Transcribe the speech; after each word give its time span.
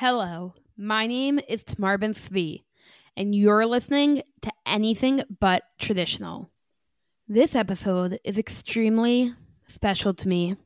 Hello, 0.00 0.54
my 0.78 1.06
name 1.06 1.40
is 1.46 1.62
Tamar 1.62 1.98
Ben 1.98 2.14
Svi, 2.14 2.62
and 3.18 3.34
you're 3.34 3.66
listening 3.66 4.22
to 4.40 4.50
Anything 4.64 5.22
But 5.40 5.64
Traditional. 5.78 6.48
This 7.28 7.54
episode 7.54 8.18
is 8.24 8.38
extremely 8.38 9.34
special 9.66 10.14
to 10.14 10.26
me 10.26 10.56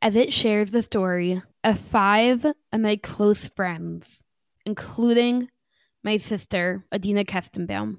as 0.00 0.14
it 0.14 0.32
shares 0.32 0.70
the 0.70 0.84
story 0.84 1.42
of 1.64 1.80
five 1.80 2.44
of 2.44 2.80
my 2.80 2.94
close 2.94 3.48
friends, 3.48 4.22
including 4.64 5.48
my 6.04 6.16
sister, 6.16 6.84
Adina 6.94 7.24
Kestenbaum. 7.24 7.96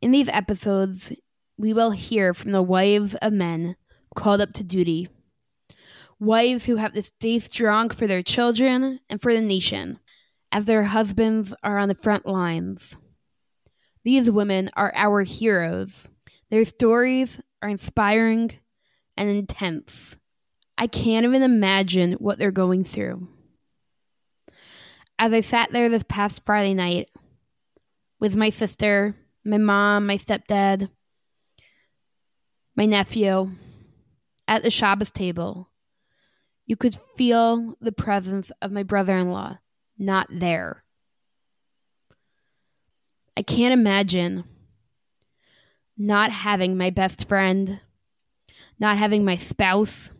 In 0.00 0.10
these 0.10 0.30
episodes, 0.30 1.12
we 1.58 1.74
will 1.74 1.90
hear 1.90 2.32
from 2.32 2.52
the 2.52 2.62
wives 2.62 3.14
of 3.16 3.34
men 3.34 3.76
called 4.14 4.40
up 4.40 4.54
to 4.54 4.64
duty 4.64 5.10
wives 6.20 6.66
who 6.66 6.76
have 6.76 6.92
to 6.92 7.02
stay 7.02 7.38
strong 7.38 7.90
for 7.90 8.06
their 8.06 8.22
children 8.22 9.00
and 9.08 9.20
for 9.20 9.32
the 9.32 9.40
nation, 9.40 9.98
as 10.50 10.64
their 10.64 10.84
husbands 10.84 11.54
are 11.62 11.78
on 11.78 11.88
the 11.88 11.94
front 11.94 12.26
lines. 12.26 12.96
These 14.04 14.30
women 14.30 14.70
are 14.74 14.92
our 14.94 15.22
heroes. 15.22 16.08
Their 16.50 16.64
stories 16.64 17.40
are 17.62 17.68
inspiring 17.68 18.52
and 19.16 19.28
intense. 19.28 20.16
I 20.76 20.86
can't 20.86 21.24
even 21.24 21.42
imagine 21.42 22.12
what 22.14 22.38
they're 22.38 22.50
going 22.50 22.84
through. 22.84 23.28
As 25.18 25.32
I 25.32 25.40
sat 25.40 25.72
there 25.72 25.88
this 25.88 26.04
past 26.08 26.44
Friday 26.44 26.74
night 26.74 27.10
with 28.20 28.36
my 28.36 28.50
sister, 28.50 29.16
my 29.44 29.58
mom, 29.58 30.06
my 30.06 30.16
stepdad, 30.16 30.88
my 32.76 32.86
nephew, 32.86 33.50
at 34.46 34.62
the 34.62 34.70
Shabbos 34.70 35.10
table, 35.10 35.68
you 36.68 36.76
could 36.76 36.96
feel 37.16 37.76
the 37.80 37.90
presence 37.90 38.52
of 38.62 38.70
my 38.70 38.84
brother 38.84 39.16
in 39.16 39.30
law 39.30 39.58
not 39.98 40.28
there. 40.30 40.84
I 43.36 43.42
can't 43.42 43.72
imagine 43.72 44.44
not 45.96 46.30
having 46.30 46.76
my 46.76 46.90
best 46.90 47.26
friend, 47.26 47.80
not 48.78 48.98
having 48.98 49.24
my 49.24 49.36
spouse 49.36 50.12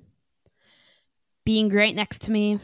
being 1.44 1.68
right 1.68 1.94
next 1.94 2.22
to 2.22 2.32
me, 2.32 2.58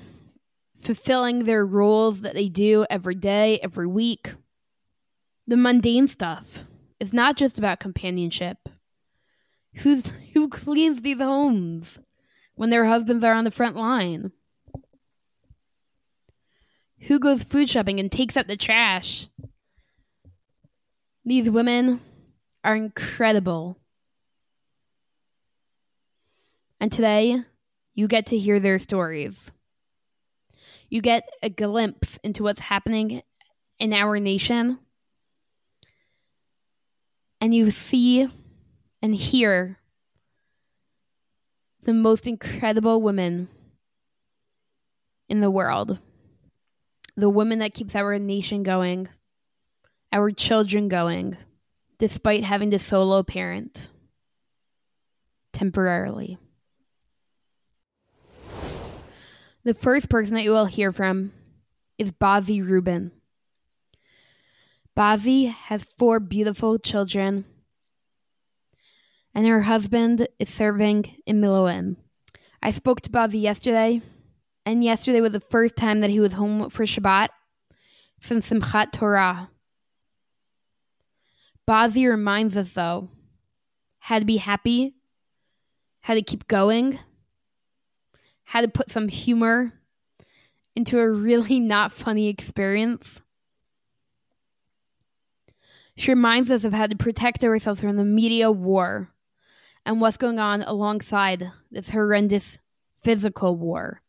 fulfilling 0.77 1.45
their 1.45 1.65
roles 1.65 2.23
that 2.23 2.35
they 2.35 2.49
do 2.49 2.85
every 2.91 3.15
day, 3.15 3.61
every 3.63 3.87
week. 3.87 4.35
The 5.47 5.57
mundane 5.57 6.09
stuff. 6.09 6.65
It's 6.99 7.13
not 7.13 7.37
just 7.37 7.59
about 7.59 7.81
companionship. 7.81 8.69
Who's 9.75 10.13
who 10.33 10.49
cleans 10.49 11.03
these 11.03 11.19
homes? 11.19 11.99
When 12.55 12.71
their 12.71 12.85
husbands 12.85 13.25
are 13.25 13.35
on 13.35 13.45
the 13.45 13.51
front 13.51 13.77
line? 13.77 14.33
Who 17.01 17.19
goes 17.19 17.43
food 17.43 17.69
shopping 17.69 18.01
and 18.01 18.11
takes 18.11 18.37
out 18.37 18.47
the 18.47 18.57
trash? 18.57 19.29
These 21.25 21.51
women 21.51 22.01
are 22.63 22.77
incredible. 22.77 23.79
And 26.81 26.91
today, 26.91 27.43
you 27.95 28.09
get 28.09 28.27
to 28.27 28.39
hear 28.39 28.61
their 28.61 28.79
stories. 28.79 29.51
You 30.89 31.01
get 31.01 31.29
a 31.43 31.49
glimpse 31.49 32.19
into 32.23 32.43
what's 32.43 32.61
happening 32.61 33.23
in 33.79 33.93
our 33.93 34.19
nation. 34.19 34.79
And 37.41 37.55
you 37.55 37.71
see 37.71 38.29
and 39.03 39.15
hear 39.15 39.79
the 41.85 41.93
most 41.93 42.27
incredible 42.27 43.01
woman 43.01 43.49
in 45.29 45.41
the 45.41 45.51
world. 45.51 45.99
The 47.17 47.31
woman 47.31 47.61
that 47.61 47.75
keeps 47.75 47.95
our 47.95 48.19
nation 48.19 48.63
going, 48.63 49.09
our 50.13 50.31
children 50.31 50.89
going, 50.89 51.37
despite 51.99 52.43
having 52.43 52.71
to 52.73 52.79
solo 52.79 53.23
parent 53.23 53.91
temporarily. 55.53 56.39
The 59.63 59.75
first 59.75 60.11
person 60.11 60.35
that 60.35 60.43
you 60.43 60.51
will 60.51 60.67
hear 60.67 60.91
from 60.93 61.33
is 61.97 62.13
Bazy 62.13 62.61
Rubin. 62.61 63.13
Bazy 64.97 65.47
has 65.47 65.85
four 65.85 66.21
beautiful 66.21 66.79
children 66.79 67.45
and 69.35 69.47
her 69.47 69.63
husband 69.63 70.29
is 70.39 70.49
serving 70.49 71.17
in 71.27 71.41
Miluim. 71.41 71.97
I 72.63 72.71
spoke 72.71 73.01
to 73.03 73.11
Bazy 73.11 73.41
yesterday, 73.41 74.01
and 74.65 74.85
yesterday 74.85 75.21
was 75.21 75.33
the 75.33 75.41
first 75.41 75.77
time 75.77 76.01
that 76.01 76.11
he 76.11 76.21
was 76.21 76.35
home 76.35 76.71
for 76.71 76.85
Shabbat 76.85 77.29
since 78.21 78.49
Simchat 78.49 78.93
Torah. 78.93 79.51
Bazy 81.67 82.07
reminds 82.07 82.57
us, 82.57 82.73
though, 82.73 83.09
how 83.99 84.21
to 84.21 84.25
be 84.25 84.37
happy, 84.37 84.95
how 86.01 86.15
to 86.15 86.23
keep 86.23 86.47
going, 86.47 87.01
how 88.45 88.61
to 88.61 88.69
put 88.69 88.91
some 88.91 89.09
humor 89.09 89.73
into 90.77 91.01
a 91.01 91.11
really 91.11 91.59
not 91.61 91.93
funny 91.93 92.29
experience. 92.29 93.21
She 95.97 96.11
reminds 96.11 96.51
us 96.51 96.65
of 96.65 96.73
how 96.73 96.87
to 96.87 96.97
protect 96.97 97.45
ourselves 97.45 97.81
from 97.81 97.97
the 97.97 98.05
media 98.05 98.51
war 98.51 99.14
and 99.85 100.01
what's 100.01 100.17
going 100.17 100.39
on 100.39 100.63
alongside 100.63 101.51
this 101.71 101.91
horrendous 101.91 102.59
physical 103.03 103.57
war. 103.57 104.01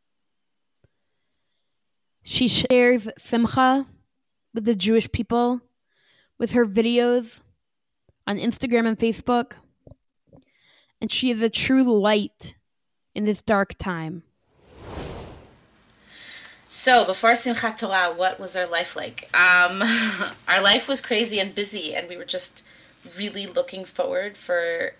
She 2.23 2.47
shares 2.47 3.07
Simcha 3.17 3.87
with 4.53 4.65
the 4.65 4.75
Jewish 4.75 5.11
people 5.11 5.61
with 6.39 6.53
her 6.53 6.65
videos 6.65 7.41
on 8.25 8.37
Instagram 8.37 8.87
and 8.87 8.97
Facebook, 8.97 9.53
and 10.99 11.11
she 11.11 11.29
is 11.29 11.41
a 11.41 11.49
true 11.49 11.83
light 11.83 12.55
in 13.13 13.25
this 13.25 13.41
dark 13.41 13.77
time. 13.77 14.23
So, 16.67 17.05
before 17.05 17.31
Simchat 17.31 17.77
Torah, 17.77 18.13
what 18.13 18.39
was 18.39 18.55
our 18.55 18.65
life 18.67 18.95
like? 18.95 19.29
Um, 19.33 19.81
our 20.47 20.61
life 20.61 20.87
was 20.87 20.99
crazy 20.99 21.39
and 21.39 21.55
busy, 21.55 21.95
and 21.95 22.09
we 22.09 22.17
were 22.17 22.25
just 22.25 22.63
really 23.17 23.45
looking 23.45 23.85
forward 23.85 24.35
for 24.35 24.93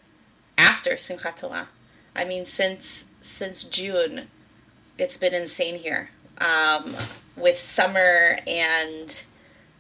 after 0.58 0.92
Simchat 0.92 1.38
Torah. 1.38 1.70
I 2.16 2.26
mean, 2.26 2.46
since 2.46 3.10
since 3.22 3.64
June, 3.64 4.28
it's 4.98 5.18
been 5.18 5.34
insane 5.34 5.80
here. 5.80 6.10
Um, 6.38 6.96
with 7.36 7.58
summer 7.60 8.40
and 8.46 9.24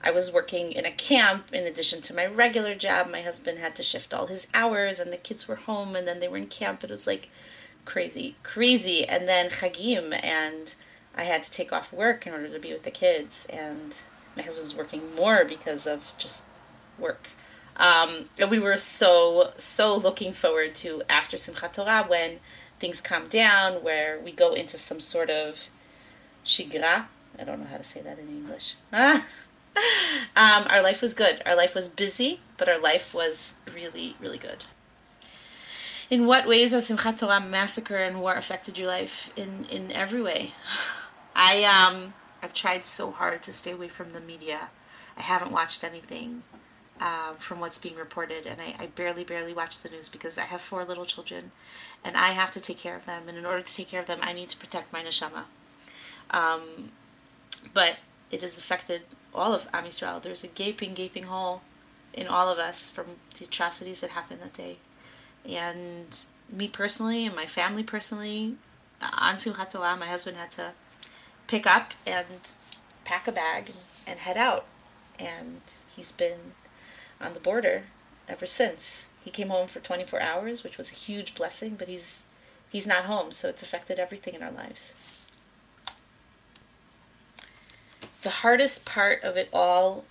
I 0.06 0.12
was 0.12 0.32
working 0.32 0.72
in 0.72 0.86
a 0.86 0.92
camp 0.92 1.52
in 1.52 1.66
addition 1.66 2.02
to 2.04 2.16
my 2.16 2.28
regular 2.28 2.76
job. 2.76 3.10
My 3.10 3.22
husband 3.22 3.58
had 3.58 3.76
to 3.78 3.84
shift 3.84 4.14
all 4.14 4.28
his 4.28 4.48
hours, 4.54 5.00
and 5.00 5.12
the 5.12 5.18
kids 5.18 5.48
were 5.48 5.56
home, 5.56 5.96
and 5.96 6.08
then 6.08 6.20
they 6.20 6.28
were 6.28 6.38
in 6.38 6.46
camp. 6.46 6.84
It 6.84 6.92
was 6.92 7.08
like 7.08 7.30
crazy, 7.86 8.36
crazy. 8.44 9.04
And 9.08 9.28
then 9.28 9.50
Chagim, 9.50 10.18
and 10.24 10.76
I 11.16 11.24
had 11.24 11.42
to 11.42 11.52
take 11.52 11.74
off 11.74 11.92
work 11.92 12.28
in 12.28 12.34
order 12.34 12.50
to 12.50 12.60
be 12.60 12.72
with 12.72 12.84
the 12.84 12.92
kids, 12.92 13.48
and 13.50 13.98
my 14.36 14.44
husband 14.44 14.66
was 14.66 14.76
working 14.76 15.16
more 15.16 15.44
because 15.44 15.88
of 15.88 16.04
just 16.20 16.44
work. 17.00 17.30
Um, 17.78 18.30
and 18.38 18.50
we 18.50 18.60
were 18.60 18.78
so, 18.78 19.54
so 19.58 19.96
looking 19.96 20.34
forward 20.34 20.76
to 20.76 21.04
after 21.10 21.38
Simchat 21.38 21.74
Torah 21.74 22.06
when 22.08 22.40
things 22.80 23.02
calm 23.02 23.28
down, 23.28 23.84
where 23.84 24.20
we 24.20 24.32
go 24.32 24.54
into 24.54 24.78
some 24.78 25.00
sort 25.00 25.30
of 25.30 25.58
shigra. 26.46 27.06
I 27.38 27.44
don't 27.44 27.60
know 27.60 27.68
how 27.68 27.78
to 27.78 27.84
say 27.84 28.02
that 28.02 28.18
in 28.18 28.30
English. 28.30 28.76
um, 28.94 29.22
our 30.36 30.82
life 30.82 31.02
was 31.02 31.14
good. 31.14 31.42
Our 31.46 31.56
life 31.56 31.76
was 31.76 31.90
busy, 31.90 32.40
but 32.58 32.70
our 32.70 32.80
life 32.80 33.14
was 33.14 33.58
really, 33.74 34.16
really 34.20 34.38
good. 34.38 34.66
In 36.10 36.28
what 36.28 36.48
ways 36.48 36.72
has 36.72 36.90
Simchat 36.90 37.18
Torah 37.18 37.42
massacre 37.42 37.98
and 37.98 38.22
war 38.22 38.36
affected 38.36 38.78
your 38.78 38.88
life? 38.88 39.32
In 39.36 39.66
in 39.66 39.92
every 39.92 40.22
way. 40.22 40.52
I 41.36 41.64
um 41.64 42.14
I've 42.44 42.54
tried 42.54 42.86
so 42.86 43.12
hard 43.12 43.42
to 43.44 43.52
stay 43.52 43.72
away 43.72 43.88
from 43.88 44.12
the 44.12 44.20
media. 44.20 44.70
I 45.18 45.22
haven't 45.24 45.52
watched 45.52 45.84
anything 45.84 46.44
uh, 47.00 47.34
from 47.36 47.60
what's 47.60 47.78
being 47.78 47.96
reported, 47.96 48.46
and 48.46 48.62
I, 48.62 48.76
I, 48.80 48.86
barely, 48.88 49.24
barely 49.24 49.54
watch 49.54 49.80
the 49.80 49.90
news 49.90 50.08
because 50.08 50.38
I 50.38 50.44
have 50.44 50.62
four 50.62 50.86
little 50.86 51.06
children, 51.06 51.52
and 52.04 52.16
I 52.16 52.32
have 52.32 52.52
to 52.52 52.62
take 52.62 52.78
care 52.78 52.96
of 52.96 53.06
them. 53.06 53.24
And 53.28 53.38
in 53.38 53.46
order 53.46 53.62
to 53.62 53.74
take 53.74 53.90
care 53.90 54.00
of 54.00 54.08
them, 54.08 54.20
I 54.22 54.34
need 54.34 54.50
to 54.50 54.58
protect 54.58 54.94
my 54.94 55.04
neshama. 55.04 55.44
Um, 56.32 56.92
but 57.74 57.98
it 58.32 58.42
has 58.42 58.58
affected 58.58 59.02
all 59.34 59.54
of 59.54 59.68
Am 59.74 59.84
Yisrael. 59.84 60.22
There's 60.22 60.44
a 60.44 60.48
gaping, 60.48 60.94
gaping 60.94 61.24
hole 61.24 61.62
in 62.14 62.28
all 62.28 62.50
of 62.50 62.58
us 62.58 62.90
from 62.90 63.06
the 63.38 63.46
atrocities 63.46 64.00
that 64.00 64.12
happened 64.12 64.40
that 64.42 64.54
day. 64.54 64.78
And 65.46 66.18
me 66.50 66.68
personally, 66.68 67.26
and 67.26 67.36
my 67.36 67.46
family 67.46 67.84
personally, 67.84 68.56
on 69.02 69.36
Simchat 69.36 70.00
my 70.00 70.08
husband 70.08 70.38
had 70.38 70.52
to 70.52 70.72
pick 71.48 71.68
up 71.68 71.94
and 72.06 72.52
pack 73.04 73.28
a 73.28 73.32
bag 73.32 73.72
and 74.08 74.20
head 74.20 74.38
out. 74.38 74.66
And 75.20 75.62
he's 75.96 76.12
been 76.12 76.54
on 77.20 77.34
the 77.34 77.40
border 77.40 77.84
ever 78.28 78.46
since. 78.46 79.08
He 79.24 79.32
came 79.32 79.50
home 79.50 79.68
for 79.68 79.80
24 79.80 80.22
hours, 80.22 80.64
which 80.64 80.78
was 80.78 80.92
a 80.92 80.96
huge 80.96 81.36
blessing, 81.36 81.76
but 81.78 81.88
he's 81.88 82.26
he's 82.70 82.88
not 82.88 83.06
home, 83.06 83.32
so 83.32 83.50
it's 83.50 83.64
affected 83.64 84.00
everything 84.00 84.34
in 84.34 84.44
our 84.44 84.52
lives. 84.52 84.94
the 88.26 88.42
hardest 88.42 88.86
part 88.86 89.22
of 89.24 89.38
it 89.38 89.48
all, 89.54 90.04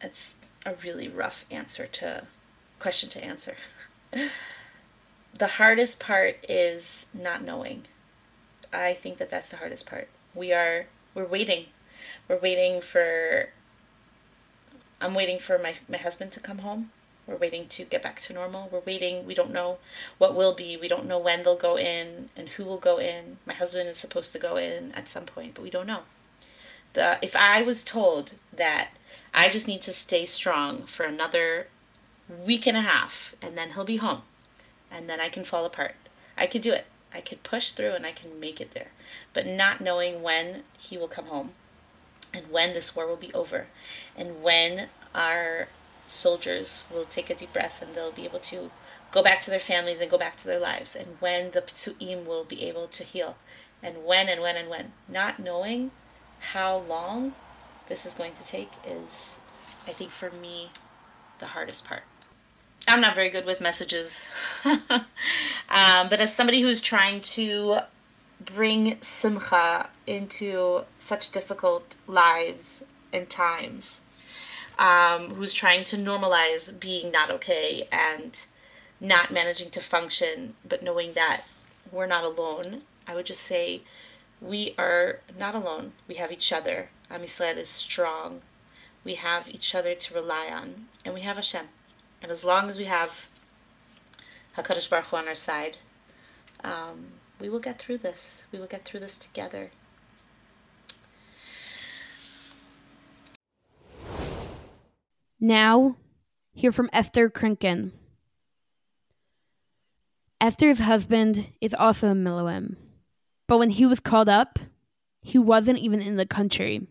it's 0.00 0.38
a 0.66 0.74
really 0.82 1.06
rough 1.06 1.44
answer 1.48 1.86
to 1.86 2.26
question 2.80 3.08
to 3.08 3.24
answer. 3.24 3.54
the 5.38 5.46
hardest 5.46 6.00
part 6.00 6.44
is 6.48 7.06
not 7.14 7.44
knowing. 7.44 7.84
I 8.72 8.94
think 8.94 9.18
that 9.18 9.30
that's 9.30 9.50
the 9.50 9.58
hardest 9.58 9.86
part. 9.86 10.08
We 10.34 10.52
are 10.52 10.86
we're 11.14 11.24
waiting. 11.26 11.66
We're 12.26 12.40
waiting 12.40 12.80
for 12.80 13.50
I'm 15.04 15.12
waiting 15.14 15.38
for 15.38 15.58
my 15.58 15.74
my 15.86 15.98
husband 15.98 16.32
to 16.32 16.40
come 16.40 16.58
home. 16.58 16.90
We're 17.26 17.36
waiting 17.36 17.68
to 17.68 17.84
get 17.84 18.02
back 18.02 18.20
to 18.20 18.32
normal. 18.32 18.70
We're 18.72 18.80
waiting. 18.80 19.26
We 19.26 19.34
don't 19.34 19.52
know 19.52 19.76
what 20.16 20.34
will 20.34 20.54
be. 20.54 20.78
We 20.78 20.88
don't 20.88 21.06
know 21.06 21.18
when 21.18 21.42
they'll 21.42 21.56
go 21.56 21.76
in 21.76 22.30
and 22.34 22.48
who 22.50 22.64
will 22.64 22.78
go 22.78 22.98
in. 22.98 23.36
My 23.44 23.52
husband 23.52 23.88
is 23.88 23.98
supposed 23.98 24.32
to 24.32 24.38
go 24.38 24.56
in 24.56 24.92
at 24.92 25.10
some 25.10 25.26
point, 25.26 25.54
but 25.54 25.62
we 25.62 25.68
don't 25.68 25.86
know. 25.86 26.02
The 26.94 27.18
if 27.22 27.36
I 27.36 27.60
was 27.60 27.84
told 27.84 28.34
that 28.50 28.88
I 29.34 29.50
just 29.50 29.68
need 29.68 29.82
to 29.82 29.92
stay 29.92 30.24
strong 30.24 30.84
for 30.84 31.04
another 31.04 31.68
week 32.28 32.66
and 32.66 32.76
a 32.76 32.80
half 32.80 33.34
and 33.42 33.58
then 33.58 33.72
he'll 33.72 33.84
be 33.84 33.98
home 33.98 34.22
and 34.90 35.08
then 35.08 35.20
I 35.20 35.28
can 35.28 35.44
fall 35.44 35.66
apart. 35.66 35.96
I 36.34 36.46
could 36.46 36.62
do 36.62 36.72
it. 36.72 36.86
I 37.12 37.20
could 37.20 37.42
push 37.42 37.72
through 37.72 37.92
and 37.92 38.06
I 38.06 38.12
can 38.12 38.40
make 38.40 38.58
it 38.58 38.72
there. 38.72 38.92
But 39.34 39.46
not 39.46 39.82
knowing 39.82 40.22
when 40.22 40.62
he 40.78 40.96
will 40.96 41.08
come 41.08 41.26
home 41.26 41.52
and 42.34 42.50
when 42.50 42.74
this 42.74 42.94
war 42.94 43.06
will 43.06 43.16
be 43.16 43.32
over 43.32 43.68
and 44.16 44.42
when 44.42 44.88
our 45.14 45.68
soldiers 46.06 46.84
will 46.92 47.04
take 47.04 47.30
a 47.30 47.34
deep 47.34 47.52
breath 47.52 47.80
and 47.80 47.94
they'll 47.94 48.12
be 48.12 48.24
able 48.24 48.38
to 48.38 48.70
go 49.12 49.22
back 49.22 49.40
to 49.40 49.50
their 49.50 49.60
families 49.60 50.00
and 50.00 50.10
go 50.10 50.18
back 50.18 50.36
to 50.36 50.46
their 50.46 50.58
lives 50.58 50.94
and 50.94 51.16
when 51.20 51.52
the 51.52 51.62
ptsuim 51.62 52.26
will 52.26 52.44
be 52.44 52.64
able 52.64 52.88
to 52.88 53.04
heal 53.04 53.36
and 53.82 54.04
when 54.04 54.28
and 54.28 54.42
when 54.42 54.56
and 54.56 54.68
when. 54.68 54.92
Not 55.08 55.38
knowing 55.38 55.92
how 56.52 56.78
long 56.78 57.34
this 57.88 58.04
is 58.04 58.14
going 58.14 58.32
to 58.32 58.44
take 58.44 58.70
is 58.86 59.40
i 59.86 59.92
think 59.92 60.10
for 60.10 60.30
me 60.30 60.70
the 61.38 61.46
hardest 61.46 61.86
part. 61.86 62.02
I'm 62.86 63.00
not 63.00 63.14
very 63.14 63.30
good 63.30 63.46
with 63.46 63.60
messages. 63.60 64.26
Um, 65.74 66.08
but 66.08 66.20
as 66.20 66.32
somebody 66.32 66.60
who's 66.60 66.80
trying 66.80 67.20
to 67.22 67.78
bring 68.44 68.98
simcha 69.00 69.88
into 70.06 70.84
such 70.98 71.30
difficult 71.30 71.96
lives 72.06 72.82
and 73.12 73.28
times 73.30 74.00
um, 74.78 75.34
who's 75.34 75.52
trying 75.52 75.84
to 75.84 75.96
normalize 75.96 76.78
being 76.78 77.10
not 77.10 77.30
okay 77.30 77.88
and 77.92 78.44
not 79.00 79.32
managing 79.32 79.70
to 79.70 79.80
function, 79.80 80.54
but 80.66 80.82
knowing 80.82 81.14
that 81.14 81.44
we're 81.92 82.06
not 82.06 82.24
alone, 82.24 82.82
I 83.06 83.14
would 83.14 83.26
just 83.26 83.42
say 83.42 83.82
we 84.40 84.74
are 84.78 85.20
not 85.38 85.54
alone. 85.54 85.92
We 86.08 86.16
have 86.16 86.32
each 86.32 86.52
other. 86.52 86.90
Am 87.10 87.22
is 87.22 87.68
strong. 87.68 88.40
We 89.04 89.14
have 89.16 89.48
each 89.48 89.74
other 89.74 89.94
to 89.94 90.14
rely 90.14 90.48
on, 90.48 90.86
and 91.04 91.14
we 91.14 91.20
have 91.20 91.36
Hashem. 91.36 91.66
And 92.22 92.32
as 92.32 92.44
long 92.44 92.68
as 92.68 92.78
we 92.78 92.84
have 92.84 93.10
Hakadosh 94.56 94.88
Baruch 94.88 95.06
Hu 95.06 95.16
on 95.16 95.28
our 95.28 95.34
side, 95.34 95.76
um, 96.62 97.08
we 97.44 97.50
will 97.50 97.60
get 97.60 97.78
through 97.78 97.98
this. 97.98 98.44
We 98.52 98.58
will 98.58 98.66
get 98.66 98.86
through 98.86 99.00
this 99.00 99.18
together. 99.18 99.70
Now, 105.38 105.96
hear 106.54 106.72
from 106.72 106.88
Esther 106.90 107.28
Krinkin. 107.28 107.92
Esther's 110.40 110.78
husband 110.78 111.48
is 111.60 111.74
also 111.74 112.12
a 112.12 112.14
Miluim, 112.14 112.76
but 113.46 113.58
when 113.58 113.68
he 113.68 113.84
was 113.84 114.00
called 114.00 114.30
up, 114.30 114.58
he 115.20 115.36
wasn't 115.36 115.78
even 115.78 116.00
in 116.00 116.16
the 116.16 116.24
country, 116.24 116.86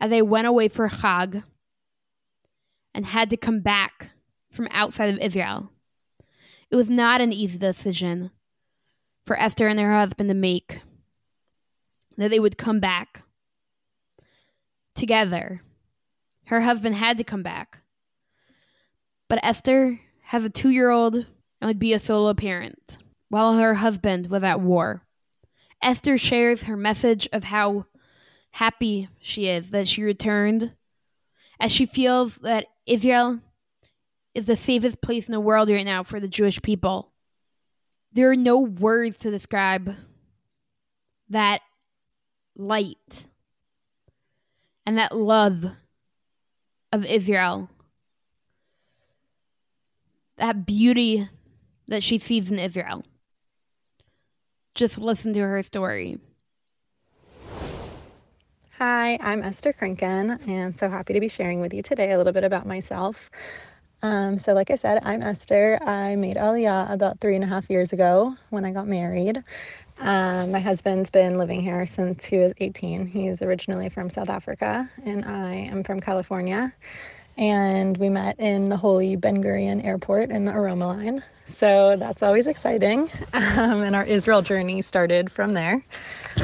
as 0.00 0.08
they 0.08 0.22
went 0.22 0.46
away 0.46 0.68
for 0.68 0.88
Chag 0.88 1.42
and 2.94 3.04
had 3.04 3.28
to 3.28 3.36
come 3.36 3.60
back 3.60 4.12
from 4.48 4.68
outside 4.70 5.12
of 5.12 5.18
Israel. 5.18 5.70
It 6.70 6.76
was 6.76 6.88
not 6.88 7.20
an 7.20 7.30
easy 7.30 7.58
decision 7.58 8.30
for 9.26 9.38
Esther 9.38 9.68
and 9.68 9.78
her 9.78 9.94
husband 9.94 10.30
to 10.30 10.34
make 10.34 10.80
that 12.16 12.30
they 12.30 12.40
would 12.40 12.56
come 12.56 12.80
back 12.80 13.24
together 14.94 15.60
her 16.46 16.60
husband 16.60 16.94
had 16.94 17.18
to 17.18 17.24
come 17.24 17.42
back. 17.42 17.78
But 19.28 19.40
Esther 19.42 20.00
has 20.22 20.44
a 20.44 20.50
two 20.50 20.70
year 20.70 20.90
old 20.90 21.14
and 21.16 21.68
would 21.68 21.78
be 21.78 21.92
a 21.92 21.98
solo 21.98 22.34
parent 22.34 22.98
while 23.28 23.54
her 23.54 23.74
husband 23.74 24.28
was 24.28 24.42
at 24.42 24.60
war. 24.60 25.02
Esther 25.82 26.16
shares 26.16 26.64
her 26.64 26.76
message 26.76 27.28
of 27.32 27.44
how 27.44 27.86
happy 28.52 29.08
she 29.20 29.48
is 29.48 29.70
that 29.70 29.86
she 29.86 30.02
returned, 30.02 30.72
as 31.60 31.70
she 31.70 31.84
feels 31.84 32.38
that 32.38 32.66
Israel 32.86 33.40
is 34.34 34.46
the 34.46 34.56
safest 34.56 35.02
place 35.02 35.26
in 35.26 35.32
the 35.32 35.40
world 35.40 35.68
right 35.68 35.84
now 35.84 36.02
for 36.02 36.20
the 36.20 36.28
Jewish 36.28 36.62
people. 36.62 37.12
There 38.16 38.30
are 38.30 38.34
no 38.34 38.60
words 38.60 39.18
to 39.18 39.30
describe 39.30 39.94
that 41.28 41.60
light 42.56 43.26
and 44.86 44.96
that 44.96 45.14
love 45.14 45.66
of 46.94 47.04
Israel. 47.04 47.68
That 50.38 50.64
beauty 50.64 51.28
that 51.88 52.02
she 52.02 52.16
sees 52.16 52.50
in 52.50 52.58
Israel. 52.58 53.04
Just 54.74 54.96
listen 54.96 55.34
to 55.34 55.40
her 55.40 55.62
story. 55.62 56.18
Hi, 58.78 59.18
I'm 59.20 59.42
Esther 59.42 59.74
Krinkin, 59.74 60.40
and 60.48 60.78
so 60.78 60.88
happy 60.88 61.12
to 61.12 61.20
be 61.20 61.28
sharing 61.28 61.60
with 61.60 61.74
you 61.74 61.82
today 61.82 62.12
a 62.12 62.16
little 62.16 62.32
bit 62.32 62.44
about 62.44 62.66
myself. 62.66 63.30
Um, 64.02 64.38
so, 64.38 64.52
like 64.52 64.70
I 64.70 64.76
said, 64.76 65.00
I'm 65.02 65.22
Esther. 65.22 65.78
I 65.82 66.16
made 66.16 66.36
Aliyah 66.36 66.92
about 66.92 67.20
three 67.20 67.34
and 67.34 67.42
a 67.42 67.46
half 67.46 67.68
years 67.70 67.92
ago 67.92 68.36
when 68.50 68.64
I 68.64 68.72
got 68.72 68.86
married. 68.86 69.42
Um, 69.98 70.52
my 70.52 70.60
husband's 70.60 71.10
been 71.10 71.38
living 71.38 71.62
here 71.62 71.86
since 71.86 72.24
he 72.24 72.36
was 72.36 72.52
18. 72.58 73.06
He's 73.06 73.40
originally 73.40 73.88
from 73.88 74.10
South 74.10 74.28
Africa, 74.28 74.90
and 75.04 75.24
I 75.24 75.54
am 75.54 75.82
from 75.82 76.00
California. 76.00 76.72
And 77.38 77.96
we 77.96 78.08
met 78.08 78.38
in 78.38 78.68
the 78.68 78.76
holy 78.76 79.16
Ben 79.16 79.42
Gurion 79.42 79.84
airport 79.84 80.30
in 80.30 80.44
the 80.44 80.52
Aroma 80.52 80.88
line. 80.88 81.22
So 81.46 81.96
that's 81.96 82.22
always 82.22 82.46
exciting. 82.46 83.10
Um, 83.56 83.82
and 83.82 83.96
our 83.96 84.04
Israel 84.04 84.42
journey 84.42 84.82
started 84.82 85.32
from 85.32 85.54
there. 85.54 85.82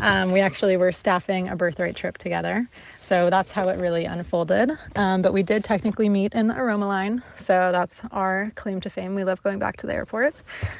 Um, 0.00 0.32
we 0.32 0.40
actually 0.40 0.78
were 0.78 0.92
staffing 0.92 1.48
a 1.48 1.56
birthright 1.56 1.94
trip 1.94 2.16
together. 2.16 2.66
So 3.12 3.28
that's 3.28 3.50
how 3.50 3.68
it 3.68 3.78
really 3.78 4.06
unfolded. 4.06 4.70
Um, 4.96 5.20
but 5.20 5.34
we 5.34 5.42
did 5.42 5.64
technically 5.64 6.08
meet 6.08 6.32
in 6.32 6.46
the 6.46 6.58
Aroma 6.58 6.86
line. 6.86 7.22
So 7.36 7.68
that's 7.70 8.00
our 8.10 8.50
claim 8.54 8.80
to 8.80 8.88
fame. 8.88 9.14
We 9.14 9.22
love 9.22 9.42
going 9.42 9.58
back 9.58 9.76
to 9.78 9.86
the 9.86 9.92
airport 9.92 10.34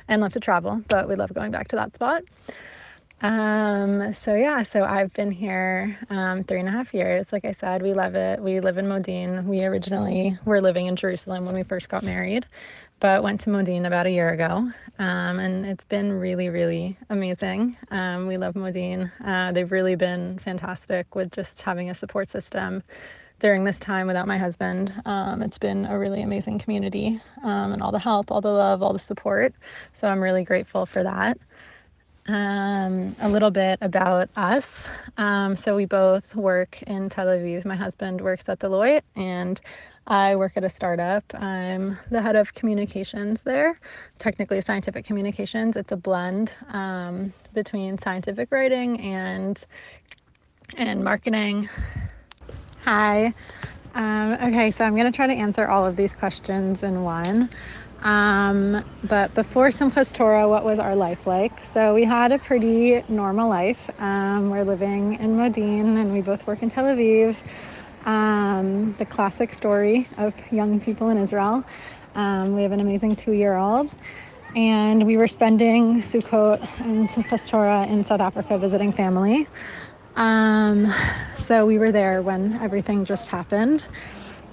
and 0.08 0.22
love 0.22 0.32
to 0.32 0.40
travel, 0.40 0.82
but 0.88 1.10
we 1.10 1.14
love 1.14 1.34
going 1.34 1.50
back 1.50 1.68
to 1.68 1.76
that 1.76 1.94
spot. 1.94 2.22
Um, 3.20 4.14
so 4.14 4.34
yeah, 4.34 4.62
so 4.62 4.82
I've 4.82 5.12
been 5.12 5.30
here 5.30 5.98
um, 6.08 6.42
three 6.44 6.58
and 6.58 6.68
a 6.70 6.72
half 6.72 6.94
years. 6.94 7.30
Like 7.34 7.44
I 7.44 7.52
said, 7.52 7.82
we 7.82 7.92
love 7.92 8.14
it. 8.14 8.40
We 8.40 8.60
live 8.60 8.78
in 8.78 8.86
Modi'in. 8.86 9.44
We 9.44 9.62
originally 9.66 10.38
were 10.46 10.62
living 10.62 10.86
in 10.86 10.96
Jerusalem 10.96 11.44
when 11.44 11.54
we 11.54 11.64
first 11.64 11.90
got 11.90 12.02
married, 12.02 12.46
but 13.02 13.24
went 13.24 13.40
to 13.40 13.50
Modi'in 13.50 13.84
about 13.84 14.06
a 14.06 14.10
year 14.10 14.30
ago. 14.30 14.70
Um, 15.00 15.40
and 15.40 15.66
it's 15.66 15.84
been 15.84 16.12
really, 16.12 16.48
really 16.48 16.96
amazing. 17.10 17.76
Um, 17.90 18.28
we 18.28 18.36
love 18.36 18.54
Modi'in. 18.54 19.10
Uh, 19.24 19.50
they've 19.50 19.72
really 19.72 19.96
been 19.96 20.38
fantastic 20.38 21.16
with 21.16 21.32
just 21.32 21.60
having 21.62 21.90
a 21.90 21.94
support 21.94 22.28
system 22.28 22.80
during 23.40 23.64
this 23.64 23.80
time 23.80 24.06
without 24.06 24.28
my 24.28 24.38
husband. 24.38 24.92
Um, 25.04 25.42
it's 25.42 25.58
been 25.58 25.84
a 25.86 25.98
really 25.98 26.22
amazing 26.22 26.60
community 26.60 27.20
um, 27.42 27.72
and 27.72 27.82
all 27.82 27.90
the 27.90 27.98
help, 27.98 28.30
all 28.30 28.40
the 28.40 28.52
love, 28.52 28.84
all 28.84 28.92
the 28.92 29.00
support. 29.00 29.52
So 29.94 30.06
I'm 30.06 30.20
really 30.20 30.44
grateful 30.44 30.86
for 30.86 31.02
that 31.02 31.38
um, 32.26 33.16
a 33.20 33.28
little 33.28 33.50
bit 33.50 33.78
about 33.80 34.30
us. 34.36 34.88
Um, 35.16 35.56
so 35.56 35.74
we 35.74 35.86
both 35.86 36.34
work 36.34 36.82
in 36.82 37.08
Tel 37.08 37.26
Aviv. 37.26 37.64
My 37.64 37.76
husband 37.76 38.20
works 38.20 38.48
at 38.48 38.60
Deloitte, 38.60 39.02
and 39.16 39.60
I 40.06 40.36
work 40.36 40.52
at 40.56 40.64
a 40.64 40.68
startup. 40.68 41.24
I'm 41.34 41.96
the 42.10 42.20
head 42.20 42.36
of 42.36 42.54
communications 42.54 43.42
there, 43.42 43.78
technically 44.18 44.60
scientific 44.60 45.04
communications. 45.04 45.76
It's 45.76 45.92
a 45.92 45.96
blend 45.96 46.56
um, 46.72 47.32
between 47.54 47.98
scientific 47.98 48.50
writing 48.50 49.00
and 49.00 49.64
and 50.76 51.04
marketing. 51.04 51.68
Hi. 52.84 53.32
Um, 53.94 54.32
okay, 54.32 54.70
so 54.70 54.84
I'm 54.84 54.94
going 54.94 55.10
to 55.10 55.14
try 55.14 55.26
to 55.26 55.34
answer 55.34 55.68
all 55.68 55.86
of 55.86 55.96
these 55.96 56.12
questions 56.12 56.82
in 56.82 57.02
one. 57.02 57.50
Um, 58.02 58.84
but 59.04 59.32
before 59.34 59.68
Simchas 59.68 60.12
Torah, 60.12 60.48
what 60.48 60.64
was 60.64 60.78
our 60.78 60.96
life 60.96 61.26
like? 61.26 61.64
So 61.64 61.94
we 61.94 62.04
had 62.04 62.32
a 62.32 62.38
pretty 62.38 63.04
normal 63.08 63.48
life. 63.48 63.90
Um, 64.00 64.50
we're 64.50 64.64
living 64.64 65.14
in 65.20 65.36
Modi'in 65.36 66.00
and 66.00 66.12
we 66.12 66.22
both 66.22 66.44
work 66.46 66.62
in 66.62 66.70
Tel 66.70 66.84
Aviv. 66.84 67.36
Um, 68.04 68.94
the 68.94 69.06
classic 69.06 69.52
story 69.52 70.08
of 70.18 70.34
young 70.50 70.80
people 70.80 71.08
in 71.10 71.18
Israel. 71.18 71.64
Um, 72.14 72.54
we 72.54 72.62
have 72.62 72.72
an 72.72 72.80
amazing 72.80 73.16
two 73.16 73.32
year 73.32 73.56
old. 73.56 73.92
And 74.54 75.06
we 75.06 75.16
were 75.16 75.28
spending 75.28 76.02
Sukkot 76.02 76.60
and 76.80 77.08
Simchas 77.08 77.48
Torah 77.48 77.86
in 77.86 78.04
South 78.04 78.20
Africa 78.20 78.58
visiting 78.58 78.92
family. 78.92 79.46
Um, 80.16 80.92
so 81.36 81.64
we 81.64 81.78
were 81.78 81.90
there 81.90 82.22
when 82.22 82.54
everything 82.60 83.04
just 83.04 83.28
happened. 83.28 83.86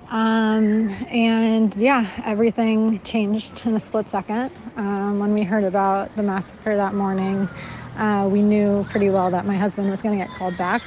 Um, 0.09 0.89
and 1.11 1.75
yeah, 1.75 2.09
everything 2.25 2.99
changed 3.01 3.65
in 3.65 3.75
a 3.75 3.79
split 3.79 4.09
second. 4.09 4.51
Um, 4.77 5.19
when 5.19 5.33
we 5.33 5.43
heard 5.43 5.65
about 5.65 6.15
the 6.15 6.23
massacre 6.23 6.75
that 6.77 6.93
morning, 6.93 7.47
uh, 7.97 8.27
we 8.31 8.41
knew 8.41 8.85
pretty 8.89 9.09
well 9.09 9.29
that 9.31 9.45
my 9.45 9.57
husband 9.57 9.89
was 9.89 10.01
going 10.01 10.17
to 10.17 10.25
get 10.25 10.33
called 10.33 10.57
back. 10.57 10.81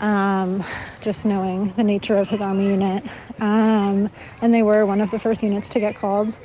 Um, 0.00 0.64
just 1.02 1.26
knowing 1.26 1.72
the 1.74 1.84
nature 1.84 2.16
of 2.16 2.28
his 2.28 2.40
army 2.40 2.70
unit. 2.70 3.04
Um, 3.38 4.10
and 4.40 4.52
they 4.52 4.62
were 4.62 4.86
one 4.86 5.00
of 5.02 5.10
the 5.10 5.18
first 5.18 5.42
units 5.42 5.68
to 5.70 5.80
get 5.80 5.94
called. 5.94 6.38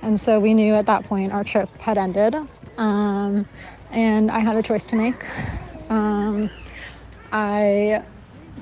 And 0.00 0.18
so 0.18 0.40
we 0.40 0.54
knew 0.54 0.74
at 0.74 0.86
that 0.86 1.04
point 1.04 1.32
our 1.32 1.44
trip 1.44 1.68
had 1.78 1.98
ended. 1.98 2.34
Um, 2.78 3.46
and 3.90 4.30
I 4.30 4.38
had 4.38 4.56
a 4.56 4.62
choice 4.62 4.86
to 4.86 4.96
make. 4.96 5.26
Um, 5.90 6.48
I 7.30 8.02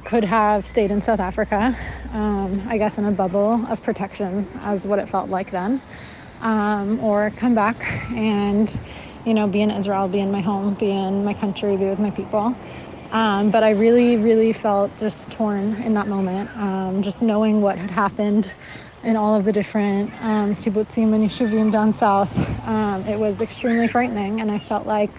could 0.05 0.25
have 0.25 0.67
stayed 0.67 0.91
in 0.91 1.01
South 1.01 1.21
Africa, 1.21 1.77
um, 2.13 2.67
I 2.69 2.79
guess 2.79 2.99
in 2.99 3.05
a 3.05 3.13
bubble 3.13 3.65
of 3.69 3.83
protection, 3.83 4.49
as 4.63 4.87
what 4.87 4.99
it 4.99 5.09
felt 5.09 5.31
like 5.31 5.51
then, 5.51 5.81
um, 6.41 6.99
or 7.01 7.31
come 7.31 7.55
back 7.55 7.85
and, 8.13 8.79
you 9.25 9.35
know, 9.35 9.47
be 9.47 9.61
in 9.61 9.71
Israel, 9.71 10.09
be 10.09 10.21
in 10.21 10.31
my 10.33 10.41
home, 10.41 10.75
be 10.75 10.91
in 10.91 11.25
my 11.25 11.35
country, 11.35 11.77
be 11.77 11.85
with 11.87 12.01
my 12.01 12.11
people. 12.11 12.55
Um, 13.13 13.51
but 13.51 13.65
I 13.65 13.71
really, 13.71 14.17
really 14.17 14.53
felt 14.53 14.97
just 14.99 15.31
torn 15.33 15.83
in 15.83 15.95
that 15.95 16.07
moment, 16.07 16.49
um, 16.57 17.03
just 17.03 17.23
knowing 17.23 17.61
what 17.61 17.77
had 17.77 17.91
happened 17.91 18.53
in 19.03 19.17
all 19.17 19.35
of 19.35 19.45
the 19.45 19.53
different 19.53 20.13
um, 20.23 20.55
kibbutzim 20.55 21.13
and 21.15 21.29
yishuvim 21.29 21.73
down 21.73 21.93
south. 21.93 22.31
Um, 22.69 23.05
it 23.07 23.19
was 23.19 23.41
extremely 23.41 23.89
frightening, 23.89 24.41
and 24.41 24.51
I 24.51 24.59
felt 24.59 24.87
like, 24.87 25.11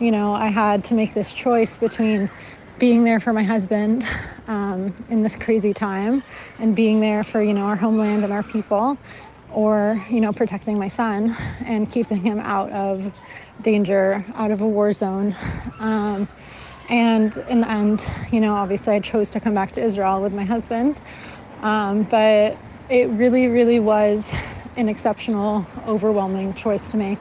you 0.00 0.10
know, 0.10 0.34
I 0.34 0.46
had 0.46 0.84
to 0.84 0.94
make 0.94 1.12
this 1.12 1.32
choice 1.32 1.76
between 1.76 2.30
being 2.78 3.04
there 3.04 3.20
for 3.20 3.32
my 3.32 3.42
husband 3.42 4.06
um, 4.48 4.94
in 5.08 5.22
this 5.22 5.34
crazy 5.36 5.72
time 5.72 6.22
and 6.58 6.76
being 6.76 7.00
there 7.00 7.24
for 7.24 7.42
you 7.42 7.54
know 7.54 7.62
our 7.62 7.76
homeland 7.76 8.22
and 8.22 8.32
our 8.32 8.42
people 8.42 8.98
or 9.50 10.04
you 10.10 10.20
know 10.20 10.30
protecting 10.30 10.78
my 10.78 10.88
son 10.88 11.34
and 11.64 11.90
keeping 11.90 12.18
him 12.18 12.38
out 12.38 12.70
of 12.72 13.14
danger 13.62 14.22
out 14.34 14.50
of 14.50 14.60
a 14.60 14.68
war 14.68 14.92
zone 14.92 15.34
um, 15.78 16.28
and 16.88 17.36
in 17.48 17.60
the 17.60 17.70
end 17.70 18.04
you 18.30 18.40
know 18.40 18.54
obviously 18.54 18.94
i 18.94 19.00
chose 19.00 19.30
to 19.30 19.40
come 19.40 19.54
back 19.54 19.72
to 19.72 19.82
israel 19.82 20.20
with 20.22 20.32
my 20.32 20.44
husband 20.44 21.00
um, 21.62 22.02
but 22.04 22.56
it 22.88 23.08
really 23.10 23.48
really 23.48 23.80
was 23.80 24.30
an 24.76 24.88
exceptional 24.88 25.66
overwhelming 25.86 26.52
choice 26.54 26.90
to 26.90 26.96
make 26.96 27.18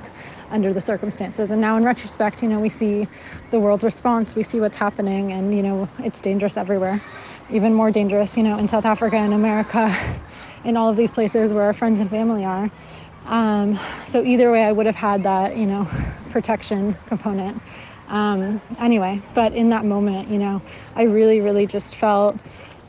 under 0.51 0.73
the 0.73 0.81
circumstances. 0.81 1.51
And 1.51 1.61
now, 1.61 1.77
in 1.77 1.83
retrospect, 1.83 2.43
you 2.43 2.49
know, 2.49 2.59
we 2.59 2.69
see 2.69 3.07
the 3.51 3.59
world's 3.59 3.83
response, 3.83 4.35
we 4.35 4.43
see 4.43 4.59
what's 4.59 4.77
happening, 4.77 5.31
and, 5.31 5.55
you 5.55 5.63
know, 5.63 5.89
it's 5.99 6.21
dangerous 6.21 6.57
everywhere. 6.57 7.01
Even 7.49 7.73
more 7.73 7.91
dangerous, 7.91 8.35
you 8.37 8.43
know, 8.43 8.57
in 8.57 8.67
South 8.67 8.85
Africa 8.85 9.15
and 9.15 9.33
America, 9.33 9.95
in 10.63 10.77
all 10.77 10.89
of 10.89 10.97
these 10.97 11.11
places 11.11 11.53
where 11.53 11.63
our 11.63 11.73
friends 11.73 11.99
and 11.99 12.09
family 12.09 12.43
are. 12.43 12.69
Um, 13.25 13.79
so, 14.05 14.23
either 14.23 14.51
way, 14.51 14.63
I 14.63 14.71
would 14.71 14.85
have 14.85 14.95
had 14.95 15.23
that, 15.23 15.57
you 15.57 15.65
know, 15.65 15.87
protection 16.29 16.97
component. 17.07 17.61
Um, 18.07 18.61
anyway, 18.79 19.21
but 19.33 19.53
in 19.53 19.69
that 19.69 19.85
moment, 19.85 20.29
you 20.29 20.37
know, 20.37 20.61
I 20.95 21.03
really, 21.03 21.41
really 21.41 21.65
just 21.65 21.95
felt 21.95 22.39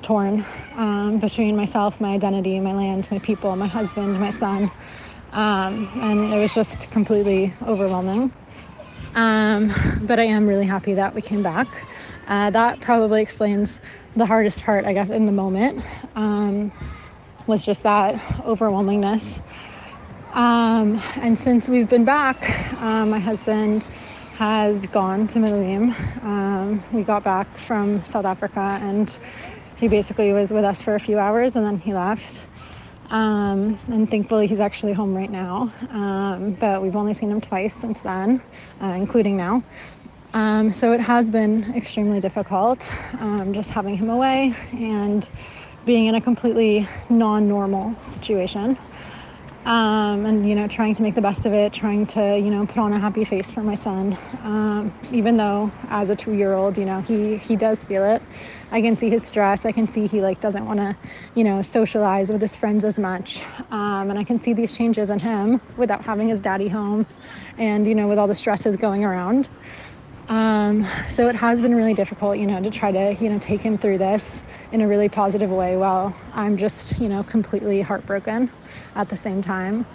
torn 0.03 0.45
um, 0.75 1.19
between 1.19 1.57
myself, 1.57 2.01
my 2.01 2.11
identity, 2.11 2.61
my 2.61 2.73
land, 2.73 3.09
my 3.11 3.19
people, 3.19 3.55
my 3.57 3.67
husband, 3.67 4.19
my 4.21 4.31
son. 4.31 4.71
Um, 5.33 5.91
and 6.01 6.33
it 6.33 6.39
was 6.39 6.55
just 6.55 6.91
completely 6.91 7.53
overwhelming. 7.67 8.33
Um, 9.15 9.73
but 10.03 10.19
I 10.19 10.25
am 10.25 10.47
really 10.47 10.67
happy 10.67 10.95
that 10.95 11.15
we 11.15 11.23
came 11.23 11.43
back. 11.43 11.87
Uh, 12.27 12.51
that 12.51 12.81
probably 12.81 13.23
explains 13.23 13.81
the 14.15 14.27
hardest 14.27 14.63
part, 14.63 14.85
I 14.85 14.93
guess, 14.93 15.11
in 15.11 15.25
the 15.25 15.33
moment, 15.33 15.83
um, 16.15 16.71
was 17.47 17.65
just 17.65 17.83
that 17.85 18.17
overwhelmingness. 18.41 19.41
Um, 20.33 21.01
and 21.17 21.39
since 21.39 21.69
we've 21.69 21.89
been 21.89 22.05
back, 22.05 22.75
uh, 22.79 23.07
my 23.07 23.19
husband 23.19 23.89
has 24.37 24.87
gone 24.89 25.27
to 25.27 25.39
Miluim. 25.39 25.95
Um, 26.23 26.83
we 26.93 27.03
got 27.05 27.25
back 27.25 27.57
from 27.57 28.05
South 28.05 28.27
Africa 28.27 28.79
and 28.83 29.19
he 29.77 29.89
basically 29.89 30.31
was 30.35 30.53
with 30.53 30.63
us 30.63 30.83
for 30.83 30.95
a 30.95 31.01
few 31.01 31.19
hours 31.19 31.57
and 31.57 31.65
then 31.65 31.79
he 31.79 31.95
left. 31.95 32.47
Um, 33.09 33.79
and 33.91 34.11
thankfully, 34.11 34.47
he's 34.47 34.61
actually 34.61 34.93
home 34.93 35.15
right 35.15 35.31
now. 35.31 35.73
Um, 35.89 36.53
but 36.61 36.83
we've 36.83 36.97
only 36.97 37.15
seen 37.15 37.31
him 37.31 37.41
twice 37.41 37.75
since 37.75 38.03
then, 38.03 38.43
uh, 38.83 38.89
including 38.89 39.39
now. 39.39 39.65
Um, 40.35 40.71
so 40.71 40.93
it 40.93 41.01
has 41.01 41.31
been 41.31 41.75
extremely 41.75 42.21
difficult 42.21 42.93
um, 43.21 43.55
just 43.55 43.71
having 43.71 43.97
him 43.97 44.11
away 44.11 44.55
and 44.73 45.27
being 45.87 46.09
in 46.09 46.15
a 46.15 46.21
completely 46.21 46.87
non 47.09 47.49
normal 47.49 47.97
situation 48.03 48.77
um, 49.67 50.25
and 50.25 50.49
you 50.49 50.55
know 50.55 50.69
trying 50.69 50.95
to 50.95 51.03
make 51.03 51.15
the 51.17 51.21
best 51.21 51.45
of 51.45 51.53
it 51.53 51.73
trying 51.73 52.07
to 52.07 52.39
you 52.39 52.51
know 52.51 52.65
put 52.67 52.79
on 52.79 52.93
a 52.93 52.99
happy 52.99 53.25
face 53.25 53.51
for 53.51 53.63
my 53.63 53.75
son. 53.75 54.17
Um, 54.45 54.95
even 55.11 55.37
though 55.37 55.71
as 55.89 56.09
a 56.09 56.17
two-year-old 56.17 56.79
you 56.79 56.85
know 56.85 57.01
he 57.01 57.37
he 57.37 57.57
does 57.57 57.83
feel 57.85 58.05
it. 58.05 58.23
I 58.71 58.81
can 58.81 58.97
see 58.97 59.11
his 59.11 59.25
stress. 59.25 59.65
I 59.65 59.73
can 59.73 59.87
see 59.87 60.07
he 60.07 60.21
like 60.21 60.41
doesn't 60.41 60.65
want 60.65 60.79
to 60.79 60.97
you 61.35 61.45
know 61.45 61.63
socialize 61.63 62.31
with 62.31 62.41
his 62.41 62.55
friends 62.55 62.85
as 62.85 62.99
much. 62.99 63.43
Um, 63.71 64.11
and 64.11 64.19
i 64.19 64.25
can 64.25 64.41
see 64.41 64.53
these 64.53 64.77
changes 64.77 65.11
in 65.11 65.19
him 65.19 65.61
without 65.77 66.03
having 66.03 66.29
his 66.29 66.41
daddy 66.41 66.69
home 66.69 67.05
and 67.59 67.87
you 67.87 67.95
know 67.95 68.07
with 68.07 68.19
all 68.19 68.29
the 68.29 68.35
stresses 68.35 68.77
going 68.77 69.05
around 69.05 69.49
um, 70.29 70.87
so 71.09 71.29
it 71.29 71.37
has 71.37 71.61
been 71.61 71.75
really 71.75 71.95
difficult, 71.95 72.39
you 72.39 72.47
know, 72.47 72.61
to 72.61 72.71
try 72.71 72.91
to, 72.91 73.15
you 73.23 73.31
know, 73.31 73.39
take 73.39 73.61
him 73.61 73.79
through 73.79 73.99
this 73.99 74.43
in 74.73 74.81
a 74.81 74.89
really 74.89 75.09
positive 75.09 75.51
way 75.51 75.77
while 75.77 76.17
I'm 76.33 76.57
just, 76.57 76.99
you 76.99 77.09
know, 77.09 77.23
completely 77.23 77.81
heartbroken 77.81 78.51
at 78.97 79.09
the 79.09 79.17
same 79.17 79.41
time. 79.41 79.87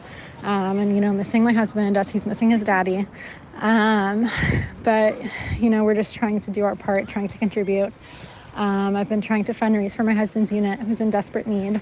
Um, 0.43 0.79
and, 0.79 0.95
you 0.95 1.01
know, 1.01 1.11
missing 1.11 1.43
my 1.43 1.53
husband 1.53 1.97
as 1.97 2.09
he's 2.09 2.25
missing 2.25 2.49
his 2.49 2.63
daddy. 2.63 3.05
Um, 3.59 4.29
but, 4.83 5.17
you 5.59 5.69
know, 5.69 5.83
we're 5.83 5.95
just 5.95 6.15
trying 6.15 6.39
to 6.39 6.51
do 6.51 6.63
our 6.63 6.75
part, 6.75 7.07
trying 7.09 7.27
to 7.27 7.37
contribute. 7.37 7.93
Um, 8.55 8.95
I've 8.95 9.07
been 9.07 9.21
trying 9.21 9.43
to 9.45 9.53
fundraise 9.53 9.93
for 9.93 10.03
my 10.03 10.13
husband's 10.13 10.51
unit 10.51 10.79
who's 10.79 10.99
in 10.99 11.09
desperate 11.09 11.47
need 11.47 11.81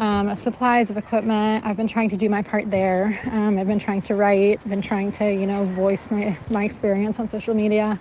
um, 0.00 0.28
of 0.30 0.40
supplies, 0.40 0.90
of 0.90 0.96
equipment. 0.96 1.64
I've 1.64 1.76
been 1.76 1.86
trying 1.86 2.08
to 2.08 2.16
do 2.16 2.28
my 2.28 2.42
part 2.42 2.70
there. 2.70 3.20
Um, 3.30 3.58
I've 3.58 3.66
been 3.66 3.78
trying 3.78 4.00
to 4.02 4.14
write, 4.14 4.66
been 4.68 4.80
trying 4.80 5.12
to, 5.12 5.30
you 5.30 5.46
know, 5.46 5.66
voice 5.66 6.10
my, 6.10 6.36
my 6.48 6.64
experience 6.64 7.20
on 7.20 7.28
social 7.28 7.54
media 7.54 8.00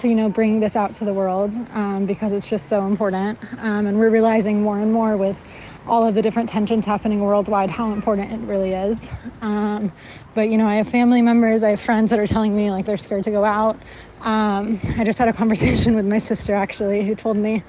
to, 0.00 0.08
you 0.08 0.16
know, 0.16 0.28
bring 0.28 0.58
this 0.58 0.74
out 0.74 0.94
to 0.94 1.04
the 1.04 1.14
world 1.14 1.54
um, 1.70 2.06
because 2.06 2.32
it's 2.32 2.46
just 2.46 2.66
so 2.66 2.86
important. 2.86 3.38
Um, 3.58 3.86
and 3.86 3.98
we're 3.98 4.10
realizing 4.10 4.62
more 4.62 4.78
and 4.78 4.92
more 4.92 5.16
with 5.16 5.40
all 5.88 6.06
of 6.06 6.14
the 6.14 6.22
different 6.22 6.48
tensions 6.48 6.84
happening 6.84 7.20
worldwide 7.20 7.70
how 7.70 7.92
important 7.92 8.30
it 8.30 8.40
really 8.46 8.72
is. 8.72 9.10
Um, 9.40 9.90
but, 10.34 10.48
you 10.50 10.58
know, 10.58 10.66
I 10.66 10.76
have 10.76 10.88
family 10.88 11.22
members, 11.22 11.62
I 11.62 11.70
have 11.70 11.80
friends 11.80 12.10
that 12.10 12.18
are 12.18 12.26
telling 12.26 12.54
me 12.54 12.70
like 12.70 12.84
they're 12.84 12.98
scared 12.98 13.24
to 13.24 13.30
go 13.30 13.44
out. 13.44 13.82
Um, 14.20 14.78
I 14.98 15.04
just 15.04 15.18
had 15.18 15.28
a 15.28 15.32
conversation 15.42 15.94
with 15.94 16.04
my 16.04 16.18
sister 16.18 16.54
actually 16.54 17.06
who 17.06 17.14
told 17.14 17.36
me 17.36 17.62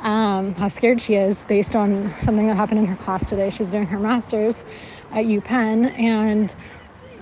um, 0.00 0.54
how 0.54 0.68
scared 0.68 1.00
she 1.00 1.14
is 1.14 1.44
based 1.46 1.74
on 1.74 2.12
something 2.20 2.46
that 2.48 2.56
happened 2.56 2.80
in 2.80 2.86
her 2.86 2.96
class 2.96 3.28
today. 3.28 3.50
She's 3.50 3.70
doing 3.70 3.86
her 3.86 3.98
master's 3.98 4.64
at 5.10 5.24
UPenn, 5.24 5.98
and 5.98 6.54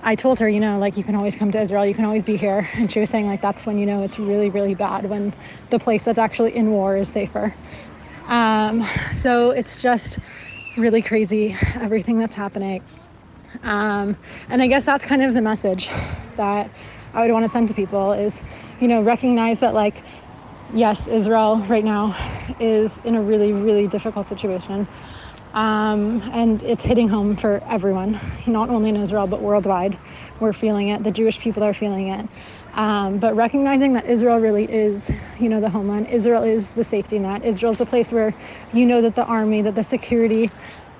I 0.03 0.15
told 0.15 0.39
her, 0.39 0.49
you 0.49 0.59
know, 0.59 0.79
like 0.79 0.97
you 0.97 1.03
can 1.03 1.15
always 1.15 1.35
come 1.35 1.51
to 1.51 1.61
Israel, 1.61 1.85
you 1.85 1.93
can 1.93 2.05
always 2.05 2.23
be 2.23 2.35
here. 2.35 2.67
And 2.73 2.91
she 2.91 2.99
was 2.99 3.09
saying, 3.09 3.27
like, 3.27 3.41
that's 3.41 3.65
when 3.65 3.77
you 3.77 3.85
know 3.85 4.01
it's 4.03 4.17
really, 4.17 4.49
really 4.49 4.73
bad 4.73 5.05
when 5.05 5.33
the 5.69 5.77
place 5.77 6.03
that's 6.03 6.17
actually 6.17 6.55
in 6.55 6.71
war 6.71 6.97
is 6.97 7.07
safer. 7.07 7.53
Um, 8.27 8.85
so 9.13 9.51
it's 9.51 9.81
just 9.81 10.19
really 10.77 11.01
crazy, 11.01 11.55
everything 11.75 12.17
that's 12.17 12.35
happening. 12.35 12.83
Um, 13.63 14.15
and 14.49 14.61
I 14.61 14.67
guess 14.67 14.85
that's 14.85 15.05
kind 15.05 15.21
of 15.21 15.33
the 15.33 15.41
message 15.41 15.89
that 16.35 16.71
I 17.13 17.21
would 17.21 17.31
want 17.31 17.43
to 17.43 17.49
send 17.49 17.67
to 17.67 17.73
people 17.73 18.13
is, 18.13 18.41
you 18.79 18.87
know, 18.87 19.01
recognize 19.01 19.59
that, 19.59 19.73
like, 19.73 20.03
yes, 20.73 21.07
Israel 21.07 21.57
right 21.67 21.83
now 21.83 22.15
is 22.59 22.99
in 22.99 23.15
a 23.15 23.21
really, 23.21 23.51
really 23.51 23.87
difficult 23.87 24.29
situation. 24.29 24.87
Um, 25.53 26.21
and 26.31 26.63
it's 26.63 26.83
hitting 26.83 27.09
home 27.09 27.35
for 27.35 27.61
everyone, 27.67 28.17
not 28.47 28.69
only 28.69 28.89
in 28.89 28.95
Israel, 28.95 29.27
but 29.27 29.41
worldwide. 29.41 29.97
We're 30.39 30.53
feeling 30.53 30.87
it. 30.87 31.03
The 31.03 31.11
Jewish 31.11 31.39
people 31.39 31.61
are 31.63 31.73
feeling 31.73 32.07
it. 32.07 32.29
Um, 32.73 33.17
but 33.19 33.35
recognizing 33.35 33.93
that 33.93 34.05
Israel 34.05 34.39
really 34.39 34.71
is, 34.71 35.11
you 35.37 35.49
know, 35.49 35.59
the 35.59 35.69
homeland. 35.69 36.07
Israel 36.07 36.43
is 36.43 36.69
the 36.69 36.83
safety 36.83 37.19
net. 37.19 37.43
Israel 37.43 37.73
is 37.73 37.77
the 37.77 37.85
place 37.85 38.11
where 38.11 38.33
you 38.73 38.85
know 38.85 39.01
that 39.01 39.15
the 39.15 39.25
army, 39.25 39.61
that 39.61 39.75
the 39.75 39.83
security 39.83 40.51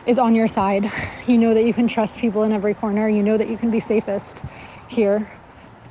is 0.06 0.18
on 0.18 0.36
your 0.36 0.48
side. 0.48 0.92
You 1.28 1.38
know 1.38 1.54
that 1.54 1.64
you 1.64 1.74
can 1.74 1.88
trust 1.88 2.18
people 2.18 2.44
in 2.44 2.52
every 2.52 2.74
corner. 2.74 3.08
You 3.08 3.24
know 3.24 3.38
that 3.38 3.48
you 3.48 3.58
can 3.58 3.72
be 3.72 3.80
safest 3.80 4.44
here. 4.88 5.32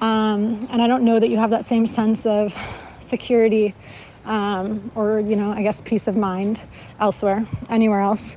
Um, 0.00 0.66
and 0.70 0.82
I 0.82 0.86
don't 0.86 1.04
know 1.04 1.18
that 1.18 1.30
you 1.30 1.38
have 1.38 1.50
that 1.50 1.64
same 1.64 1.86
sense 1.86 2.26
of 2.26 2.54
security 3.00 3.74
um, 4.24 4.90
or, 4.94 5.20
you 5.20 5.36
know, 5.36 5.50
I 5.52 5.62
guess 5.62 5.80
peace 5.80 6.06
of 6.08 6.16
mind 6.16 6.60
elsewhere, 6.98 7.46
anywhere 7.68 8.00
else. 8.00 8.36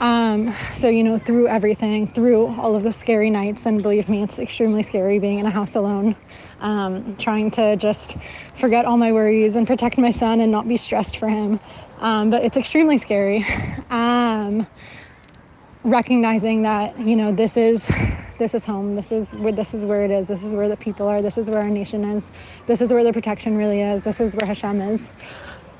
Um, 0.00 0.54
so, 0.74 0.88
you 0.88 1.02
know, 1.04 1.18
through 1.18 1.48
everything, 1.48 2.06
through 2.06 2.46
all 2.60 2.74
of 2.74 2.82
the 2.82 2.92
scary 2.92 3.30
nights, 3.30 3.66
and 3.66 3.82
believe 3.82 4.08
me, 4.08 4.22
it's 4.22 4.38
extremely 4.38 4.82
scary 4.82 5.18
being 5.18 5.38
in 5.38 5.46
a 5.46 5.50
house 5.50 5.76
alone, 5.76 6.16
um, 6.60 7.16
trying 7.16 7.50
to 7.52 7.76
just 7.76 8.16
forget 8.58 8.84
all 8.84 8.96
my 8.96 9.12
worries 9.12 9.56
and 9.56 9.66
protect 9.66 9.96
my 9.98 10.10
son 10.10 10.40
and 10.40 10.50
not 10.50 10.66
be 10.68 10.76
stressed 10.76 11.16
for 11.16 11.28
him. 11.28 11.60
Um, 12.00 12.30
but 12.30 12.44
it's 12.44 12.56
extremely 12.56 12.98
scary. 12.98 13.46
Um, 13.90 14.66
recognizing 15.84 16.62
that, 16.62 16.98
you 16.98 17.14
know, 17.14 17.30
this 17.32 17.56
is 17.56 17.90
this 18.38 18.54
is 18.54 18.64
home. 18.64 18.96
This 18.96 19.12
is 19.12 19.32
where 19.34 19.52
this 19.52 19.74
is 19.74 19.84
where 19.84 20.04
it 20.04 20.10
is. 20.10 20.26
This 20.26 20.42
is 20.42 20.52
where 20.52 20.68
the 20.68 20.76
people 20.76 21.06
are. 21.06 21.22
This 21.22 21.38
is 21.38 21.48
where 21.48 21.60
our 21.60 21.70
nation 21.70 22.04
is. 22.04 22.30
This 22.66 22.80
is 22.80 22.92
where 22.92 23.04
the 23.04 23.12
protection 23.12 23.56
really 23.56 23.80
is. 23.80 24.02
This 24.02 24.20
is 24.20 24.34
where 24.34 24.46
Hashem 24.46 24.80
is. 24.80 25.12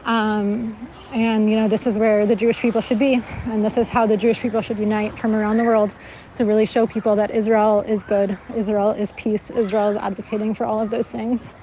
Um, 0.04 0.88
and 1.12 1.48
you 1.48 1.56
know 1.56 1.66
this 1.66 1.86
is 1.86 1.98
where 1.98 2.26
the 2.26 2.36
Jewish 2.36 2.60
people 2.60 2.80
should 2.80 2.98
be, 2.98 3.22
and 3.46 3.64
this 3.64 3.76
is 3.76 3.88
how 3.88 4.06
the 4.06 4.16
Jewish 4.16 4.40
people 4.40 4.60
should 4.60 4.78
unite 4.78 5.18
from 5.18 5.34
around 5.34 5.56
the 5.56 5.64
world 5.64 5.94
to 6.34 6.44
really 6.44 6.66
show 6.66 6.86
people 6.86 7.16
that 7.16 7.30
Israel 7.30 7.80
is 7.80 8.02
good, 8.02 8.36
Israel 8.54 8.90
is 8.90 9.12
peace, 9.12 9.48
Israel 9.50 9.88
is 9.88 9.96
advocating 9.96 10.54
for 10.54 10.66
all 10.66 10.80
of 10.80 10.90
those 10.90 11.06
things. 11.06 11.54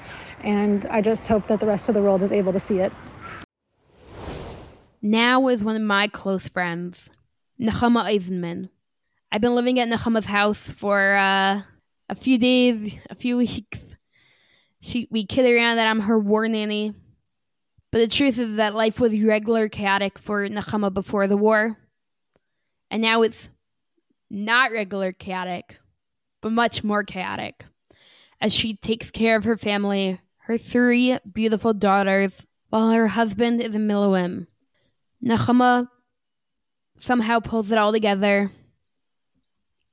And 0.44 0.88
I 0.88 1.02
just 1.02 1.28
hope 1.28 1.46
that 1.48 1.60
the 1.60 1.68
rest 1.68 1.88
of 1.88 1.94
the 1.94 2.02
world 2.02 2.24
is 2.24 2.32
able 2.32 2.52
to 2.54 2.60
see 2.60 2.80
it. 2.80 2.92
Now 5.04 5.48
is 5.48 5.64
one 5.64 5.76
of 5.76 5.82
my 5.84 6.08
close 6.08 6.48
friends, 6.48 7.12
Nechama 7.60 8.06
Eisenman. 8.06 8.70
I've 9.32 9.42
been 9.42 9.56
living 9.56 9.80
at 9.80 9.88
Nechama's 9.88 10.26
house 10.26 10.72
for 10.72 11.16
uh, 11.16 11.62
a 12.10 12.16
few 12.16 12.40
days, 12.40 12.96
a 13.10 13.16
few 13.16 13.38
weeks. 13.38 13.80
She, 14.80 15.08
we 15.12 15.28
kid 15.28 15.46
around 15.46 15.76
that 15.76 15.86
I'm 15.86 16.02
her 16.02 16.18
war 16.18 16.48
nanny 16.48 16.96
but 17.92 18.00
the 18.00 18.08
truth 18.08 18.40
is 18.40 18.56
that 18.56 18.74
life 18.74 19.00
was 19.00 19.20
regular 19.20 19.68
chaotic 19.68 20.18
for 20.18 20.48
Nechama 20.48 20.94
before 20.94 21.28
the 21.28 21.38
war. 21.38 21.78
And 22.90 23.02
now 23.02 23.22
it's 23.22 23.50
not 24.30 24.72
regular 24.72 25.12
chaotic, 25.12 25.78
but 26.42 26.54
much 26.54 26.84
more 26.84 27.04
chaotic. 27.04 27.66
As 28.40 28.54
she 28.54 28.76
takes 28.76 29.12
care 29.12 29.36
of 29.36 29.44
her 29.44 29.58
family, 29.58 30.20
her 30.46 30.58
three 30.58 31.18
beautiful 31.32 31.74
daughters, 31.74 32.48
while 32.70 32.92
her 32.92 33.10
husband 33.10 33.62
is 33.62 33.76
in 33.76 33.88
Miluim. 33.88 34.48
Nechama 35.24 35.88
somehow 36.98 37.42
pulls 37.42 37.72
it 37.72 37.78
all 37.78 37.92
together 37.92 38.50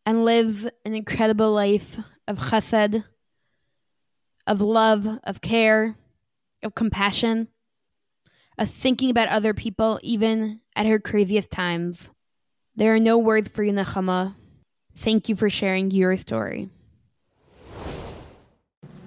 and 0.06 0.24
lives 0.24 0.64
an 0.84 0.94
incredible 0.94 1.52
life 1.52 1.98
of 2.28 2.38
chesed, 2.38 3.04
of 4.46 4.60
love, 4.60 5.18
of 5.24 5.40
care, 5.40 5.96
of 6.62 6.74
compassion 6.74 7.48
of 8.58 8.68
thinking 8.68 9.10
about 9.10 9.28
other 9.28 9.54
people, 9.54 10.00
even 10.02 10.60
at 10.74 10.86
her 10.86 10.98
craziest 10.98 11.50
times. 11.50 12.10
There 12.74 12.94
are 12.94 13.00
no 13.00 13.16
words 13.16 13.48
for 13.48 13.62
you, 13.62 13.72
Nechama. 13.72 14.34
Thank 14.96 15.28
you 15.28 15.36
for 15.36 15.48
sharing 15.48 15.90
your 15.90 16.16
story. 16.16 16.68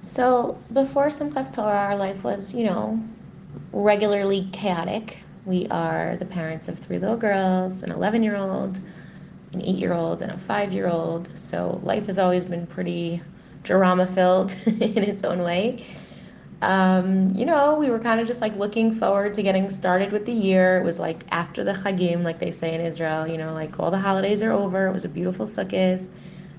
So, 0.02 0.58
before 0.74 1.08
Simchas 1.08 1.54
Torah, 1.54 1.90
our 1.90 1.96
life 1.96 2.24
was, 2.24 2.56
you 2.56 2.66
know, 2.66 3.04
regularly 3.72 4.50
chaotic. 4.52 5.18
We 5.46 5.68
are 5.68 6.16
the 6.18 6.26
parents 6.26 6.68
of 6.68 6.80
three 6.80 6.98
little 6.98 7.18
girls, 7.18 7.84
an 7.84 7.92
11 7.92 8.24
year 8.24 8.38
old, 8.38 8.80
an 9.54 9.62
8 9.62 9.76
year 9.76 9.94
old, 9.94 10.22
and 10.22 10.32
a 10.32 10.38
5 10.38 10.74
year 10.74 10.88
old. 10.88 11.30
So, 11.38 11.80
life 11.84 12.08
has 12.08 12.18
always 12.18 12.46
been 12.46 12.66
pretty 12.66 13.22
drama 13.64 14.08
filled 14.08 14.56
in 14.66 15.04
its 15.04 15.24
own 15.24 15.40
way 15.44 15.86
um, 16.62 17.32
you 17.34 17.46
know, 17.46 17.76
we 17.76 17.90
were 17.90 17.98
kind 17.98 18.20
of 18.20 18.28
just 18.28 18.40
like 18.42 18.56
looking 18.56 18.92
forward 18.92 19.34
to 19.34 19.42
getting 19.42 19.70
started 19.70 20.12
with 20.12 20.26
the 20.26 20.32
year. 20.32 20.78
It 20.78 20.84
was 20.84 21.00
like 21.00 21.24
after 21.32 21.64
the 21.64 21.74
Chagim, 21.74 22.24
like 22.24 22.40
they 22.40 22.52
say 22.52 22.76
in 22.76 22.82
Israel, 22.82 23.28
you 23.28 23.38
know, 23.38 23.54
like 23.54 23.80
all 23.80 23.90
the 23.90 23.98
holidays 23.98 24.44
are 24.44 24.52
over. 24.52 24.88
It 24.88 24.94
was 24.94 25.04
a 25.04 25.10
beautiful 25.10 25.48
Sukkot. 25.48 26.08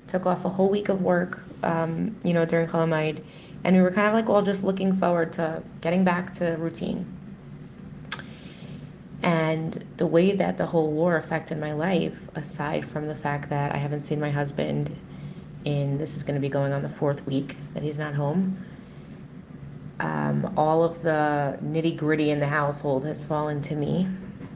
Took 0.07 0.25
off 0.25 0.43
a 0.43 0.49
whole 0.49 0.69
week 0.69 0.89
of 0.89 1.01
work, 1.01 1.41
um, 1.63 2.17
you 2.25 2.33
know, 2.33 2.45
during 2.45 2.67
Chol 2.67 3.23
And 3.63 3.75
we 3.75 3.81
were 3.81 3.91
kind 3.91 4.07
of 4.07 4.13
like 4.13 4.29
all 4.29 4.41
just 4.41 4.65
looking 4.65 4.93
forward 4.93 5.31
to 5.33 5.63
getting 5.79 6.03
back 6.03 6.33
to 6.33 6.57
routine. 6.57 7.05
And 9.21 9.71
the 9.95 10.05
way 10.05 10.33
that 10.33 10.57
the 10.57 10.65
whole 10.65 10.91
war 10.91 11.15
affected 11.15 11.57
my 11.57 11.71
life, 11.71 12.27
aside 12.35 12.83
from 12.83 13.07
the 13.07 13.15
fact 13.15 13.49
that 13.51 13.73
I 13.73 13.77
haven't 13.77 14.03
seen 14.03 14.19
my 14.19 14.31
husband 14.31 14.93
in, 15.63 15.97
this 15.97 16.17
is 16.17 16.23
going 16.23 16.35
to 16.35 16.41
be 16.41 16.49
going 16.49 16.73
on 16.73 16.81
the 16.81 16.89
fourth 16.89 17.25
week 17.25 17.55
that 17.73 17.83
he's 17.83 17.97
not 17.97 18.15
home 18.15 18.57
um, 19.99 20.53
all 20.57 20.83
of 20.83 21.01
the 21.01 21.57
nitty 21.63 21.97
gritty 21.97 22.31
in 22.31 22.39
the 22.39 22.47
household 22.47 23.05
has 23.05 23.23
fallen 23.23 23.61
to 23.61 23.75
me, 23.75 24.07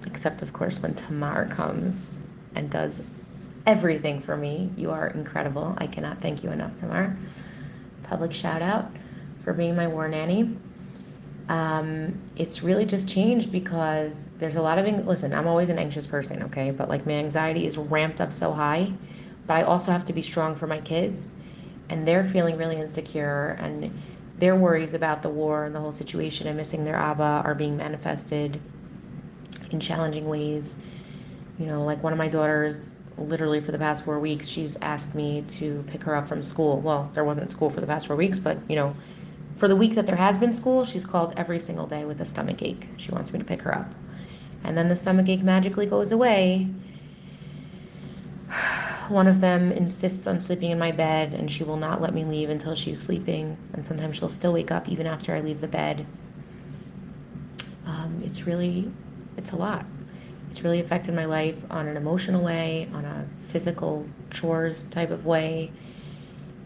except, 0.06 0.42
of 0.42 0.54
course, 0.54 0.82
when 0.82 0.94
Tamar 0.94 1.46
comes 1.48 2.18
and 2.56 2.70
does 2.70 3.04
everything 3.66 4.20
for 4.20 4.36
me. 4.36 4.72
You 4.76 4.92
are 4.92 5.08
incredible. 5.08 5.76
I 5.78 5.88
cannot 5.88 6.22
thank 6.22 6.44
you 6.44 6.52
enough, 6.52 6.76
Tamar. 6.78 7.16
Public 8.04 8.34
shout 8.34 8.62
out 8.62 8.90
for 9.40 9.54
being 9.54 9.76
my 9.76 9.88
war 9.88 10.08
nanny. 10.08 10.58
Um, 11.50 12.20
it's 12.36 12.64
really 12.64 12.86
just 12.86 13.08
changed 13.08 13.52
because 13.52 14.32
there's 14.38 14.58
a 14.58 14.62
lot 14.62 14.78
of 14.78 15.08
listen 15.08 15.34
i'm 15.34 15.48
always 15.48 15.70
an 15.70 15.80
anxious 15.80 16.06
person 16.06 16.44
okay 16.44 16.72
but 16.72 16.90
like 16.90 17.06
my 17.06 17.14
anxiety 17.14 17.66
is 17.66 17.78
ramped 17.78 18.20
up 18.20 18.34
so 18.34 18.52
high 18.52 18.92
but 19.46 19.56
i 19.56 19.62
also 19.62 19.90
have 19.90 20.04
to 20.06 20.14
be 20.14 20.22
strong 20.22 20.56
for 20.56 20.68
my 20.68 20.82
kids 20.82 21.32
and 21.90 22.06
they're 22.06 22.26
feeling 22.26 22.58
really 22.58 22.76
insecure 22.76 23.56
and 23.60 23.98
their 24.40 24.56
worries 24.56 24.94
about 24.94 25.22
the 25.22 25.30
war 25.30 25.66
and 25.66 25.74
the 25.74 25.80
whole 25.80 25.92
situation 25.92 26.48
and 26.48 26.56
missing 26.58 26.86
their 26.86 26.96
Abba 26.96 27.42
are 27.44 27.56
being 27.56 27.78
manifested 27.78 28.60
in 29.72 29.80
challenging 29.80 30.28
ways. 30.28 30.80
You 31.58 31.66
know, 31.66 31.84
like 31.84 32.04
one 32.04 32.14
of 32.14 32.20
my 32.20 32.28
daughters, 32.28 32.96
literally 33.18 33.62
for 33.62 33.72
the 33.72 33.80
past 33.80 34.06
four 34.06 34.20
weeks, 34.20 34.48
she's 34.48 34.78
asked 34.82 35.16
me 35.16 35.44
to 35.48 35.84
pick 35.88 36.04
her 36.04 36.16
up 36.16 36.28
from 36.28 36.44
school. 36.44 36.80
Well, 36.82 37.10
there 37.14 37.24
wasn't 37.24 37.50
school 37.50 37.70
for 37.70 37.82
the 37.82 37.88
past 37.88 38.08
four 38.08 38.16
weeks, 38.16 38.40
but, 38.40 38.58
you 38.70 38.76
know, 38.76 38.96
for 39.56 39.68
the 39.68 39.76
week 39.76 39.96
that 39.96 40.06
there 40.06 40.16
has 40.16 40.38
been 40.38 40.54
school, 40.54 40.86
she's 40.86 41.06
called 41.06 41.34
every 41.36 41.58
single 41.58 41.88
day 41.88 42.06
with 42.06 42.22
a 42.22 42.26
stomach 42.26 42.62
ache. 42.62 42.88
She 42.98 43.12
wants 43.12 43.34
me 43.34 43.40
to 43.40 43.46
pick 43.46 43.64
her 43.64 43.74
up. 43.74 43.92
And 44.64 44.78
then 44.78 44.88
the 44.88 44.96
stomach 44.96 45.28
ache 45.30 45.42
magically 45.42 45.88
goes 45.88 46.12
away 46.12 46.70
one 49.10 49.28
of 49.28 49.42
them 49.42 49.72
insists 49.72 50.28
on 50.28 50.40
sleeping 50.40 50.72
in 50.72 50.80
my 50.80 50.92
bed 50.92 51.34
and 51.34 51.52
she 51.52 51.64
will 51.64 51.78
not 51.78 52.02
let 52.02 52.14
me 52.14 52.24
leave 52.24 52.50
until 52.50 52.76
she's 52.76 53.02
sleeping. 53.02 53.58
And 53.74 53.86
sometimes 53.86 54.18
she'll 54.18 54.30
still 54.30 54.54
wake 54.54 54.72
up 54.72 54.90
even 54.90 55.08
after 55.08 55.34
I 55.34 55.42
leave 55.42 55.62
the 55.62 55.68
bed. 55.68 56.06
Um, 57.86 58.22
it's 58.24 58.46
really, 58.46 58.92
it's 59.38 59.52
a 59.52 59.56
lot. 59.56 59.86
It's 60.50 60.64
really 60.64 60.80
affected 60.80 61.14
my 61.14 61.26
life 61.26 61.64
on 61.70 61.88
an 61.88 61.98
emotional 61.98 62.44
way, 62.44 62.88
on 62.94 63.06
a 63.06 63.28
physical 63.44 64.08
chores 64.32 64.84
type 64.84 65.12
of 65.12 65.26
way. 65.26 65.72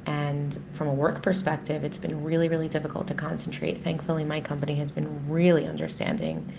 And 0.05 0.57
from 0.73 0.87
a 0.87 0.93
work 0.93 1.21
perspective, 1.21 1.83
it's 1.83 1.97
been 1.97 2.23
really, 2.23 2.49
really 2.49 2.67
difficult 2.67 3.07
to 3.07 3.13
concentrate. 3.13 3.83
Thankfully, 3.83 4.23
my 4.23 4.41
company 4.41 4.75
has 4.75 4.91
been 4.91 5.29
really 5.29 5.67
understanding. 5.67 6.51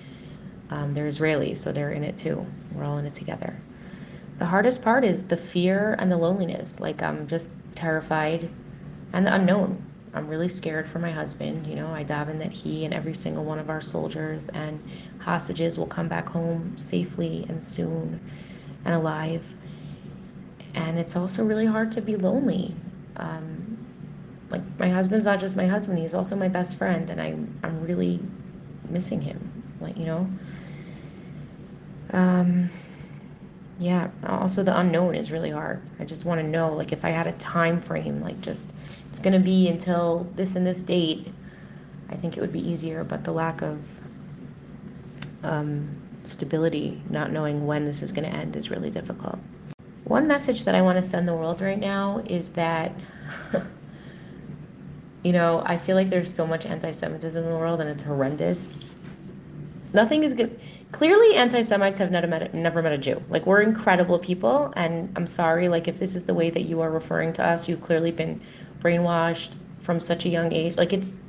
Um, 0.70 0.94
they're 0.94 1.06
Israeli, 1.06 1.54
so 1.54 1.72
they're 1.72 1.92
in 1.92 2.04
it 2.04 2.16
too. 2.16 2.46
We're 2.72 2.84
all 2.84 2.98
in 2.98 3.06
it 3.06 3.14
together 3.14 3.56
the 4.42 4.48
hardest 4.48 4.82
part 4.82 5.04
is 5.04 5.28
the 5.28 5.36
fear 5.36 5.94
and 6.00 6.10
the 6.10 6.16
loneliness. 6.16 6.80
Like 6.80 7.00
I'm 7.00 7.28
just 7.28 7.52
terrified 7.76 8.50
and 9.12 9.24
the 9.24 9.32
unknown. 9.32 9.80
I'm 10.14 10.26
really 10.26 10.48
scared 10.48 10.88
for 10.88 10.98
my 10.98 11.12
husband. 11.12 11.64
You 11.64 11.76
know, 11.76 11.94
I 11.94 12.02
daven 12.02 12.40
that 12.40 12.50
he 12.50 12.84
and 12.84 12.92
every 12.92 13.14
single 13.14 13.44
one 13.44 13.60
of 13.60 13.70
our 13.70 13.80
soldiers 13.80 14.48
and 14.48 14.82
hostages 15.20 15.78
will 15.78 15.86
come 15.86 16.08
back 16.08 16.28
home 16.28 16.76
safely 16.76 17.46
and 17.48 17.62
soon 17.62 18.18
and 18.84 18.96
alive. 18.96 19.54
And 20.74 20.98
it's 20.98 21.14
also 21.14 21.44
really 21.44 21.66
hard 21.66 21.92
to 21.92 22.00
be 22.00 22.16
lonely. 22.16 22.74
Um, 23.14 23.78
like 24.50 24.62
my 24.76 24.88
husband's 24.88 25.24
not 25.24 25.38
just 25.38 25.56
my 25.56 25.68
husband; 25.68 26.00
he's 26.00 26.14
also 26.14 26.34
my 26.34 26.48
best 26.48 26.76
friend, 26.76 27.08
and 27.10 27.20
I'm 27.20 27.60
I'm 27.62 27.80
really 27.80 28.18
missing 28.88 29.20
him. 29.20 29.62
Like 29.80 29.96
you 29.96 30.06
know. 30.06 30.28
Um, 32.10 32.70
yeah 33.82 34.10
also 34.26 34.62
the 34.62 34.78
unknown 34.78 35.16
is 35.16 35.32
really 35.32 35.50
hard. 35.50 35.82
I 35.98 36.04
just 36.04 36.24
want 36.24 36.40
to 36.40 36.46
know 36.46 36.74
like 36.74 36.92
if 36.92 37.04
i 37.04 37.10
had 37.10 37.26
a 37.26 37.32
time 37.32 37.80
frame 37.80 38.20
like 38.20 38.40
just 38.40 38.64
it's 39.10 39.18
going 39.18 39.32
to 39.32 39.40
be 39.40 39.68
until 39.68 40.26
this 40.36 40.54
and 40.54 40.64
this 40.64 40.84
date 40.84 41.26
i 42.08 42.14
think 42.14 42.36
it 42.36 42.40
would 42.40 42.52
be 42.52 42.66
easier 42.66 43.02
but 43.04 43.24
the 43.24 43.32
lack 43.32 43.60
of 43.60 43.78
um, 45.42 45.88
stability 46.22 47.02
not 47.10 47.32
knowing 47.32 47.66
when 47.66 47.84
this 47.84 48.02
is 48.02 48.12
going 48.12 48.30
to 48.30 48.36
end 48.36 48.54
is 48.54 48.70
really 48.70 48.90
difficult. 48.90 49.38
One 50.04 50.28
message 50.28 50.64
that 50.64 50.76
i 50.76 50.82
want 50.82 50.96
to 50.96 51.02
send 51.02 51.26
the 51.26 51.34
world 51.34 51.60
right 51.60 51.78
now 51.78 52.22
is 52.26 52.50
that 52.50 52.92
you 55.24 55.32
know 55.32 55.62
i 55.66 55.76
feel 55.76 55.96
like 55.96 56.10
there's 56.10 56.32
so 56.32 56.46
much 56.46 56.66
anti-semitism 56.66 57.42
in 57.42 57.50
the 57.50 57.58
world 57.58 57.80
and 57.80 57.90
it's 57.90 58.04
horrendous. 58.04 58.76
Nothing 59.92 60.22
is 60.22 60.34
good 60.34 60.58
clearly 60.92 61.34
anti-semites 61.34 61.98
have 61.98 62.10
never 62.10 62.26
met, 62.26 62.54
never 62.54 62.82
met 62.82 62.92
a 62.92 62.98
jew. 62.98 63.22
Like 63.28 63.46
we're 63.46 63.62
incredible 63.62 64.18
people 64.18 64.72
and 64.76 65.12
i'm 65.16 65.26
sorry 65.26 65.68
like 65.68 65.88
if 65.88 65.98
this 65.98 66.14
is 66.14 66.24
the 66.26 66.34
way 66.34 66.50
that 66.50 66.62
you 66.62 66.80
are 66.80 66.90
referring 66.90 67.32
to 67.34 67.44
us 67.44 67.68
you've 67.68 67.82
clearly 67.82 68.10
been 68.10 68.40
brainwashed 68.80 69.54
from 69.80 69.98
such 69.98 70.24
a 70.24 70.28
young 70.28 70.52
age. 70.52 70.76
Like 70.76 70.92
it's 70.92 71.22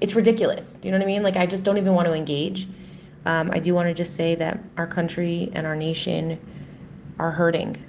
it's 0.00 0.14
ridiculous. 0.14 0.78
You 0.82 0.90
know 0.90 0.98
what 0.98 1.04
i 1.04 1.06
mean? 1.06 1.22
Like 1.22 1.36
i 1.36 1.46
just 1.46 1.62
don't 1.62 1.78
even 1.78 1.94
want 1.94 2.06
to 2.06 2.12
engage. 2.12 2.68
Um, 3.26 3.50
i 3.52 3.58
do 3.58 3.74
want 3.74 3.88
to 3.88 3.94
just 3.94 4.14
say 4.16 4.34
that 4.34 4.60
our 4.76 4.86
country 4.86 5.50
and 5.54 5.66
our 5.66 5.76
nation 5.76 6.38
are 7.18 7.30
hurting. 7.30 7.82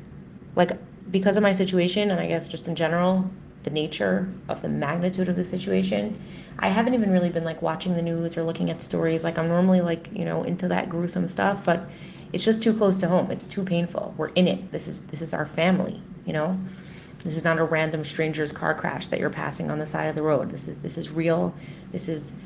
Like, 0.55 0.77
because 1.11 1.37
of 1.37 1.43
my 1.43 1.53
situation, 1.53 2.11
and 2.11 2.19
I 2.19 2.27
guess 2.27 2.47
just 2.47 2.67
in 2.67 2.75
general, 2.75 3.29
the 3.63 3.69
nature 3.69 4.31
of 4.47 4.61
the 4.61 4.69
magnitude 4.69 5.27
of 5.27 5.35
the 5.35 5.45
situation, 5.45 6.19
I 6.59 6.69
haven't 6.69 6.93
even 6.93 7.11
really 7.11 7.29
been 7.29 7.43
like 7.43 7.61
watching 7.61 7.95
the 7.95 8.01
news 8.01 8.37
or 8.37 8.43
looking 8.43 8.69
at 8.69 8.81
stories. 8.81 9.23
Like, 9.23 9.37
I'm 9.37 9.47
normally 9.47 9.81
like, 9.81 10.09
you 10.13 10.25
know, 10.25 10.43
into 10.43 10.67
that 10.69 10.89
gruesome 10.89 11.27
stuff, 11.27 11.63
but 11.63 11.89
it's 12.33 12.43
just 12.43 12.63
too 12.63 12.73
close 12.73 12.99
to 12.99 13.07
home. 13.07 13.31
It's 13.31 13.47
too 13.47 13.63
painful. 13.63 14.13
We're 14.17 14.29
in 14.29 14.47
it. 14.47 14.71
This 14.71 14.87
is 14.87 15.01
this 15.07 15.21
is 15.21 15.33
our 15.33 15.45
family, 15.45 16.01
you 16.25 16.33
know? 16.33 16.59
This 17.23 17.37
is 17.37 17.43
not 17.43 17.57
a 17.57 17.63
random 17.63 18.03
stranger's 18.03 18.51
car 18.51 18.75
crash 18.75 19.07
that 19.07 19.19
you're 19.19 19.29
passing 19.29 19.71
on 19.71 19.79
the 19.79 19.85
side 19.85 20.07
of 20.07 20.15
the 20.15 20.21
road. 20.21 20.51
This 20.51 20.67
is 20.67 20.77
this 20.77 20.97
is 20.97 21.11
real. 21.11 21.53
This 21.91 22.07
is 22.07 22.41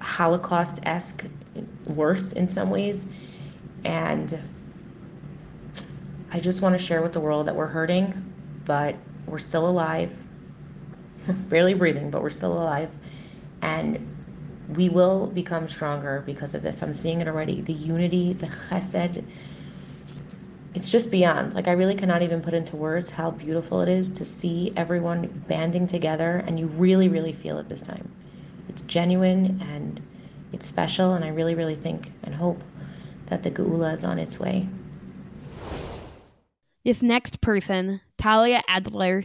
Holocaust 0.00 0.80
esque, 0.84 1.24
worse 1.86 2.32
in 2.32 2.48
some 2.48 2.70
ways. 2.70 3.10
And 3.84 4.38
I 6.32 6.40
just 6.40 6.60
want 6.60 6.78
to 6.78 6.84
share 6.84 7.02
with 7.02 7.12
the 7.12 7.20
world 7.20 7.46
that 7.46 7.56
we're 7.56 7.66
hurting, 7.66 8.32
but 8.64 8.96
we're 9.26 9.38
still 9.38 9.68
alive. 9.68 10.14
Barely 11.48 11.74
breathing, 11.74 12.10
but 12.10 12.22
we're 12.22 12.30
still 12.30 12.52
alive. 12.52 12.90
And 13.62 14.06
we 14.74 14.88
will 14.88 15.26
become 15.28 15.68
stronger 15.68 16.22
because 16.24 16.54
of 16.54 16.62
this. 16.62 16.82
I'm 16.82 16.94
seeing 16.94 17.20
it 17.20 17.28
already. 17.28 17.60
The 17.60 17.72
unity, 17.72 18.32
the 18.32 18.46
chesed, 18.46 19.24
it's 20.74 20.90
just 20.90 21.10
beyond. 21.10 21.54
Like, 21.54 21.66
I 21.66 21.72
really 21.72 21.96
cannot 21.96 22.22
even 22.22 22.40
put 22.40 22.54
into 22.54 22.76
words 22.76 23.10
how 23.10 23.32
beautiful 23.32 23.80
it 23.80 23.88
is 23.88 24.08
to 24.10 24.24
see 24.24 24.72
everyone 24.76 25.26
banding 25.48 25.86
together, 25.86 26.44
and 26.46 26.60
you 26.60 26.66
really, 26.68 27.08
really 27.08 27.32
feel 27.32 27.58
it 27.58 27.68
this 27.68 27.82
time. 27.82 28.10
It's 28.68 28.82
genuine 28.82 29.60
and 29.60 30.00
it's 30.52 30.66
special, 30.66 31.14
and 31.14 31.24
I 31.24 31.28
really, 31.28 31.54
really 31.54 31.74
think 31.74 32.12
and 32.22 32.34
hope 32.34 32.62
that 33.26 33.42
the 33.42 33.50
Geula 33.50 33.92
is 33.92 34.04
on 34.04 34.18
its 34.18 34.38
way. 34.38 34.68
This 36.84 37.02
next 37.02 37.40
person, 37.40 38.00
Talya 38.16 38.62
Adler, 38.68 39.24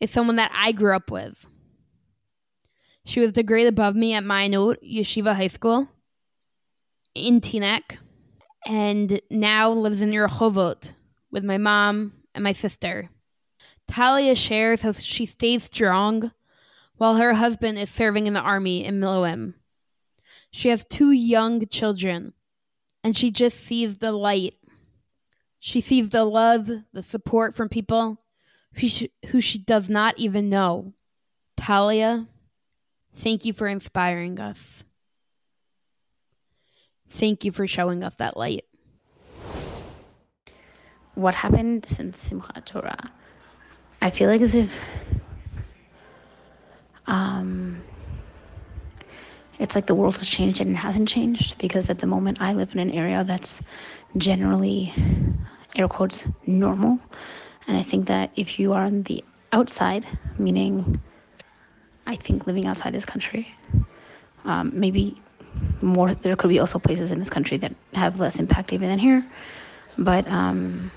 is 0.00 0.10
someone 0.10 0.36
that 0.36 0.50
I 0.54 0.72
grew 0.72 0.96
up 0.96 1.10
with. 1.10 1.46
She 3.04 3.20
was 3.20 3.32
the 3.32 3.42
grade 3.42 3.66
above 3.66 3.96
me 3.96 4.14
at 4.14 4.24
Ma'ayanot 4.24 4.76
Yeshiva 4.82 5.34
High 5.34 5.48
School 5.48 5.88
in 7.14 7.40
Teaneck 7.40 7.98
and 8.66 9.20
now 9.30 9.70
lives 9.70 10.00
in 10.00 10.10
Rehovot 10.10 10.92
with 11.30 11.44
my 11.44 11.58
mom 11.58 12.12
and 12.34 12.44
my 12.44 12.52
sister. 12.52 13.10
Talya 13.90 14.36
shares 14.36 14.82
how 14.82 14.92
she 14.92 15.26
stays 15.26 15.64
strong 15.64 16.30
while 16.96 17.16
her 17.16 17.34
husband 17.34 17.78
is 17.78 17.90
serving 17.90 18.26
in 18.26 18.34
the 18.34 18.40
army 18.40 18.84
in 18.84 19.00
Miluim. 19.00 19.54
She 20.50 20.68
has 20.68 20.84
two 20.84 21.10
young 21.10 21.66
children, 21.66 22.34
and 23.02 23.16
she 23.16 23.30
just 23.30 23.58
sees 23.58 23.98
the 23.98 24.12
light. 24.12 24.54
She 25.58 25.80
sees 25.80 26.10
the 26.10 26.24
love, 26.24 26.70
the 26.92 27.02
support 27.02 27.56
from 27.56 27.68
people 27.68 28.22
who 28.74 28.88
she, 28.88 29.10
who 29.26 29.40
she 29.40 29.58
does 29.58 29.90
not 29.90 30.18
even 30.18 30.48
know. 30.48 30.92
Talya, 31.56 32.28
thank 33.16 33.44
you 33.44 33.52
for 33.52 33.68
inspiring 33.68 34.40
us. 34.40 34.84
Thank 37.08 37.44
you 37.44 37.52
for 37.52 37.66
showing 37.66 38.02
us 38.02 38.16
that 38.16 38.36
light. 38.36 38.64
What 41.14 41.34
happened 41.34 41.84
since 41.86 42.30
Simchat 42.30 42.64
Torah? 42.64 43.10
I 44.00 44.10
feel 44.10 44.30
like 44.30 44.40
as 44.40 44.54
if 44.54 44.84
um, 47.06 47.82
it's 49.58 49.74
like 49.74 49.86
the 49.86 49.94
world 49.94 50.16
has 50.16 50.28
changed 50.28 50.60
and 50.60 50.70
it 50.70 50.76
hasn't 50.76 51.08
changed 51.08 51.58
because 51.58 51.90
at 51.90 51.98
the 51.98 52.06
moment 52.06 52.40
I 52.40 52.54
live 52.54 52.72
in 52.72 52.80
an 52.80 52.90
area 52.90 53.24
that's 53.24 53.60
generally, 54.16 54.92
air 55.76 55.88
quotes, 55.88 56.26
normal. 56.46 56.98
And 57.68 57.76
I 57.76 57.82
think 57.82 58.06
that 58.06 58.30
if 58.36 58.58
you 58.58 58.72
are 58.72 58.84
on 58.84 59.02
the 59.04 59.22
outside, 59.52 60.06
meaning 60.38 61.00
I 62.06 62.16
think 62.16 62.46
living 62.46 62.66
outside 62.66 62.92
this 62.92 63.04
country, 63.04 63.54
um, 64.44 64.72
maybe 64.74 65.16
more 65.80 66.14
there 66.14 66.36
could 66.36 66.48
be 66.48 66.58
also 66.58 66.78
places 66.78 67.12
in 67.12 67.18
this 67.18 67.30
country 67.30 67.56
that 67.58 67.74
have 67.92 68.20
less 68.20 68.38
impact 68.38 68.72
even 68.72 68.88
than 68.88 68.98
here. 68.98 69.24
But 69.98 70.26
um 70.28 70.90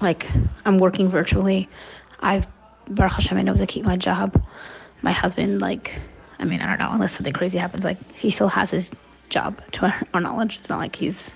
like 0.00 0.26
i'm 0.64 0.78
working 0.78 1.08
virtually. 1.08 1.68
I've 2.20 2.46
baruch 2.88 3.12
hashem 3.12 3.36
been 3.36 3.48
able 3.48 3.58
to 3.58 3.66
keep 3.66 3.84
my 3.84 3.96
job. 3.96 4.42
My 5.02 5.12
husband 5.12 5.60
like 5.60 6.00
i 6.38 6.44
mean 6.44 6.60
i 6.60 6.66
don't 6.66 6.78
know 6.78 6.90
unless 6.92 7.12
something 7.12 7.32
crazy 7.32 7.58
happens 7.58 7.84
like 7.84 7.98
he 8.16 8.30
still 8.30 8.48
has 8.48 8.70
his 8.70 8.90
job 9.28 9.60
to 9.72 9.86
our, 9.86 10.02
our 10.14 10.20
knowledge. 10.20 10.58
It's 10.58 10.68
not 10.68 10.78
like 10.78 10.96
he's 10.96 11.30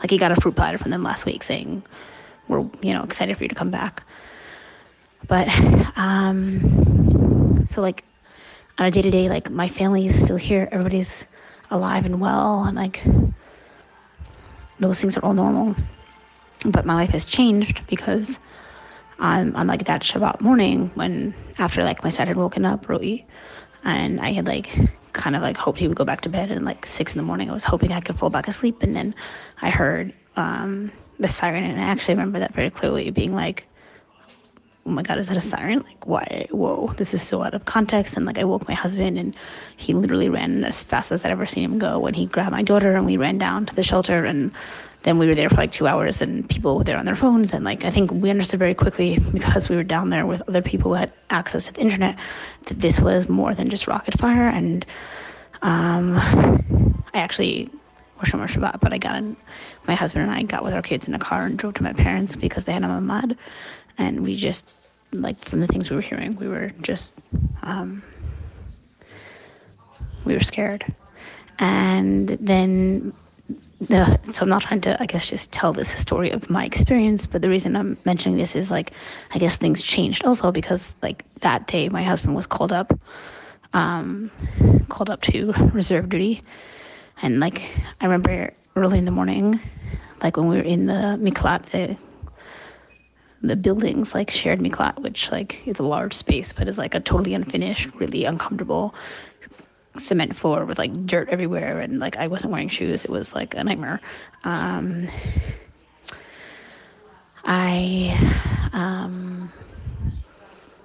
like 0.00 0.10
he 0.10 0.18
got 0.18 0.32
a 0.32 0.40
fruit 0.40 0.56
platter 0.56 0.78
from 0.78 0.90
them 0.90 1.02
last 1.02 1.26
week 1.26 1.42
saying 1.42 1.82
we're 2.48 2.66
you 2.82 2.92
know 2.92 3.02
excited 3.02 3.36
for 3.36 3.44
you 3.44 3.48
to 3.48 3.54
come 3.54 3.70
back. 3.70 4.02
But 5.28 5.48
um 5.96 6.91
so 7.66 7.80
like 7.80 8.04
on 8.78 8.86
a 8.86 8.90
day 8.90 9.02
to 9.02 9.10
day, 9.10 9.28
like 9.28 9.50
my 9.50 9.68
family 9.68 10.06
is 10.06 10.22
still 10.22 10.36
here, 10.36 10.68
everybody's 10.72 11.26
alive 11.70 12.04
and 12.04 12.20
well, 12.20 12.64
and 12.64 12.76
like 12.76 13.02
those 14.78 15.00
things 15.00 15.16
are 15.16 15.24
all 15.24 15.34
normal. 15.34 15.74
But 16.64 16.86
my 16.86 16.94
life 16.94 17.10
has 17.10 17.24
changed 17.24 17.86
because 17.86 18.38
I'm 19.18 19.54
on 19.56 19.66
like 19.66 19.84
that 19.84 20.02
Shabbat 20.02 20.40
morning 20.40 20.90
when 20.94 21.34
after 21.58 21.82
like 21.82 22.02
my 22.02 22.10
son 22.10 22.26
had 22.26 22.36
woken 22.36 22.64
up, 22.64 22.88
Roi, 22.88 23.24
and 23.84 24.20
I 24.20 24.32
had 24.32 24.46
like 24.46 24.70
kind 25.12 25.36
of 25.36 25.42
like 25.42 25.56
hoped 25.56 25.78
he 25.78 25.88
would 25.88 25.96
go 25.96 26.04
back 26.04 26.22
to 26.22 26.28
bed 26.28 26.50
and 26.50 26.64
like 26.64 26.86
six 26.86 27.12
in 27.12 27.18
the 27.18 27.22
morning 27.22 27.50
I 27.50 27.52
was 27.52 27.64
hoping 27.64 27.92
I 27.92 28.00
could 28.00 28.18
fall 28.18 28.30
back 28.30 28.48
asleep 28.48 28.82
and 28.82 28.96
then 28.96 29.14
I 29.60 29.68
heard 29.68 30.14
um 30.36 30.90
the 31.18 31.28
siren 31.28 31.64
and 31.64 31.78
I 31.78 31.84
actually 31.84 32.14
remember 32.14 32.38
that 32.38 32.54
very 32.54 32.70
clearly 32.70 33.10
being 33.10 33.34
like 33.34 33.66
oh 34.86 34.90
my 34.90 35.02
god 35.02 35.18
is 35.18 35.28
that 35.28 35.36
a 35.36 35.40
siren? 35.40 35.80
Like 35.80 36.06
why? 36.06 36.46
Whoa 36.50 36.92
this 36.96 37.14
is 37.14 37.22
so 37.22 37.42
out 37.42 37.54
of 37.54 37.64
context. 37.64 38.16
And 38.16 38.26
like 38.26 38.38
i 38.38 38.44
woke 38.44 38.68
my 38.68 38.74
husband 38.74 39.18
and 39.18 39.36
he 39.76 39.94
literally 39.94 40.28
ran 40.28 40.64
as 40.64 40.82
fast 40.82 41.12
as 41.12 41.24
i'd 41.24 41.30
ever 41.30 41.46
seen 41.46 41.64
him 41.64 41.78
go 41.78 41.98
when 41.98 42.14
he 42.14 42.26
grabbed 42.26 42.52
my 42.52 42.62
daughter 42.62 42.96
and 42.96 43.06
we 43.06 43.16
ran 43.16 43.38
down 43.38 43.66
to 43.66 43.74
the 43.74 43.82
shelter. 43.82 44.24
And 44.24 44.52
then 45.02 45.18
we 45.18 45.26
were 45.26 45.34
there 45.34 45.50
for 45.50 45.56
like 45.56 45.72
two 45.72 45.88
hours 45.88 46.22
and 46.22 46.48
people 46.48 46.78
were 46.78 46.84
there 46.84 46.96
on 46.98 47.06
their 47.06 47.16
phones. 47.16 47.52
And 47.52 47.64
like 47.64 47.84
i 47.84 47.90
think 47.90 48.10
we 48.10 48.30
understood 48.30 48.58
very 48.58 48.74
quickly 48.74 49.18
because 49.32 49.68
we 49.68 49.76
were 49.76 49.84
down 49.84 50.10
there 50.10 50.26
with 50.26 50.42
other 50.48 50.62
people 50.62 50.90
who 50.92 50.96
had 50.96 51.12
access 51.30 51.66
to 51.66 51.72
the 51.72 51.80
internet 51.80 52.18
that 52.66 52.80
this 52.80 53.00
was 53.00 53.28
more 53.28 53.54
than 53.54 53.68
just 53.68 53.86
rocket 53.86 54.18
fire. 54.18 54.48
And 54.48 54.86
um, 55.62 56.16
i 57.14 57.18
actually 57.18 57.70
Shomer 58.24 58.46
Shabbat, 58.48 58.80
but 58.80 58.92
I 58.92 58.98
got 58.98 59.16
in, 59.16 59.36
my 59.86 59.94
husband 59.94 60.24
and 60.24 60.32
I 60.32 60.42
got 60.42 60.62
with 60.62 60.74
our 60.74 60.82
kids 60.82 61.08
in 61.08 61.14
a 61.14 61.18
car 61.18 61.44
and 61.44 61.58
drove 61.58 61.74
to 61.74 61.82
my 61.82 61.92
parents 61.92 62.36
because 62.36 62.64
they 62.64 62.72
had 62.72 62.84
a 62.84 62.86
mamad 62.86 63.36
and 63.98 64.20
we 64.20 64.34
just 64.34 64.68
like 65.12 65.42
from 65.44 65.60
the 65.60 65.66
things 65.66 65.90
we 65.90 65.96
were 65.96 66.02
hearing 66.02 66.36
we 66.36 66.48
were 66.48 66.72
just 66.80 67.14
um, 67.62 68.02
we 70.24 70.34
were 70.34 70.40
scared. 70.40 70.84
And 71.58 72.28
then 72.28 73.12
the 73.88 74.18
so 74.32 74.42
i'm 74.44 74.48
not 74.48 74.62
trying 74.62 74.80
to 74.80 75.00
i 75.02 75.06
guess 75.06 75.28
just 75.28 75.50
tell 75.50 75.72
this 75.72 75.88
story 75.90 76.30
of 76.30 76.48
my 76.48 76.64
experience 76.64 77.26
but 77.26 77.42
the 77.42 77.48
reason 77.48 77.74
i'm 77.74 77.98
mentioning 78.04 78.38
this 78.38 78.54
is 78.54 78.70
like 78.70 78.92
i 79.32 79.38
guess 79.38 79.56
things 79.56 79.82
changed 79.82 80.24
also 80.24 80.52
because 80.52 80.94
like 81.02 81.24
that 81.40 81.66
day 81.66 81.88
my 81.88 82.02
husband 82.04 82.36
was 82.36 82.46
called 82.46 82.72
up 82.72 82.96
um 83.72 84.30
called 84.88 85.10
up 85.10 85.20
to 85.22 85.52
reserve 85.72 86.08
duty. 86.08 86.42
And 87.22 87.40
like 87.40 87.62
i 88.00 88.04
remember 88.04 88.52
early 88.76 88.98
in 88.98 89.04
the 89.04 89.10
morning 89.10 89.58
like 90.22 90.36
when 90.36 90.46
we 90.46 90.56
were 90.58 90.62
in 90.62 90.86
the 90.86 91.18
miklat 91.20 91.64
the 91.66 91.96
the 93.42 93.56
buildings 93.56 94.14
like 94.14 94.30
shared 94.30 94.60
miklat, 94.60 94.98
which 95.00 95.30
like 95.30 95.66
is 95.66 95.78
a 95.78 95.82
large 95.82 96.14
space, 96.14 96.52
but 96.52 96.68
is 96.68 96.78
like 96.78 96.94
a 96.94 97.00
totally 97.00 97.34
unfinished, 97.34 97.92
really 97.94 98.24
uncomfortable 98.24 98.94
cement 99.98 100.34
floor 100.34 100.64
with 100.64 100.78
like 100.78 100.92
dirt 101.06 101.28
everywhere, 101.28 101.80
and 101.80 101.98
like 101.98 102.16
I 102.16 102.28
wasn't 102.28 102.52
wearing 102.52 102.68
shoes. 102.68 103.04
It 103.04 103.10
was 103.10 103.34
like 103.34 103.54
a 103.54 103.64
nightmare. 103.64 104.00
Um, 104.44 105.08
I 107.44 108.16
um, 108.72 109.52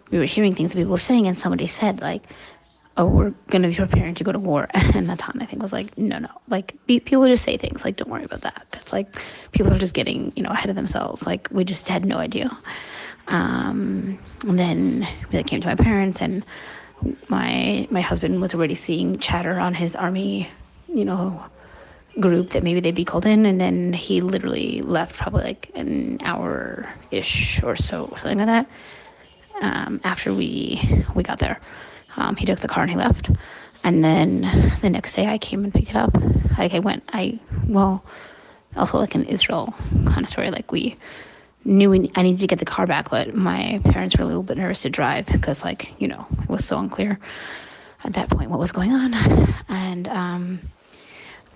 we 0.09 0.17
were 0.17 0.25
hearing 0.25 0.55
things 0.55 0.71
that 0.71 0.77
people 0.77 0.91
were 0.91 0.97
saying, 0.97 1.27
and 1.27 1.37
somebody 1.37 1.67
said 1.67 2.01
like 2.01 2.23
oh, 2.97 3.05
we're 3.05 3.29
going 3.49 3.61
to 3.61 3.67
be 3.67 3.75
preparing 3.75 4.15
to 4.15 4.23
go 4.23 4.31
to 4.31 4.39
war. 4.39 4.67
And 4.95 5.07
Natan, 5.07 5.41
I 5.41 5.45
think, 5.45 5.61
was 5.61 5.73
like, 5.73 5.97
no, 5.97 6.17
no. 6.17 6.29
Like, 6.49 6.75
people 6.87 7.25
just 7.27 7.43
say 7.43 7.57
things 7.57 7.85
like, 7.85 7.97
don't 7.97 8.09
worry 8.09 8.23
about 8.23 8.41
that. 8.41 8.65
That's 8.71 8.91
like, 8.91 9.15
people 9.51 9.71
are 9.73 9.77
just 9.77 9.93
getting, 9.93 10.33
you 10.35 10.41
know, 10.43 10.49
ahead 10.49 10.69
of 10.69 10.75
themselves. 10.75 11.25
Like, 11.27 11.47
we 11.51 11.63
just 11.63 11.87
had 11.87 12.05
no 12.05 12.17
idea. 12.17 12.49
Um, 13.27 14.17
and 14.47 14.57
then 14.57 15.07
we 15.31 15.37
like, 15.37 15.47
came 15.47 15.61
to 15.61 15.67
my 15.67 15.75
parents, 15.75 16.21
and 16.21 16.43
my 17.27 17.87
my 17.91 18.01
husband 18.01 18.41
was 18.41 18.55
already 18.55 18.73
seeing 18.73 19.19
chatter 19.19 19.59
on 19.59 19.75
his 19.75 19.95
army, 19.95 20.49
you 20.87 21.05
know, 21.05 21.43
group 22.19 22.51
that 22.51 22.63
maybe 22.63 22.79
they'd 22.79 22.95
be 22.95 23.05
called 23.05 23.25
in. 23.25 23.45
And 23.45 23.59
then 23.61 23.93
he 23.93 24.21
literally 24.21 24.81
left 24.81 25.15
probably 25.17 25.43
like 25.43 25.71
an 25.75 26.19
hour 26.23 26.89
ish 27.11 27.61
or 27.63 27.75
so, 27.75 28.11
something 28.17 28.39
like 28.39 28.47
that, 28.47 28.69
um, 29.61 30.01
after 30.03 30.33
we 30.33 30.81
we 31.13 31.21
got 31.23 31.39
there. 31.39 31.59
Um, 32.17 32.35
he 32.35 32.45
took 32.45 32.59
the 32.59 32.67
car 32.67 32.83
and 32.83 32.91
he 32.91 32.97
left. 32.97 33.29
And 33.83 34.03
then 34.03 34.41
the 34.81 34.89
next 34.89 35.13
day 35.13 35.27
I 35.27 35.37
came 35.37 35.63
and 35.63 35.73
picked 35.73 35.89
it 35.89 35.95
up. 35.95 36.13
Like 36.57 36.73
I 36.73 36.79
went, 36.79 37.03
I, 37.13 37.39
well, 37.67 38.03
also 38.75 38.97
like 38.97 39.15
an 39.15 39.25
Israel 39.25 39.73
kind 40.05 40.21
of 40.21 40.27
story. 40.27 40.51
Like 40.51 40.71
we 40.71 40.97
knew 41.65 41.89
we, 41.89 42.11
I 42.15 42.23
needed 42.23 42.39
to 42.41 42.47
get 42.47 42.59
the 42.59 42.65
car 42.65 42.87
back, 42.87 43.09
but 43.09 43.35
my 43.35 43.79
parents 43.85 44.17
were 44.17 44.23
a 44.23 44.27
little 44.27 44.43
bit 44.43 44.57
nervous 44.57 44.81
to 44.81 44.89
drive 44.89 45.27
because 45.27 45.63
like 45.63 45.93
you 45.99 46.07
know 46.07 46.25
it 46.41 46.49
was 46.49 46.65
so 46.65 46.77
unclear 46.77 47.19
at 48.03 48.13
that 48.13 48.29
point 48.29 48.49
what 48.49 48.59
was 48.59 48.71
going 48.71 48.91
on, 48.93 49.13
and 49.69 50.07
um, 50.07 50.59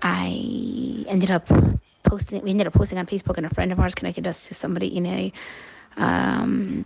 I 0.02 1.04
ended 1.08 1.30
up 1.30 1.48
posting. 2.02 2.42
We 2.42 2.50
ended 2.50 2.66
up 2.66 2.74
posting 2.74 2.98
on 2.98 3.06
Facebook, 3.06 3.36
and 3.36 3.46
a 3.46 3.50
friend 3.50 3.72
of 3.72 3.80
ours 3.80 3.94
connected 3.94 4.26
us 4.26 4.48
to 4.48 4.54
somebody 4.54 4.94
in 4.94 5.06
a 5.06 5.32
um, 5.96 6.84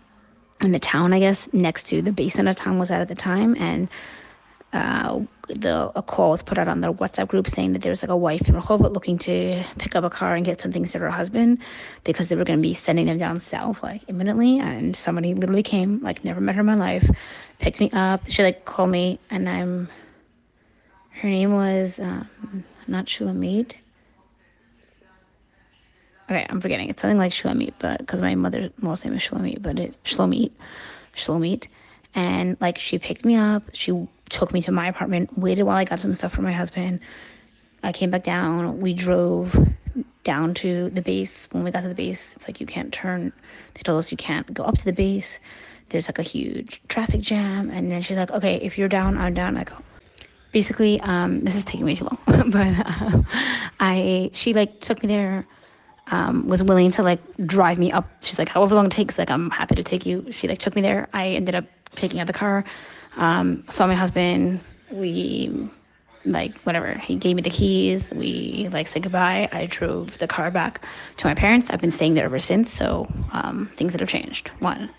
in 0.64 0.73
the 0.73 0.79
town, 0.79 1.12
I 1.12 1.21
guess, 1.21 1.53
next 1.53 1.87
to 1.88 2.03
the 2.03 2.12
base 2.12 2.37
that 2.37 2.57
town 2.57 2.79
was 2.79 2.90
at 2.90 3.01
at 3.01 3.09
the 3.09 3.14
time, 3.14 3.55
and 3.59 3.88
uh, 4.73 5.21
the 5.49 5.92
a 5.95 6.03
call 6.03 6.31
was 6.33 6.42
put 6.42 6.59
out 6.59 6.69
on 6.69 6.81
their 6.81 6.92
WhatsApp 6.92 7.29
group 7.29 7.47
saying 7.47 7.73
that 7.73 7.83
there 7.83 7.90
was 7.90 8.03
like 8.03 8.11
a 8.11 8.16
wife 8.16 8.49
in 8.49 8.55
Rehovot 8.55 8.92
looking 8.92 9.16
to 9.19 9.62
pick 9.79 9.95
up 9.95 10.05
a 10.05 10.11
car 10.11 10.35
and 10.35 10.45
get 10.45 10.61
some 10.61 10.73
things 10.73 10.92
to 10.92 10.99
her 10.99 11.11
husband 11.11 11.59
because 12.05 12.29
they 12.29 12.37
were 12.37 12.45
going 12.45 12.59
to 12.59 12.62
be 12.62 12.75
sending 12.75 13.07
them 13.07 13.16
down 13.16 13.38
south 13.38 13.83
like 13.83 14.03
imminently. 14.09 14.59
And 14.59 14.97
somebody 14.97 15.35
literally 15.35 15.62
came, 15.62 16.03
like 16.03 16.25
never 16.25 16.40
met 16.40 16.57
her 16.57 16.61
in 16.61 16.66
my 16.66 16.75
life, 16.75 17.09
picked 17.59 17.81
me 17.81 17.90
up. 17.92 18.29
She 18.29 18.42
like 18.42 18.64
called 18.64 18.90
me, 18.90 19.19
and 19.31 19.49
I'm. 19.49 19.88
Her 21.11 21.29
name 21.29 21.55
was 21.55 21.99
um, 21.99 22.29
not 22.87 23.07
Shulamit. 23.07 23.77
Okay, 26.29 26.47
I'm 26.49 26.61
forgetting. 26.61 26.89
It's 26.89 27.03
something 27.03 27.19
like 27.19 27.33
Shulamit, 27.33 27.75
but 27.79 27.99
because 27.99 28.21
my 28.21 28.35
mother's 28.35 28.73
last 28.83 29.05
name 29.05 29.15
is 29.15 29.23
Shulamit, 29.23 29.62
but 29.62 29.79
it 29.79 29.95
Shlomit, 30.05 30.51
Shlomit, 31.15 31.69
and 32.15 32.57
like 32.61 32.79
she 32.79 32.99
picked 32.99 33.25
me 33.25 33.37
up. 33.37 33.62
She 33.73 34.09
took 34.29 34.53
me 34.53 34.61
to 34.62 34.73
my 34.73 34.89
apartment, 34.89 35.39
waited 35.39 35.62
while 35.62 35.77
I 35.77 35.85
got 35.85 36.01
some 36.01 36.15
stuff 36.15 36.33
for 36.33 36.43
my 36.43 36.53
husband. 36.53 37.01
I 37.83 37.93
came 37.93 38.11
back 38.11 38.25
down. 38.25 38.81
We 38.81 38.93
drove 38.93 39.57
down 40.25 40.55
to 40.55 40.91
the 40.91 41.03
base. 41.03 41.49
When 41.53 41.62
we 41.62 41.71
got 41.71 41.83
to 41.83 41.89
the 41.89 41.95
base, 41.95 42.35
it's 42.35 42.49
like 42.49 42.61
you 42.61 42.67
can't 42.67 42.93
turn. 42.93 43.33
They 43.75 43.83
told 43.83 43.99
us 43.99 44.11
you 44.11 44.17
can't 44.17 44.53
go 44.53 44.65
up 44.65 44.77
to 44.79 44.85
the 44.85 44.93
base. 44.93 45.39
There's 45.91 46.09
like 46.09 46.19
a 46.19 46.23
huge 46.23 46.83
traffic 46.89 47.21
jam. 47.21 47.71
And 47.71 47.93
then 47.93 48.03
she's 48.03 48.17
like, 48.17 48.33
okay, 48.33 48.57
if 48.57 48.77
you're 48.77 48.89
down, 48.89 49.17
I'm 49.17 49.35
down. 49.35 49.57
I 49.57 49.62
go, 49.62 49.77
basically, 50.51 51.01
um, 51.03 51.45
this 51.45 51.55
is 51.55 51.65
taking 51.65 51.87
way 51.87 51.95
too 51.95 52.05
long, 52.05 52.19
but 52.51 52.75
uh, 52.87 53.23
I, 53.79 54.31
she 54.33 54.53
like 54.53 54.81
took 54.81 55.03
me 55.03 55.09
there. 55.09 55.47
Um, 56.09 56.47
was 56.47 56.62
willing 56.62 56.92
to 56.92 57.03
like 57.03 57.21
drive 57.47 57.79
me 57.79 57.90
up. 57.90 58.09
She's 58.23 58.38
like, 58.38 58.49
however 58.49 58.77
long 58.77 58.87
it 58.87 58.92
takes, 58.92 59.19
like 59.19 59.31
I'm 59.31 59.51
happy 59.51 59.75
to 59.75 59.83
take 59.83 60.07
you. 60.07 60.31
She 60.31 60.47
like 60.47 60.59
took 60.59 60.77
me 60.77 60.83
there. 60.83 61.09
I 61.12 61.31
ended 61.31 61.57
up 61.57 61.64
picking 61.97 62.21
up 62.21 62.29
the 62.29 62.33
car. 62.33 62.64
Um, 63.16 63.64
saw 63.69 63.87
my 63.87 63.95
husband. 63.95 64.61
We 64.90 65.69
like 66.25 66.57
whatever. 66.61 66.95
He 66.95 67.16
gave 67.16 67.37
me 67.37 67.42
the 67.42 67.51
keys. 67.51 68.12
We 68.12 68.69
like 68.73 68.87
said 68.87 69.03
goodbye. 69.03 69.49
I 69.53 69.66
drove 69.66 70.19
the 70.19 70.27
car 70.27 70.51
back 70.51 70.85
to 71.16 71.27
my 71.27 71.35
parents. 71.35 71.71
I've 71.71 71.81
been 71.81 71.90
staying 71.90 72.14
there 72.14 72.25
ever 72.25 72.38
since. 72.38 72.73
So 72.73 73.09
um, 73.33 73.71
things 73.75 73.92
that 73.92 74.01
have 74.01 74.09
changed. 74.09 74.49
One, 74.59 74.90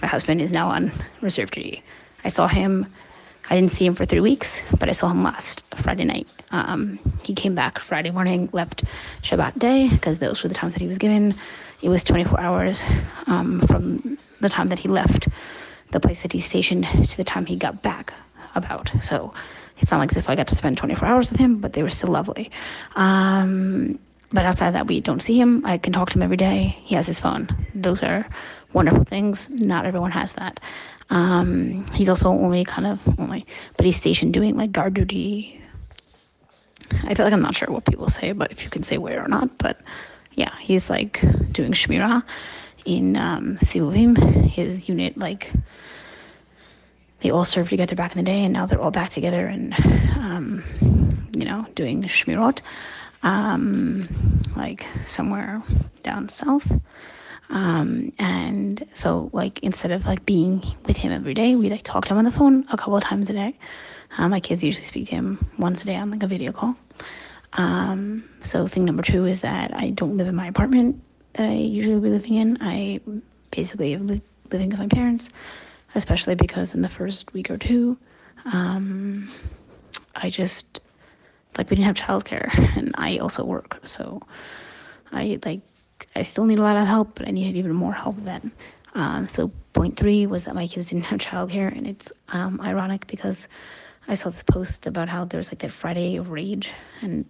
my 0.00 0.08
husband 0.08 0.40
is 0.40 0.52
now 0.52 0.68
on 0.68 0.92
reserve 1.20 1.50
duty. 1.50 1.82
I 2.24 2.28
saw 2.28 2.46
him. 2.48 2.86
I 3.50 3.54
didn't 3.54 3.72
see 3.72 3.86
him 3.86 3.94
for 3.94 4.04
three 4.04 4.20
weeks, 4.20 4.62
but 4.78 4.88
I 4.88 4.92
saw 4.92 5.08
him 5.08 5.22
last 5.22 5.62
Friday 5.76 6.04
night. 6.04 6.28
Um, 6.50 6.98
he 7.22 7.34
came 7.34 7.54
back 7.54 7.78
Friday 7.78 8.10
morning, 8.10 8.48
left 8.52 8.84
Shabbat 9.22 9.58
day 9.58 9.88
because 9.88 10.18
those 10.18 10.42
were 10.42 10.48
the 10.48 10.54
times 10.54 10.74
that 10.74 10.80
he 10.80 10.86
was 10.86 10.98
given. 10.98 11.34
It 11.80 11.88
was 11.88 12.04
24 12.04 12.40
hours 12.40 12.84
um, 13.26 13.60
from 13.62 14.18
the 14.40 14.48
time 14.48 14.66
that 14.68 14.78
he 14.78 14.88
left 14.88 15.28
the 15.92 16.00
place 16.00 16.22
that 16.22 16.32
he 16.32 16.40
stationed 16.40 16.84
to 16.84 17.16
the 17.16 17.24
time 17.24 17.46
he 17.46 17.56
got 17.56 17.82
back 17.82 18.12
about. 18.54 18.90
So 19.00 19.32
it's 19.78 19.90
not 19.90 19.98
like 19.98 20.10
as 20.10 20.18
if 20.18 20.28
I 20.28 20.34
got 20.34 20.48
to 20.48 20.56
spend 20.56 20.76
24 20.76 21.08
hours 21.08 21.30
with 21.30 21.40
him, 21.40 21.60
but 21.60 21.72
they 21.72 21.82
were 21.82 21.90
still 21.90 22.10
lovely. 22.10 22.50
Um, 22.96 23.98
but 24.30 24.44
outside 24.44 24.72
that, 24.72 24.86
we 24.86 25.00
don't 25.00 25.20
see 25.20 25.40
him. 25.40 25.64
I 25.64 25.78
can 25.78 25.92
talk 25.92 26.10
to 26.10 26.18
him 26.18 26.22
every 26.22 26.36
day. 26.36 26.76
He 26.82 26.94
has 26.94 27.06
his 27.06 27.18
phone. 27.18 27.48
Those 27.74 28.02
are 28.02 28.26
wonderful 28.74 29.04
things. 29.04 29.48
Not 29.48 29.86
everyone 29.86 30.10
has 30.10 30.34
that. 30.34 30.60
Um, 31.10 31.86
he's 31.94 32.08
also 32.08 32.28
only 32.28 32.64
kind 32.64 32.86
of 32.86 33.18
only, 33.18 33.46
but 33.76 33.86
he's 33.86 33.96
stationed 33.96 34.34
doing 34.34 34.56
like 34.56 34.72
guard 34.72 34.94
duty. 34.94 35.62
I 37.04 37.14
feel 37.14 37.24
like 37.24 37.32
I'm 37.32 37.42
not 37.42 37.54
sure 37.54 37.68
what 37.68 37.84
people 37.84 38.08
say, 38.08 38.32
but 38.32 38.50
if 38.50 38.64
you 38.64 38.70
can 38.70 38.82
say 38.82 38.98
where 38.98 39.24
or 39.24 39.28
not, 39.28 39.58
but 39.58 39.80
yeah, 40.32 40.54
he's 40.60 40.88
like 40.90 41.20
doing 41.52 41.72
shmira 41.72 42.22
in 42.84 43.16
um, 43.16 43.58
Sivuvim. 43.58 44.44
His 44.46 44.88
unit 44.88 45.16
like 45.16 45.52
they 47.20 47.30
all 47.30 47.44
served 47.44 47.70
together 47.70 47.96
back 47.96 48.12
in 48.12 48.18
the 48.18 48.30
day, 48.30 48.44
and 48.44 48.52
now 48.52 48.66
they're 48.66 48.80
all 48.80 48.90
back 48.90 49.10
together 49.10 49.46
and, 49.46 49.74
um, 50.16 50.62
you 51.36 51.44
know, 51.44 51.66
doing 51.74 52.02
shmirot, 52.04 52.60
um, 53.22 54.08
like 54.56 54.86
somewhere 55.04 55.62
down 56.02 56.28
south. 56.28 56.72
Um, 57.50 58.12
and 58.18 58.86
so, 58.94 59.30
like, 59.32 59.60
instead 59.60 59.90
of 59.90 60.06
like 60.06 60.26
being 60.26 60.62
with 60.84 60.96
him 60.96 61.12
every 61.12 61.34
day, 61.34 61.56
we 61.56 61.70
like 61.70 61.82
talk 61.82 62.04
to 62.06 62.12
him 62.12 62.18
on 62.18 62.24
the 62.24 62.30
phone 62.30 62.66
a 62.70 62.76
couple 62.76 62.96
of 62.96 63.02
times 63.02 63.30
a 63.30 63.32
day. 63.32 63.56
Um, 64.16 64.30
my 64.30 64.40
kids 64.40 64.64
usually 64.64 64.84
speak 64.84 65.08
to 65.08 65.14
him 65.14 65.50
once 65.58 65.82
a 65.82 65.86
day 65.86 65.96
on 65.96 66.10
like 66.10 66.22
a 66.22 66.26
video 66.26 66.52
call. 66.52 66.76
Um, 67.54 68.28
so, 68.42 68.66
thing 68.66 68.84
number 68.84 69.02
two 69.02 69.26
is 69.26 69.40
that 69.40 69.74
I 69.74 69.90
don't 69.90 70.16
live 70.16 70.28
in 70.28 70.34
my 70.34 70.46
apartment 70.46 71.02
that 71.34 71.48
I 71.48 71.54
usually 71.54 71.98
be 72.00 72.10
living 72.10 72.34
in. 72.34 72.58
I 72.60 73.00
basically 73.50 73.96
li- 73.96 74.22
living 74.50 74.70
with 74.70 74.78
my 74.78 74.88
parents 74.88 75.30
especially 75.94 76.34
because 76.34 76.74
in 76.74 76.82
the 76.82 76.88
first 76.88 77.32
week 77.32 77.50
or 77.50 77.58
two, 77.58 77.98
um, 78.46 79.28
I 80.14 80.30
just 80.30 80.80
like 81.56 81.70
we 81.70 81.76
didn't 81.76 81.96
have 81.96 81.96
childcare, 81.96 82.56
and 82.76 82.94
I 82.96 83.18
also 83.18 83.44
work, 83.44 83.80
so 83.84 84.22
I 85.12 85.38
like 85.44 85.60
I 86.14 86.22
still 86.22 86.44
need 86.44 86.58
a 86.58 86.62
lot 86.62 86.76
of 86.76 86.86
help, 86.86 87.14
but 87.16 87.28
I 87.28 87.30
needed 87.30 87.56
even 87.56 87.72
more 87.74 87.92
help 87.92 88.16
then. 88.24 88.52
Um, 88.94 89.26
so 89.26 89.48
point 89.72 89.96
three 89.96 90.26
was 90.26 90.44
that 90.44 90.54
my 90.54 90.66
kids 90.66 90.90
didn't 90.90 91.04
have 91.04 91.20
childcare, 91.20 91.74
and 91.76 91.86
it's 91.86 92.12
um, 92.28 92.60
ironic 92.60 93.06
because 93.06 93.48
I 94.06 94.14
saw 94.14 94.30
this 94.30 94.42
post 94.42 94.86
about 94.86 95.08
how 95.08 95.24
there's 95.24 95.50
like 95.50 95.60
that 95.60 95.72
Friday 95.72 96.18
rage, 96.18 96.72
and 97.02 97.24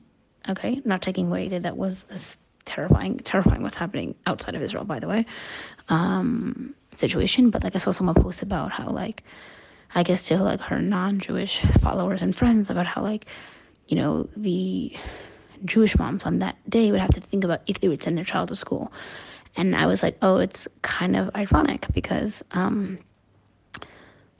okay, 0.49 0.81
not 0.85 1.03
taking 1.03 1.29
away 1.29 1.49
that 1.49 1.63
that 1.65 1.77
was 1.77 2.07
a 2.11 2.19
terrifying, 2.65 3.19
terrifying 3.19 3.63
what's 3.63 3.77
happening 3.77 4.15
outside 4.27 4.55
of 4.55 4.63
Israel, 4.63 4.85
by 4.85 4.99
the 4.99 5.09
way. 5.09 5.27
Um, 5.89 6.75
situation, 6.93 7.51
but 7.51 7.65
like 7.65 7.75
I 7.75 7.79
saw 7.79 7.91
someone 7.91 8.15
post 8.15 8.43
about 8.43 8.71
how 8.71 8.89
like 8.89 9.25
I 9.95 10.03
guess 10.03 10.23
to 10.25 10.37
like 10.43 10.61
her 10.61 10.81
non-Jewish 10.81 11.63
followers 11.81 12.23
and 12.23 12.35
friends 12.35 12.71
about 12.71 12.87
how 12.87 13.03
like 13.03 13.27
you 13.89 13.97
know 13.97 14.29
the 14.37 14.95
Jewish 15.65 15.99
moms 15.99 16.25
on 16.25 16.39
that 16.41 16.57
day 16.69 16.91
would 16.91 17.01
have 17.01 17.15
to 17.15 17.21
think 17.21 17.45
about 17.45 17.63
if 17.67 17.81
they 17.81 17.89
would 17.89 18.03
send 18.03 18.17
their 18.17 18.25
child 18.25 18.49
to 18.49 18.55
school. 18.55 18.93
And 19.57 19.75
I 19.75 19.87
was 19.87 20.03
like, 20.03 20.17
oh, 20.23 20.37
it's 20.37 20.69
kind 20.83 21.17
of 21.17 21.31
ironic 21.35 21.87
because, 21.93 22.45
um, 22.53 22.99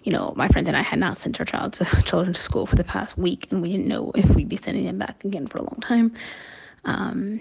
you 0.05 0.13
know, 0.13 0.33
my 0.37 0.49
friends 0.49 0.69
and 0.69 0.77
I 0.77 0.83
had 0.83 0.99
not 0.99 1.19
sent 1.19 1.41
our 1.41 1.47
child 1.47 1.73
to, 1.75 1.85
children 2.05 2.33
to 2.33 2.41
school 2.41 2.67
for 2.67 2.77
the 2.77 2.85
past 2.85 3.19
week, 3.19 3.49
and 3.51 3.61
we 3.61 3.71
didn't 3.73 3.89
know 3.89 4.13
if 4.15 4.31
we'd 4.35 4.49
be 4.49 4.57
sending 4.57 4.85
them 4.85 4.99
back 4.99 5.25
again 5.25 5.47
for 5.47 5.59
a 5.59 5.63
long 5.63 5.79
time. 5.81 6.13
Um, 6.85 7.41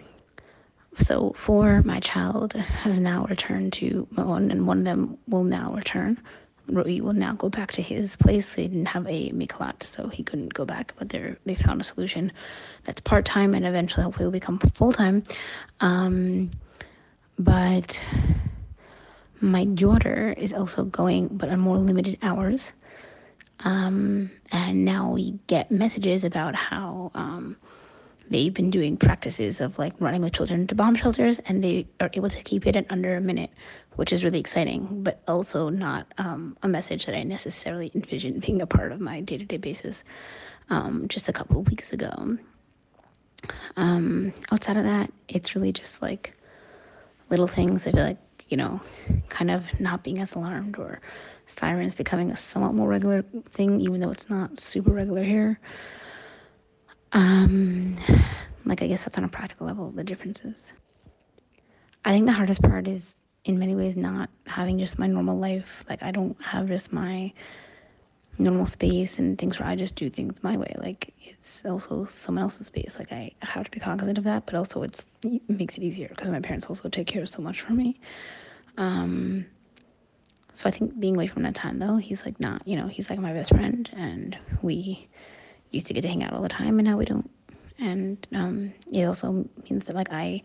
so 0.96 1.34
for 1.36 1.84
my 1.84 2.00
child 2.00 2.54
has 2.54 3.00
now 3.00 3.26
returned 3.26 3.74
to 3.74 4.08
Maon, 4.12 4.50
and 4.50 4.66
one 4.66 4.80
of 4.80 4.86
them 4.86 5.18
will 5.28 5.44
now 5.44 5.74
return. 5.74 6.20
Rui 6.68 7.00
will 7.00 7.14
now 7.14 7.34
go 7.34 7.50
back 7.50 7.72
to 7.74 7.82
his 7.82 8.16
place. 8.16 8.54
They 8.56 8.68
didn't 8.68 8.88
have 8.88 9.08
a 9.08 9.32
miklat, 9.32 9.84
so 9.84 10.08
he 10.10 10.24
couldn't 10.24 10.54
go 10.54 10.66
back. 10.66 10.94
But 10.98 11.10
they 11.10 11.36
they 11.46 11.56
found 11.56 11.82
a 11.82 11.84
solution 11.84 12.32
that's 12.84 13.02
part 13.02 13.26
time 13.26 13.54
and 13.54 13.66
eventually 13.66 14.04
hopefully 14.04 14.26
will 14.26 14.32
become 14.32 14.60
full 14.60 14.92
time. 14.92 15.24
Um, 15.80 16.52
but 17.40 18.02
my 19.40 19.66
daughter 19.66 20.34
is 20.38 20.54
also 20.54 20.84
going, 20.86 21.28
but 21.30 21.50
on 21.50 21.60
more 21.60 21.78
limited 21.78 22.18
hours. 22.22 22.74
Um, 23.62 24.32
and 24.52 24.86
now 24.86 25.12
we 25.12 25.40
get 25.48 25.72
messages 25.72 26.24
about 26.24 26.56
how 26.56 27.12
um, 27.16 27.58
they've 28.30 28.54
been 28.54 28.70
doing 28.70 28.98
practices 28.98 29.62
of 29.62 29.78
like 29.80 29.94
running 30.00 30.22
with 30.22 30.34
children 30.34 30.68
to 30.68 30.76
bomb 30.76 30.96
shelters 30.96 31.40
and 31.46 31.64
they 31.64 31.88
are 32.00 32.10
able 32.14 32.30
to 32.30 32.42
keep 32.44 32.66
it 32.68 32.76
at 32.76 32.86
under 32.90 33.16
a 33.16 33.22
minute 33.22 33.50
which 33.96 34.14
is 34.14 34.24
really 34.24 34.40
exciting 34.40 35.04
but 35.04 35.22
also 35.28 35.70
not 35.70 36.08
um, 36.18 36.58
a 36.64 36.68
message 36.68 37.06
that 37.06 37.16
i 37.16 37.24
necessarily 37.24 37.92
envisioned 37.96 38.42
being 38.42 38.62
a 38.62 38.68
part 38.68 38.92
of 38.92 39.00
my 39.00 39.22
day-to-day 39.22 39.58
basis 39.58 40.04
um, 40.70 41.08
just 41.08 41.30
a 41.30 41.34
couple 41.34 41.60
of 41.60 41.68
weeks 41.70 41.94
ago. 41.94 42.38
Um, 43.78 44.34
outside 44.52 44.78
of 44.78 44.84
that 44.84 45.12
it's 45.28 45.56
really 45.56 45.72
just 45.72 46.02
like 46.02 46.36
little 47.30 47.48
things 47.48 47.86
i 47.86 47.92
feel 47.92 48.04
like 48.04 48.18
you 48.50 48.58
know 48.58 48.82
kind 49.30 49.52
of 49.52 49.80
not 49.80 50.04
being 50.04 50.20
as 50.20 50.34
alarmed 50.34 50.78
or 50.78 51.00
sirens 51.46 51.94
becoming 51.94 52.32
a 52.32 52.38
somewhat 52.38 52.74
more 52.74 52.88
regular 52.88 53.22
thing 53.50 53.80
even 53.80 54.02
though 54.02 54.10
it's 54.10 54.30
not 54.30 54.60
super 54.60 54.92
regular 54.92 55.24
here 55.24 55.60
um, 57.14 57.96
like 58.66 58.82
I 58.82 58.88
guess 58.88 59.04
that's 59.04 59.18
on 59.18 59.24
a 59.24 59.30
practical 59.30 59.68
level 59.68 59.92
the 59.92 60.04
differences. 60.04 60.74
I 62.06 62.12
think 62.12 62.26
the 62.26 62.34
hardest 62.34 62.62
part 62.62 62.88
is 62.88 63.16
in 63.46 63.60
many 63.60 63.76
ways 63.76 63.98
not 63.98 64.30
having 64.46 64.80
just 64.80 65.00
my 65.00 65.08
normal 65.08 65.38
life. 65.38 65.86
Like 65.90 66.04
I 66.04 66.12
don't 66.12 66.42
have 66.42 66.68
just 66.68 66.94
my 66.94 67.34
normal 68.40 68.66
space 68.66 69.18
and 69.20 69.38
things 69.38 69.60
where 69.60 69.68
I 69.68 69.76
just 69.76 69.96
do 69.96 70.10
things 70.10 70.42
my 70.44 70.58
way. 70.58 70.74
Like 70.78 71.14
it's 71.24 71.66
also 71.66 72.06
someone 72.06 72.44
else's 72.44 72.68
space. 72.68 72.98
Like 73.00 73.12
I 73.12 73.32
have 73.42 73.66
to 73.66 73.72
be 73.72 73.80
cognizant 73.80 74.18
of 74.18 74.24
that, 74.26 74.46
but 74.46 74.56
also 74.56 74.84
it's 74.84 75.08
it 75.24 75.50
makes 75.50 75.78
it 75.78 75.84
easier 75.84 76.10
because 76.10 76.30
my 76.30 76.40
parents 76.40 76.68
also 76.68 76.90
take 76.90 77.08
care 77.08 77.24
of 77.24 77.30
so 77.30 77.42
much 77.42 77.62
for 77.62 77.74
me. 77.74 78.00
Um, 78.78 79.46
so 80.52 80.68
I 80.68 80.72
think 80.72 81.00
being 81.00 81.16
away 81.16 81.28
from 81.28 81.44
Natan 81.44 81.80
though, 81.80 81.98
he's 81.98 82.26
like 82.26 82.40
not, 82.40 82.68
you 82.68 82.76
know, 82.76 82.88
he's 82.88 83.10
like 83.10 83.20
my 83.20 83.34
best 83.34 83.52
friend, 83.52 83.90
and 83.94 84.38
we 84.62 85.08
used 85.72 85.88
to 85.88 85.94
get 85.94 86.02
to 86.02 86.08
hang 86.08 86.24
out 86.24 86.34
all 86.34 86.42
the 86.42 86.50
time, 86.50 86.80
and 86.80 86.88
now 86.88 86.98
we 86.98 87.06
don't. 87.06 87.30
And 87.80 88.26
um, 88.34 88.74
it 88.92 89.04
also 89.04 89.48
means 89.70 89.86
that 89.86 89.96
like 89.96 90.12
I 90.12 90.42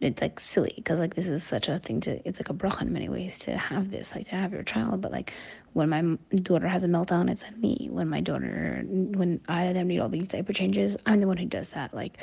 it's 0.00 0.22
like 0.22 0.38
silly 0.38 0.72
because 0.76 1.00
like 1.00 1.14
this 1.14 1.28
is 1.28 1.42
such 1.42 1.68
a 1.68 1.78
thing 1.78 2.00
to 2.00 2.26
it's 2.26 2.38
like 2.38 2.50
a 2.50 2.54
bracha 2.54 2.82
in 2.82 2.92
many 2.92 3.08
ways 3.08 3.38
to 3.40 3.56
have 3.56 3.90
this 3.90 4.14
like 4.14 4.26
to 4.26 4.36
have 4.36 4.52
your 4.52 4.62
child. 4.62 5.00
But 5.00 5.10
like 5.10 5.32
when 5.72 5.88
my 5.88 6.02
daughter 6.36 6.68
has 6.68 6.84
a 6.84 6.86
meltdown 6.86 7.28
it's 7.30 7.42
on 7.42 7.60
me. 7.60 7.88
When 7.90 8.08
my 8.08 8.20
daughter 8.20 8.84
when 8.86 9.40
i 9.48 9.72
them 9.72 9.88
need 9.88 9.98
all 9.98 10.08
these 10.08 10.28
diaper 10.28 10.52
changes 10.52 10.96
i'm 11.06 11.20
the 11.20 11.26
one 11.26 11.36
who 11.36 11.46
does 11.46 11.70
that. 11.70 11.92
Like 11.94 12.18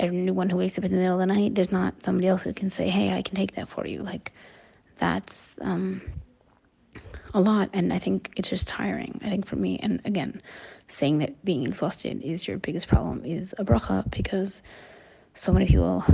everyone 0.00 0.50
who 0.50 0.56
wakes 0.56 0.76
up 0.76 0.84
in 0.84 0.90
the 0.90 0.98
middle 0.98 1.20
of 1.20 1.20
the 1.20 1.32
night 1.32 1.54
there's 1.54 1.72
not 1.72 2.02
somebody 2.02 2.26
else 2.26 2.42
who 2.42 2.52
can 2.52 2.68
say 2.68 2.88
hey 2.88 3.12
i 3.12 3.22
can 3.22 3.36
take 3.36 3.54
that 3.54 3.68
for 3.68 3.86
you. 3.86 4.02
Like 4.02 4.32
that's 4.96 5.54
um 5.60 6.02
a 7.32 7.40
lot. 7.40 7.70
And 7.72 7.92
i 7.92 8.00
think 8.00 8.32
it's 8.36 8.48
just 8.48 8.66
tiring 8.66 9.20
i 9.24 9.28
think 9.28 9.46
for 9.46 9.56
me. 9.56 9.78
And 9.80 10.00
again 10.04 10.42
saying 10.90 11.18
that 11.18 11.44
being 11.44 11.66
exhausted 11.66 12.22
is 12.22 12.48
your 12.48 12.58
biggest 12.58 12.88
problem 12.88 13.24
is 13.24 13.54
a 13.58 13.64
bracha 13.64 14.10
because 14.10 14.62
so 15.34 15.52
many 15.52 15.66
people 15.66 16.04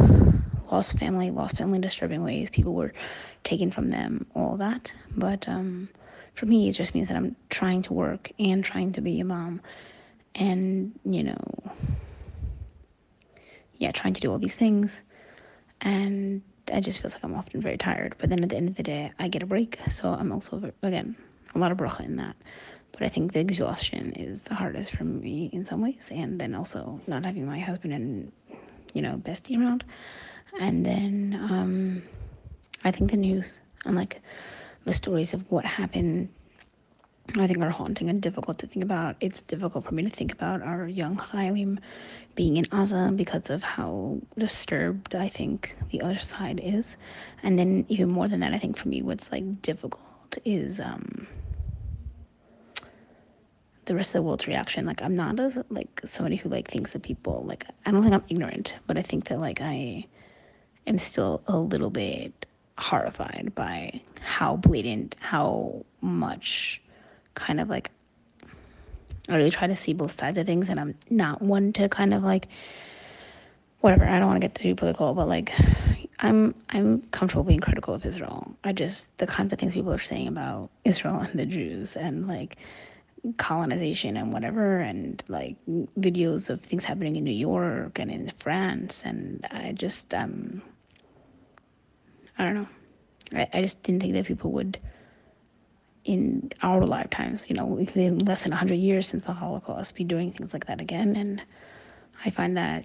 lost 0.71 0.99
family, 0.99 1.31
lost 1.31 1.57
family 1.57 1.77
in 1.77 1.81
disturbing 1.81 2.23
ways. 2.23 2.51
People 2.51 2.75
were 2.75 2.93
taken 3.45 3.71
from 3.71 3.89
them, 3.89 4.27
all 4.35 4.57
that. 4.57 4.93
But 5.17 5.49
um, 5.49 5.89
for 6.35 6.47
me, 6.47 6.69
it 6.69 6.73
just 6.73 6.95
means 6.95 7.09
that 7.09 7.17
I'm 7.17 7.37
trying 7.49 7.83
to 7.83 7.93
work 7.93 8.31
and 8.39 8.62
trying 8.62 8.93
to 8.93 9.01
be 9.01 9.21
a 9.21 9.25
mom, 9.25 9.61
and 10.35 10.99
you 11.05 11.23
know, 11.23 11.73
yeah, 13.75 13.93
trying 13.93 14.15
to 14.15 14.21
do 14.21 14.31
all 14.31 14.39
these 14.39 14.55
things, 14.55 15.03
and 15.81 16.43
I 16.73 16.81
just 16.81 17.01
feels 17.01 17.15
like 17.15 17.25
I'm 17.25 17.35
often 17.35 17.61
very 17.62 17.79
tired. 17.79 18.15
But 18.19 18.29
then 18.29 18.43
at 18.43 18.51
the 18.51 18.57
end 18.57 18.69
of 18.69 18.75
the 18.75 18.83
day, 18.83 19.12
I 19.19 19.29
get 19.29 19.43
a 19.43 19.47
break, 19.47 19.79
so 19.89 20.11
I'm 20.11 20.33
also 20.33 20.73
again 20.83 21.17
a 21.55 21.59
lot 21.59 21.73
of 21.73 21.79
bracha 21.79 22.05
in 22.05 22.17
that. 22.17 22.37
But 22.99 23.07
I 23.07 23.09
think 23.11 23.33
the 23.33 23.41
exhaustion 23.41 24.13
is 24.13 24.45
the 24.45 24.55
hardest 24.55 24.93
for 24.93 25.05
me 25.05 25.51
in 25.53 25.65
some 25.65 25.83
ways, 25.83 26.11
and 26.13 26.41
then 26.41 26.55
also 26.55 27.01
not 27.07 27.25
having 27.25 27.47
my 27.47 27.61
husband 27.61 27.93
and 27.93 28.33
you 28.95 29.03
know 29.03 29.21
bestie 29.23 29.59
around 29.61 29.85
and 30.61 30.85
then 30.87 31.39
um, 31.51 32.03
I 32.85 32.91
think 32.91 33.11
the 33.11 33.17
news 33.17 33.61
and 33.85 33.97
like 33.97 34.21
the 34.85 34.93
stories 34.93 35.35
of 35.35 35.51
what 35.51 35.65
happened 35.65 36.31
I 37.39 37.47
think 37.47 37.61
are 37.61 37.71
haunting 37.71 38.09
and 38.09 38.23
difficult 38.23 38.59
to 38.61 38.69
think 38.69 38.85
about. 38.85 39.17
It's 39.21 39.41
difficult 39.43 39.85
for 39.85 39.93
me 39.93 40.05
to 40.05 40.11
think 40.11 40.33
about 40.33 40.63
our 40.63 40.87
young 40.87 41.17
Chayalim 41.17 41.79
being 42.37 42.57
in 42.57 42.65
Gaza 42.65 43.13
because 43.15 43.51
of 43.51 43.65
how 43.65 44.19
disturbed 44.39 45.15
I 45.15 45.29
think 45.29 45.77
the 45.91 46.03
other 46.03 46.19
side 46.19 46.61
is. 46.63 46.97
And 47.43 47.59
then 47.59 47.85
even 47.89 48.11
more 48.11 48.29
than 48.29 48.41
that, 48.41 48.53
I 48.55 48.59
think 48.59 48.77
for 48.77 48.89
me 48.89 49.03
what's 49.03 49.33
like 49.33 49.61
difficult 49.61 50.39
is 50.45 50.79
um 50.79 51.27
the 53.87 53.94
rest 53.94 54.11
of 54.11 54.14
the 54.14 54.22
world's 54.22 54.46
reaction. 54.46 54.85
Like 54.85 55.03
I'm 55.03 55.14
not 55.14 55.40
as 55.40 55.59
like 55.70 56.01
somebody 56.05 56.37
who 56.37 56.49
like 56.49 56.68
thinks 56.68 56.92
that 56.92 57.03
people 57.03 57.44
like 57.46 57.66
I 57.87 57.90
don't 57.90 58.03
think 58.03 58.14
I'm 58.14 58.25
ignorant, 58.29 58.75
but 58.87 58.99
I 58.99 59.03
think 59.03 59.25
that 59.27 59.40
like 59.40 59.61
I 59.61 60.07
am 60.87 60.99
still 60.99 61.42
a 61.46 61.57
little 61.57 61.90
bit 61.90 62.46
horrified 62.79 63.53
by 63.55 64.01
how 64.20 64.57
blatant, 64.57 65.16
how 65.20 65.85
much 66.01 66.83
kind 67.35 67.61
of 67.61 67.68
like 67.68 67.90
I 69.29 69.37
really 69.37 69.51
try 69.51 69.66
to 69.66 69.75
see 69.75 69.92
both 69.92 70.12
sides 70.12 70.38
of 70.38 70.46
things 70.46 70.68
and 70.68 70.79
I'm 70.79 70.94
not 71.11 71.40
one 71.42 71.72
to 71.75 71.88
kind 71.88 72.12
of 72.12 72.22
like 72.22 72.49
whatever, 73.81 74.05
I 74.05 74.18
don't 74.18 74.29
want 74.29 74.40
to 74.40 74.46
get 74.46 74.55
too 74.55 74.75
political, 74.75 75.14
but 75.14 75.29
like 75.29 75.53
I'm 76.18 76.55
I'm 76.70 77.03
comfortable 77.12 77.44
being 77.44 77.61
critical 77.61 77.94
of 77.94 78.05
Israel. 78.05 78.57
I 78.64 78.72
just 78.72 79.16
the 79.18 79.27
kinds 79.27 79.53
of 79.53 79.59
things 79.59 79.75
people 79.75 79.92
are 79.92 79.99
saying 79.99 80.29
about 80.29 80.70
Israel 80.85 81.20
and 81.20 81.38
the 81.38 81.46
Jews 81.46 81.96
and 81.96 82.27
like 82.27 82.57
colonization 83.35 84.17
and 84.17 84.33
whatever 84.33 84.79
and 84.79 85.23
like 85.29 85.57
videos 85.99 86.51
of 86.51 86.61
things 86.61 86.85
happening 86.85 87.17
in 87.17 87.25
New 87.25 87.31
York 87.31 87.99
and 87.99 88.11
in 88.11 88.29
France 88.29 89.05
and 89.05 89.47
I 89.51 89.73
just 89.73 90.15
um 90.15 90.62
I 92.39 92.45
don't 92.45 92.55
know. 92.55 92.69
I, 93.35 93.49
I 93.53 93.61
just 93.62 93.83
didn't 93.83 94.01
think 94.01 94.12
that 94.12 94.27
people 94.27 94.53
would, 94.53 94.79
in 96.05 96.51
our 96.62 96.85
lifetimes, 96.85 97.49
you 97.49 97.57
know, 97.57 97.67
less 97.67 98.43
than 98.43 98.53
100 98.53 98.75
years 98.75 99.09
since 99.09 99.25
the 99.25 99.33
Holocaust, 99.33 99.95
be 99.95 100.05
doing 100.05 100.33
things 100.33 100.53
like 100.53 100.67
that 100.67 100.81
again. 100.81 101.17
And 101.17 101.43
I 102.25 102.31
find 102.31 102.57
that 102.57 102.85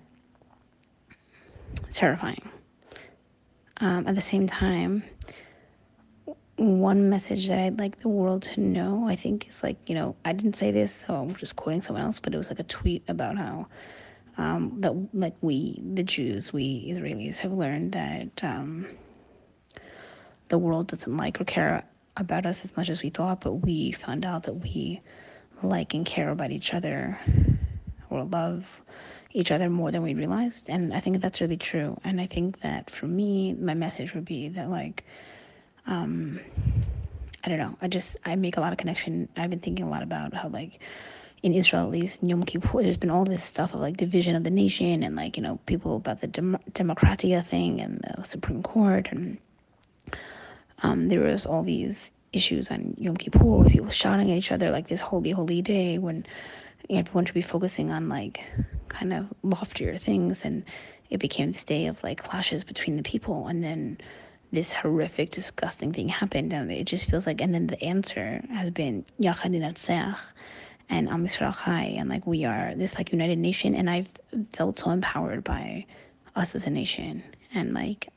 terrifying. 1.91 2.49
Um, 3.77 4.07
at 4.07 4.15
the 4.15 4.21
same 4.21 4.47
time, 4.47 5.03
one 6.61 7.09
message 7.09 7.47
that 7.47 7.59
I'd 7.59 7.79
like 7.79 7.97
the 7.97 8.07
world 8.07 8.43
to 8.43 8.59
know, 8.59 9.07
I 9.07 9.15
think, 9.15 9.47
is 9.47 9.63
like, 9.63 9.77
you 9.89 9.95
know, 9.95 10.15
I 10.23 10.33
didn't 10.33 10.55
say 10.55 10.71
this, 10.71 10.93
so 10.93 11.15
I'm 11.15 11.35
just 11.35 11.55
quoting 11.55 11.81
someone 11.81 12.03
else, 12.03 12.19
but 12.19 12.33
it 12.33 12.37
was 12.37 12.49
like 12.49 12.59
a 12.59 12.63
tweet 12.63 13.03
about 13.07 13.37
how 13.37 13.67
um, 14.37 14.77
that, 14.79 14.93
like, 15.13 15.35
we, 15.41 15.81
the 15.93 16.03
Jews, 16.03 16.53
we 16.53 16.87
Israelis, 16.89 17.39
have 17.39 17.51
learned 17.51 17.93
that 17.93 18.43
um, 18.43 18.87
the 20.49 20.57
world 20.57 20.87
doesn't 20.87 21.17
like 21.17 21.41
or 21.41 21.45
care 21.45 21.83
about 22.17 22.45
us 22.45 22.63
as 22.63 22.75
much 22.77 22.89
as 22.89 23.01
we 23.01 23.09
thought, 23.09 23.41
but 23.41 23.53
we 23.53 23.91
found 23.91 24.25
out 24.25 24.43
that 24.43 24.53
we 24.53 25.01
like 25.63 25.93
and 25.93 26.05
care 26.05 26.29
about 26.29 26.51
each 26.51 26.73
other 26.73 27.19
or 28.09 28.23
love 28.25 28.65
each 29.33 29.51
other 29.51 29.69
more 29.69 29.91
than 29.91 30.03
we 30.03 30.13
realized. 30.13 30.69
And 30.69 30.93
I 30.93 30.99
think 30.99 31.21
that's 31.21 31.39
really 31.39 31.57
true. 31.57 31.99
And 32.03 32.19
I 32.19 32.27
think 32.27 32.61
that 32.61 32.89
for 32.89 33.07
me, 33.07 33.53
my 33.53 33.73
message 33.73 34.13
would 34.13 34.25
be 34.25 34.49
that, 34.49 34.69
like, 34.69 35.05
um, 35.87 36.39
I 37.43 37.49
don't 37.49 37.57
know. 37.57 37.77
I 37.81 37.87
just, 37.87 38.17
I 38.25 38.35
make 38.35 38.57
a 38.57 38.61
lot 38.61 38.71
of 38.71 38.77
connection. 38.77 39.29
I've 39.35 39.49
been 39.49 39.59
thinking 39.59 39.85
a 39.85 39.89
lot 39.89 40.03
about 40.03 40.33
how, 40.33 40.49
like, 40.49 40.79
in 41.43 41.53
Israel, 41.53 41.83
at 41.83 41.89
least, 41.89 42.23
Yom 42.23 42.43
Kippur, 42.43 42.83
there's 42.83 42.97
been 42.97 43.09
all 43.09 43.25
this 43.25 43.43
stuff 43.43 43.73
of 43.73 43.79
like 43.79 43.97
division 43.97 44.35
of 44.35 44.43
the 44.43 44.51
nation 44.51 45.01
and 45.01 45.15
like, 45.15 45.37
you 45.37 45.43
know, 45.43 45.59
people 45.65 45.95
about 45.95 46.21
the 46.21 46.27
dem- 46.27 46.59
democratia 46.73 47.43
thing 47.43 47.81
and 47.81 47.99
the 47.99 48.23
Supreme 48.23 48.61
Court 48.61 49.09
and 49.11 49.39
um, 50.83 51.07
there 51.09 51.21
was 51.21 51.45
all 51.45 51.63
these 51.63 52.11
issues 52.33 52.71
on 52.71 52.95
Yom 52.97 53.17
Kippur 53.17 53.43
with 53.43 53.71
people 53.71 53.89
shouting 53.89 54.31
at 54.31 54.37
each 54.37 54.51
other 54.51 54.71
like 54.71 54.87
this 54.87 55.01
holy, 55.01 55.31
holy 55.31 55.61
day 55.61 55.97
when 55.97 56.25
everyone 56.89 57.25
should 57.25 57.35
be 57.35 57.41
focusing 57.41 57.91
on 57.91 58.09
like 58.09 58.43
kind 58.87 59.13
of 59.13 59.33
loftier 59.43 59.97
things. 59.97 60.43
And 60.45 60.63
it 61.09 61.19
became 61.19 61.51
this 61.51 61.63
day 61.63 61.87
of 61.87 62.03
like 62.03 62.23
clashes 62.23 62.63
between 62.63 62.97
the 62.97 63.03
people. 63.03 63.47
And 63.47 63.63
then 63.63 63.97
this 64.51 64.73
horrific, 64.73 65.31
disgusting 65.31 65.91
thing 65.91 66.09
happened. 66.09 66.53
And 66.53 66.71
it 66.71 66.85
just 66.85 67.09
feels 67.09 67.25
like, 67.25 67.41
and 67.41 67.53
then 67.53 67.67
the 67.67 67.81
answer 67.83 68.43
has 68.51 68.69
been 68.69 69.05
Yachad 69.19 69.51
Natzach 69.51 70.17
and 70.89 71.09
Am 71.09 71.25
Yisrael 71.25 71.63
Chai. 71.63 71.95
And 71.97 72.09
like 72.09 72.27
we 72.27 72.45
are 72.45 72.73
this 72.75 72.95
like 72.97 73.11
united 73.11 73.39
nation. 73.39 73.75
And 73.75 73.89
I've 73.89 74.11
felt 74.51 74.79
so 74.79 74.91
empowered 74.91 75.43
by 75.43 75.85
us 76.35 76.55
as 76.55 76.67
a 76.67 76.69
nation. 76.69 77.23
And 77.53 77.73
like, 77.73 78.09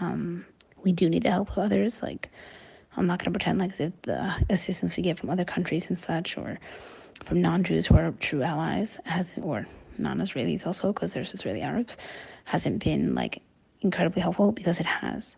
um, 0.00 0.44
we 0.82 0.92
do 0.92 1.08
need 1.08 1.24
the 1.24 1.30
help 1.30 1.50
of 1.50 1.58
others. 1.58 2.02
Like, 2.02 2.30
I'm 2.96 3.06
not 3.06 3.18
going 3.18 3.32
to 3.32 3.38
pretend 3.38 3.58
like 3.58 3.76
the 3.76 4.34
assistance 4.48 4.96
we 4.96 5.02
get 5.02 5.18
from 5.18 5.30
other 5.30 5.44
countries 5.44 5.88
and 5.88 5.98
such, 5.98 6.36
or 6.36 6.58
from 7.22 7.40
non-Jews 7.40 7.86
who 7.86 7.96
are 7.96 8.12
true 8.12 8.42
allies, 8.42 8.98
has 9.04 9.32
or 9.42 9.66
non-Israelis 9.98 10.66
also, 10.66 10.92
because 10.92 11.12
there's 11.12 11.34
Israeli 11.34 11.60
Arabs, 11.60 11.96
hasn't 12.44 12.82
been 12.82 13.14
like 13.14 13.42
incredibly 13.82 14.22
helpful 14.22 14.52
because 14.52 14.80
it 14.80 14.86
has. 14.86 15.36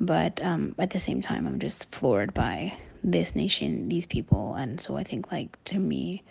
But 0.00 0.42
um, 0.42 0.74
at 0.78 0.90
the 0.90 0.98
same 0.98 1.20
time, 1.20 1.46
I'm 1.46 1.58
just 1.58 1.94
floored 1.94 2.32
by 2.32 2.72
this 3.04 3.34
nation, 3.34 3.88
these 3.88 4.06
people, 4.06 4.54
and 4.54 4.80
so 4.80 4.96
I 4.96 5.04
think 5.04 5.30
like 5.30 5.62
to 5.64 5.78
me, 5.78 6.22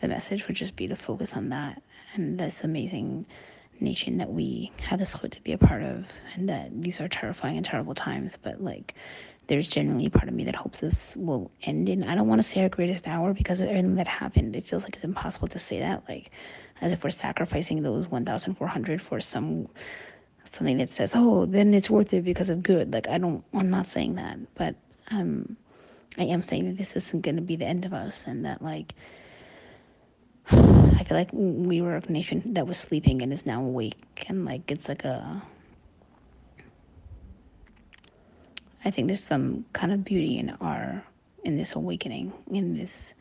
the 0.00 0.08
message 0.08 0.46
would 0.46 0.56
just 0.56 0.76
be 0.76 0.86
to 0.88 0.96
focus 0.96 1.34
on 1.34 1.48
that 1.50 1.82
and 2.14 2.38
this 2.38 2.64
amazing 2.64 3.26
nation 3.80 4.18
that 4.18 4.30
we 4.30 4.72
have 4.82 4.98
the 4.98 5.04
zchut 5.04 5.30
to 5.30 5.42
be 5.42 5.52
a 5.52 5.58
part 5.58 5.82
of, 5.82 6.06
and 6.34 6.48
that 6.48 6.70
these 6.82 7.00
are 7.00 7.08
terrifying 7.08 7.56
and 7.56 7.66
terrible 7.66 7.94
times. 7.94 8.38
But 8.40 8.62
like, 8.62 8.94
there's 9.46 9.68
genuinely 9.68 10.06
a 10.06 10.10
part 10.10 10.28
of 10.28 10.34
me 10.34 10.44
that 10.44 10.54
hopes 10.54 10.78
this 10.78 11.16
will 11.16 11.50
end 11.62 11.88
in. 11.88 12.04
I 12.04 12.14
don't 12.14 12.28
want 12.28 12.40
to 12.40 12.46
say 12.46 12.62
our 12.62 12.68
greatest 12.68 13.08
hour 13.08 13.34
because 13.34 13.60
of 13.60 13.68
everything 13.68 13.96
that 13.96 14.06
happened. 14.06 14.54
It 14.54 14.64
feels 14.64 14.84
like 14.84 14.94
it's 14.94 15.04
impossible 15.04 15.48
to 15.48 15.58
say 15.58 15.80
that, 15.80 16.04
like, 16.08 16.30
as 16.80 16.92
if 16.92 17.02
we're 17.02 17.10
sacrificing 17.10 17.82
those 17.82 18.08
1,400 18.08 19.00
for 19.02 19.20
some 19.20 19.68
something 20.44 20.78
that 20.78 20.88
says, 20.88 21.12
oh, 21.14 21.46
then 21.46 21.74
it's 21.74 21.90
worth 21.90 22.12
it 22.12 22.24
because 22.24 22.50
of 22.50 22.62
good. 22.62 22.92
Like, 22.92 23.08
I 23.08 23.18
don't. 23.18 23.44
I'm 23.54 23.70
not 23.70 23.86
saying 23.86 24.14
that, 24.16 24.38
but 24.54 24.74
um, 25.10 25.56
I 26.18 26.24
am 26.24 26.42
saying 26.42 26.66
that 26.66 26.78
this 26.78 26.96
isn't 26.96 27.22
going 27.22 27.36
to 27.36 27.42
be 27.42 27.56
the 27.56 27.66
end 27.66 27.84
of 27.84 27.92
us, 27.92 28.26
and 28.26 28.44
that 28.44 28.62
like 28.62 28.94
I 30.50 31.04
feel 31.04 31.16
like 31.16 31.30
we 31.32 31.80
were 31.80 31.96
a 31.96 32.12
nation 32.12 32.42
that 32.54 32.66
was 32.66 32.78
sleeping 32.78 33.22
and 33.22 33.32
is 33.32 33.46
now 33.46 33.62
awake, 33.62 34.26
and 34.28 34.44
like 34.44 34.70
it's 34.70 34.88
like 34.88 35.04
a. 35.04 35.42
I 38.84 38.90
think 38.90 39.08
there's 39.08 39.22
some 39.22 39.66
kind 39.72 39.92
of 39.92 40.04
beauty 40.04 40.38
in 40.38 40.50
our 40.60 41.04
in 41.44 41.56
this 41.56 41.74
awakening, 41.74 42.32
in 42.50 42.76
this 42.76 43.14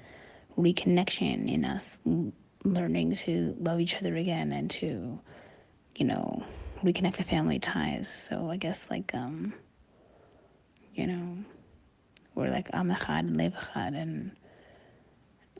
reconnection 0.57 1.51
in 1.51 1.63
us 1.63 1.97
learning 2.65 3.13
to 3.13 3.55
love 3.59 3.79
each 3.79 3.95
other 3.95 4.15
again 4.15 4.51
and 4.51 4.69
to, 4.69 5.19
you 5.95 6.05
know, 6.05 6.43
reconnect 6.83 7.17
the 7.17 7.23
family 7.23 7.59
ties. 7.59 8.09
So 8.09 8.49
I 8.49 8.57
guess 8.57 8.89
like 8.89 9.13
um, 9.13 9.53
you 10.93 11.07
know, 11.07 11.37
we're 12.35 12.49
like 12.49 12.69
am 12.73 12.89
echad 12.89 13.19
and 13.19 13.37
lev 13.37 13.53
and 13.75 14.31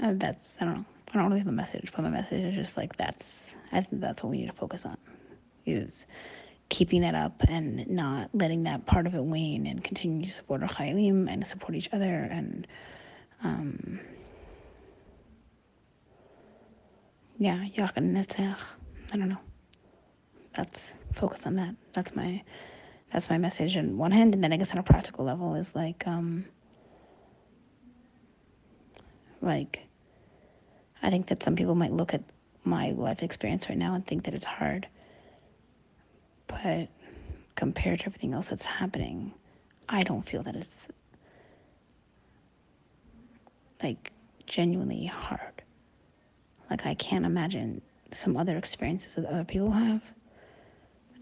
uh, 0.02 0.14
that's 0.16 0.58
I 0.62 0.66
don't 0.66 0.76
know. 0.76 0.86
I 1.12 1.18
don't 1.18 1.28
really 1.28 1.40
have 1.40 1.48
a 1.48 1.52
message, 1.52 1.92
but 1.96 2.04
my 2.04 2.10
message 2.10 2.44
is 2.44 2.56
just 2.56 2.78
like 2.78 2.96
that's 2.96 3.56
I 3.72 3.82
think 3.82 4.02
that's 4.02 4.24
what 4.24 4.30
we 4.30 4.38
need 4.38 4.48
to 4.48 4.54
focus 4.54 4.86
on 4.86 4.98
is 5.66 6.08
keeping 6.70 7.02
that 7.02 7.16
up 7.16 7.44
and 7.48 7.88
not 7.88 8.30
letting 8.34 8.64
that 8.64 8.86
part 8.86 9.08
of 9.08 9.16
it 9.16 9.24
wane 9.24 9.66
and 9.66 9.84
continue 9.84 10.26
to 10.26 10.32
support 10.32 10.62
our 10.62 10.70
chayalim 10.70 11.28
and 11.32 11.46
support 11.46 11.76
each 11.76 11.90
other 11.92 12.28
and 12.32 12.68
um, 13.44 14.00
yeah, 17.40 17.64
Yachad 17.76 18.04
Netzach. 18.04 18.60
I 19.14 19.18
don't 19.18 19.30
know. 19.30 19.38
That's 20.54 20.92
focused 21.12 21.46
on 21.48 21.56
that. 21.56 21.76
That's 21.94 22.16
my 22.16 22.44
that's 23.12 23.30
my 23.30 23.38
message 23.38 23.76
on 23.78 23.98
one 23.98 24.12
hand, 24.12 24.36
and 24.36 24.44
then 24.44 24.54
I 24.54 24.58
guess 24.58 24.72
on 24.72 24.78
a 24.78 24.84
practical 24.84 25.26
level 25.26 25.56
is 25.56 25.76
like 25.76 26.06
um 26.08 26.46
like 29.42 29.88
I 31.02 31.10
think 31.10 31.28
that 31.28 31.42
some 31.42 31.56
people 31.56 31.76
might 31.76 31.94
look 31.94 32.14
at 32.14 32.22
my 32.64 32.92
life 32.92 33.24
experience 33.24 33.70
right 33.70 33.78
now 33.78 33.94
and 33.96 34.06
think 34.06 34.24
that 34.26 34.34
it's 34.34 34.46
hard. 34.46 34.88
But 36.48 36.90
compared 37.56 38.02
to 38.02 38.08
everything 38.08 38.34
else 38.34 38.50
that's 38.50 38.66
happening, 38.66 39.34
I 39.88 40.04
don't 40.04 40.28
feel 40.28 40.44
that 40.44 40.56
it's 40.56 40.90
like 43.82 44.12
genuinely 44.46 45.06
hard. 45.06 45.62
Like 46.70 46.86
I 46.86 46.94
can't 46.96 47.26
imagine 47.26 47.82
some 48.12 48.36
other 48.38 48.58
experiences 48.58 49.16
that 49.16 49.26
other 49.26 49.44
people 49.44 49.72
have 49.72 50.02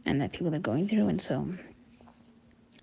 and 0.07 0.21
that 0.21 0.31
people 0.31 0.53
are 0.53 0.59
going 0.59 0.87
through 0.87 1.07
and 1.07 1.21
so 1.21 1.47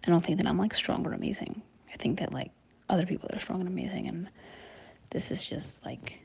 I 0.07 0.11
don't 0.11 0.25
think 0.25 0.39
that 0.39 0.47
I'm 0.47 0.59
like 0.59 0.75
strong 0.75 1.07
or 1.07 1.12
amazing. 1.12 1.62
I 1.93 1.97
think 1.97 2.18
that 2.18 2.33
like 2.33 2.51
other 2.89 3.07
people 3.07 3.31
are 3.33 3.39
strong 3.39 3.61
and 3.61 3.68
amazing 3.68 4.07
and 4.09 4.29
this 5.11 5.31
is 5.31 5.43
just 5.45 5.85
like 5.85 6.20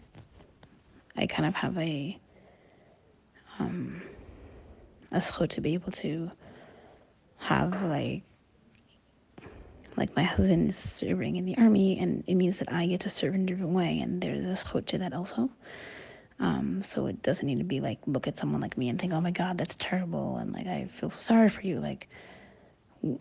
I 1.16 1.26
kind 1.28 1.48
of 1.48 1.56
have 1.56 1.78
a 1.78 2.20
um 3.60 4.02
a 5.12 5.18
zchut 5.18 5.50
to 5.50 5.62
be 5.62 5.74
able 5.74 5.92
to 5.94 6.32
have 7.38 7.82
like 7.84 8.24
like 9.98 10.16
my 10.16 10.24
husband 10.24 10.70
is 10.70 10.78
serving 10.78 11.36
in 11.36 11.46
the 11.46 11.58
army 11.58 11.98
and 12.00 12.24
it 12.28 12.36
means 12.36 12.58
that 12.60 12.72
I 12.72 12.86
get 12.86 13.02
to 13.02 13.10
serve 13.10 13.36
in 13.36 13.44
a 13.44 13.46
different 13.46 13.74
way 13.74 14.00
and 14.00 14.22
there's 14.22 14.46
a 14.46 14.50
zchut 14.66 14.86
to 14.88 14.98
that 15.00 15.14
also. 15.14 15.50
Um, 16.40 16.82
so 16.82 17.08
it 17.08 17.22
doesn't 17.22 17.46
need 17.46 17.58
to 17.58 17.66
be 17.66 17.82
like 17.82 18.00
look 18.06 18.28
at 18.28 18.38
someone 18.38 18.62
like 18.62 18.78
me 18.78 18.90
and 18.90 19.00
think, 19.00 19.14
oh 19.14 19.22
my 19.22 19.32
god, 19.32 19.58
that's 19.58 19.76
terrible 19.76 20.38
and 20.38 20.54
like 20.54 20.68
I 20.68 20.86
feel 20.86 21.10
so 21.10 21.20
sorry 21.20 21.50
for 21.50 21.62
you. 21.62 21.80
Like 21.80 22.08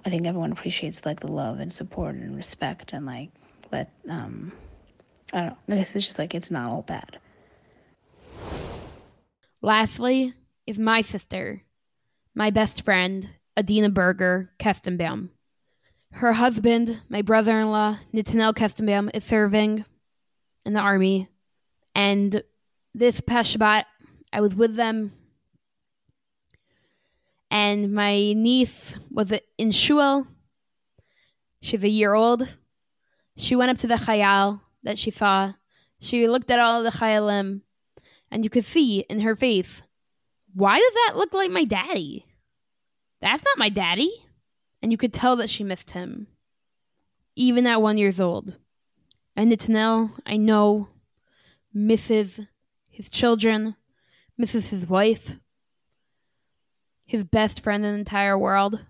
I 0.05 0.11
think 0.11 0.27
everyone 0.27 0.53
appreciates 0.53 1.05
like 1.05 1.21
the 1.21 1.29
love 1.29 1.61
and 1.61 1.73
support 1.73 2.14
and 2.14 2.37
respect 2.37 2.93
and 2.93 3.07
like 3.07 3.31
let 3.73 3.93
um 4.09 4.53
I 5.33 5.41
don't 5.41 5.69
know. 5.69 5.77
This 5.77 5.95
is 5.97 6.05
just 6.05 6.19
like 6.19 6.35
it's 6.35 6.51
not 6.51 6.71
all 6.71 6.83
bad. 6.83 7.19
Lastly, 9.61 10.35
is 10.66 10.79
my 10.79 11.01
sister, 11.01 11.62
my 12.35 12.51
best 12.51 12.85
friend, 12.85 13.31
Adina 13.57 13.91
Berger 13.91 14.53
Kestenbaum. 14.61 15.31
Her 16.12 16.35
husband, 16.35 17.03
my 17.09 17.23
brother 17.23 17.59
in 17.59 17.71
law, 17.71 17.99
Netanel 18.14 18.55
Kestenbaum, 18.55 19.11
is 19.14 19.25
serving 19.25 19.85
in 20.64 20.73
the 20.75 20.81
army. 20.81 21.29
And 21.95 22.43
this 22.95 23.20
past 23.20 23.57
Shabbat, 23.57 23.84
I 24.32 24.41
was 24.41 24.55
with 24.55 24.74
them. 24.74 25.12
And 27.51 27.93
my 27.93 28.32
niece 28.34 28.95
was 29.11 29.32
in 29.57 29.70
shul. 29.70 30.26
She's 31.61 31.84
a 31.84 31.89
year 31.89 32.14
old. 32.14 32.49
She 33.36 33.57
went 33.57 33.70
up 33.70 33.78
to 33.78 33.86
the 33.86 33.95
chayal 33.95 34.61
that 34.82 34.99
she 34.99 35.11
saw. 35.11 35.55
She 36.01 36.28
looked 36.28 36.51
at 36.51 36.61
all 36.61 36.82
the 36.82 36.91
chayalim 36.91 37.62
and 38.30 38.45
you 38.45 38.51
could 38.51 38.64
see 38.64 39.01
in 39.09 39.20
her 39.20 39.34
face, 39.34 39.82
why 40.55 40.78
does 40.78 40.95
that 40.95 41.16
look 41.16 41.32
like 41.32 41.51
my 41.51 41.64
daddy? 41.64 42.26
That's 43.20 43.43
not 43.45 43.59
my 43.59 43.68
daddy. 43.68 44.12
And 44.82 44.93
you 44.93 44.99
could 44.99 45.12
tell 45.12 45.36
that 45.36 45.51
she 45.51 45.64
missed 45.64 45.93
him, 45.93 46.28
even 47.34 47.66
at 47.66 47.82
one 47.82 47.99
years 47.99 48.20
old. 48.20 48.57
And 49.34 49.51
Netanel, 49.51 50.12
I 50.24 50.36
know, 50.36 50.89
misses 51.72 52.41
his 52.99 53.09
children, 53.09 53.76
misses 54.36 54.70
his 54.70 54.88
wife, 54.88 55.36
his 57.07 57.22
best 57.22 57.61
friend 57.61 57.84
in 57.84 57.92
the 57.92 57.99
entire 58.01 58.36
world. 58.36 58.84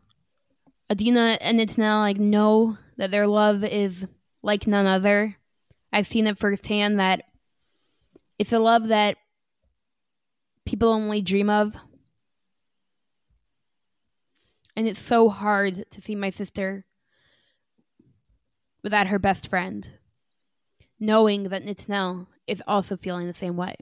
Adina 0.91 1.37
and 1.43 1.61
Netanel, 1.61 2.01
like, 2.01 2.17
know 2.17 2.79
that 2.97 3.11
their 3.11 3.27
love 3.27 3.63
is 3.63 4.07
like 4.43 4.67
none 4.67 4.87
other. 4.87 5.37
I've 5.93 6.07
seen 6.07 6.27
it 6.27 6.39
firsthand 6.39 6.99
that 6.99 7.25
it's 8.39 8.51
a 8.51 8.59
love 8.59 8.89
that 8.89 9.19
people 10.65 10.89
only 10.89 11.21
dream 11.21 11.51
of. 11.51 11.77
And 14.75 14.89
it's 14.89 15.01
so 15.01 15.29
hard 15.29 15.85
to 15.91 16.01
see 16.01 16.15
my 16.15 16.31
sister 16.31 16.87
without 18.83 19.09
her 19.09 19.19
best 19.19 19.49
friend, 19.49 19.91
knowing 20.99 21.51
that 21.51 21.67
Netanel 21.67 22.27
is 22.47 22.63
also 22.67 22.97
feeling 22.97 23.27
the 23.27 23.35
same 23.35 23.59
way. 23.59 23.77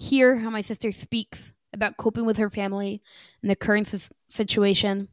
Hear 0.00 0.36
how 0.36 0.48
my 0.48 0.62
sister 0.62 0.92
speaks 0.92 1.52
about 1.74 1.98
coping 1.98 2.24
with 2.24 2.38
her 2.38 2.48
family 2.48 3.02
and 3.42 3.50
the 3.50 3.54
current 3.54 3.94
situation. 4.30 5.08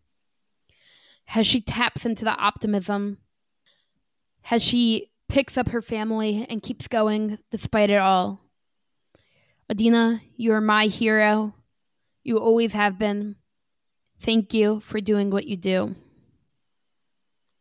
How 1.26 1.42
she 1.42 1.60
taps 1.60 2.06
into 2.06 2.24
the 2.24 2.34
optimism. 2.38 3.18
How 4.44 4.60
she 4.60 5.12
picks 5.28 5.58
up 5.58 5.68
her 5.70 5.82
family 5.82 6.48
and 6.50 6.64
keeps 6.64 6.88
going 6.88 7.38
despite 7.52 7.90
it 7.90 7.98
all. 7.98 8.40
Adina, 9.70 10.22
you 10.38 10.54
are 10.54 10.62
my 10.62 10.86
hero. 10.86 11.54
You 12.24 12.38
always 12.38 12.72
have 12.72 12.98
been. 12.98 13.36
Thank 14.22 14.54
you 14.54 14.80
for 14.80 15.02
doing 15.02 15.30
what 15.30 15.48
you 15.48 15.58
do. 15.58 15.96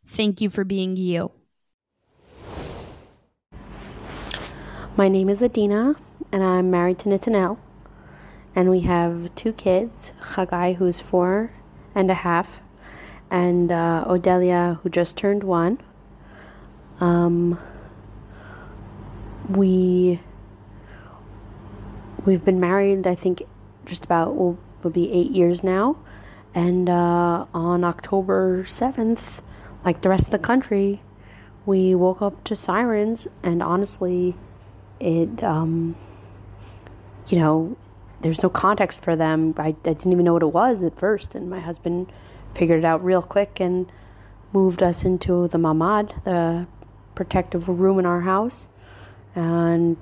Thank 0.07 0.41
you 0.41 0.49
for 0.49 0.63
being 0.63 0.95
you. 0.95 1.33
My 4.97 5.09
name 5.09 5.29
is 5.29 5.43
Adina, 5.43 5.97
and 6.33 6.43
I'm 6.43 6.71
married 6.71 6.99
to 7.01 7.09
Netanel. 7.09 7.59
And 8.55 8.71
we 8.71 8.81
have 8.81 9.35
two 9.35 9.53
kids 9.53 10.13
Chagai, 10.21 10.77
who's 10.77 10.99
four 10.99 11.53
and 11.95 12.11
a 12.11 12.15
half, 12.15 12.63
and 13.31 13.71
uh, 13.71 14.05
Odelia, 14.09 14.81
who 14.81 14.89
just 14.89 15.17
turned 15.17 15.45
one. 15.45 15.79
Um, 17.01 17.59
we 19.49 20.21
we've 22.25 22.45
been 22.45 22.59
married, 22.59 23.07
I 23.07 23.15
think, 23.15 23.43
just 23.85 24.05
about 24.05 24.37
will 24.37 24.59
will 24.83 24.91
be 24.91 25.13
eight 25.13 25.31
years 25.31 25.63
now, 25.63 25.99
and 26.55 26.89
uh, 26.89 27.47
on 27.53 27.85
October 27.85 28.65
seventh, 28.67 29.43
like 29.85 30.01
the 30.01 30.09
rest 30.09 30.29
of 30.29 30.31
the 30.33 30.39
country, 30.39 31.03
we 31.67 31.95
woke 31.95 32.23
up 32.23 32.43
to 32.45 32.57
sirens, 32.57 33.29
and 33.43 33.63
honestly, 33.63 34.35
it 34.99 35.43
um, 35.45 35.95
you 37.29 37.39
know, 37.39 37.77
there's 38.21 38.43
no 38.43 38.49
context 38.49 39.03
for 39.03 39.17
them. 39.17 39.55
I, 39.57 39.69
I 39.69 39.73
didn't 39.73 40.13
even 40.13 40.25
know 40.25 40.33
what 40.33 40.43
it 40.43 40.53
was 40.53 40.83
at 40.83 40.97
first, 40.99 41.35
and 41.35 41.51
my 41.51 41.61
husband 41.61 42.13
figured 42.55 42.79
it 42.79 42.85
out 42.85 43.05
real 43.05 43.23
quick 43.23 43.61
and 43.61 43.91
moved 44.53 44.83
us 44.83 45.05
into 45.05 45.49
the 45.49 45.59
mamad, 45.59 46.25
the 46.25 46.67
protective 47.15 47.69
room 47.69 47.99
in 47.99 48.07
our 48.07 48.23
house, 48.23 48.69
and 49.35 49.97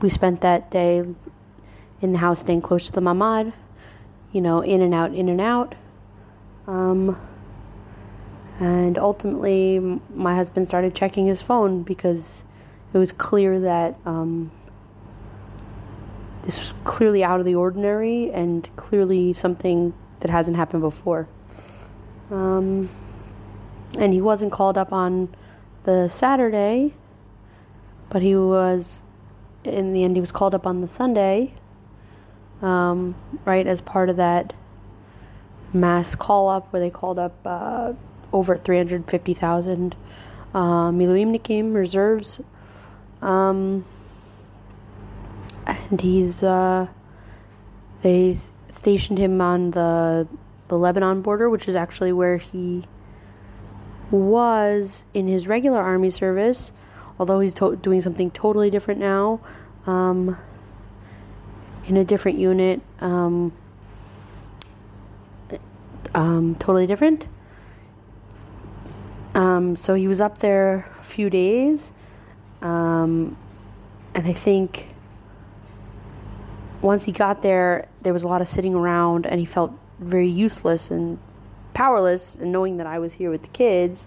we 0.00 0.08
spent 0.08 0.40
that 0.40 0.70
day 0.70 1.04
in 2.00 2.12
the 2.12 2.18
house 2.18 2.40
staying 2.40 2.62
close 2.62 2.86
to 2.86 2.92
the 2.92 3.00
mamad, 3.00 3.52
you 4.32 4.40
know, 4.40 4.60
in 4.60 4.80
and 4.80 4.94
out, 4.94 5.14
in 5.14 5.28
and 5.28 5.40
out. 5.40 5.74
Um, 6.66 7.20
and 8.58 8.98
ultimately, 8.98 9.78
my 10.14 10.34
husband 10.34 10.68
started 10.68 10.94
checking 10.94 11.26
his 11.26 11.42
phone 11.42 11.82
because 11.82 12.44
it 12.92 12.98
was 12.98 13.12
clear 13.12 13.58
that 13.60 13.96
um, 14.04 14.50
this 16.42 16.58
was 16.58 16.74
clearly 16.84 17.24
out 17.24 17.40
of 17.40 17.46
the 17.46 17.54
ordinary 17.54 18.30
and 18.32 18.68
clearly 18.76 19.32
something 19.32 19.94
that 20.20 20.30
hasn't 20.30 20.56
happened 20.56 20.82
before. 20.82 21.28
Um, 22.30 22.88
and 23.98 24.12
he 24.12 24.20
wasn't 24.20 24.52
called 24.52 24.78
up 24.78 24.92
on 24.92 25.34
the 25.84 26.08
Saturday, 26.08 26.94
but 28.08 28.22
he 28.22 28.36
was 28.36 29.02
in 29.64 29.92
the 29.92 30.04
end, 30.04 30.16
he 30.16 30.20
was 30.20 30.32
called 30.32 30.54
up 30.54 30.66
on 30.66 30.80
the 30.80 30.88
Sunday, 30.88 31.52
um, 32.62 33.14
right, 33.44 33.66
as 33.66 33.80
part 33.80 34.08
of 34.08 34.16
that 34.16 34.54
mass 35.72 36.14
call 36.14 36.48
up 36.48 36.72
where 36.72 36.80
they 36.80 36.90
called 36.90 37.18
up 37.18 37.34
uh, 37.44 37.92
over 38.32 38.56
350,000 38.56 39.96
uh, 40.54 40.90
Miluimnikim 40.90 41.74
reserves 41.74 42.40
Um, 43.22 43.84
and 45.66 46.00
he's 46.00 46.42
uh, 46.42 46.88
they 48.02 48.36
stationed 48.68 49.18
him 49.18 49.40
on 49.40 49.72
the 49.72 50.28
the 50.68 50.78
Lebanon 50.78 51.22
border, 51.22 51.50
which 51.50 51.68
is 51.68 51.74
actually 51.74 52.12
where 52.12 52.36
he 52.36 52.84
was 54.10 55.04
in 55.14 55.28
his 55.28 55.46
regular 55.46 55.80
army 55.80 56.10
service, 56.10 56.72
although 57.18 57.40
he's 57.40 57.54
to- 57.54 57.76
doing 57.76 58.00
something 58.00 58.30
totally 58.30 58.70
different 58.70 59.00
now, 59.00 59.40
um, 59.86 60.36
in 61.86 61.96
a 61.96 62.04
different 62.04 62.38
unit, 62.38 62.80
um, 63.00 63.52
um, 66.14 66.54
totally 66.56 66.86
different. 66.86 67.26
Um, 69.34 69.76
so 69.76 69.94
he 69.94 70.08
was 70.08 70.20
up 70.20 70.38
there 70.38 70.90
a 70.98 71.04
few 71.04 71.30
days, 71.30 71.92
um, 72.62 73.36
and 74.14 74.26
I 74.26 74.32
think 74.32 74.89
once 76.82 77.04
he 77.04 77.12
got 77.12 77.42
there, 77.42 77.88
there 78.02 78.12
was 78.12 78.22
a 78.22 78.28
lot 78.28 78.40
of 78.40 78.48
sitting 78.48 78.74
around, 78.74 79.26
and 79.26 79.40
he 79.40 79.46
felt 79.46 79.72
very 79.98 80.28
useless 80.28 80.90
and 80.90 81.18
powerless. 81.74 82.36
And 82.36 82.52
knowing 82.52 82.78
that 82.78 82.86
I 82.86 82.98
was 82.98 83.14
here 83.14 83.30
with 83.30 83.42
the 83.42 83.48
kids, 83.48 84.06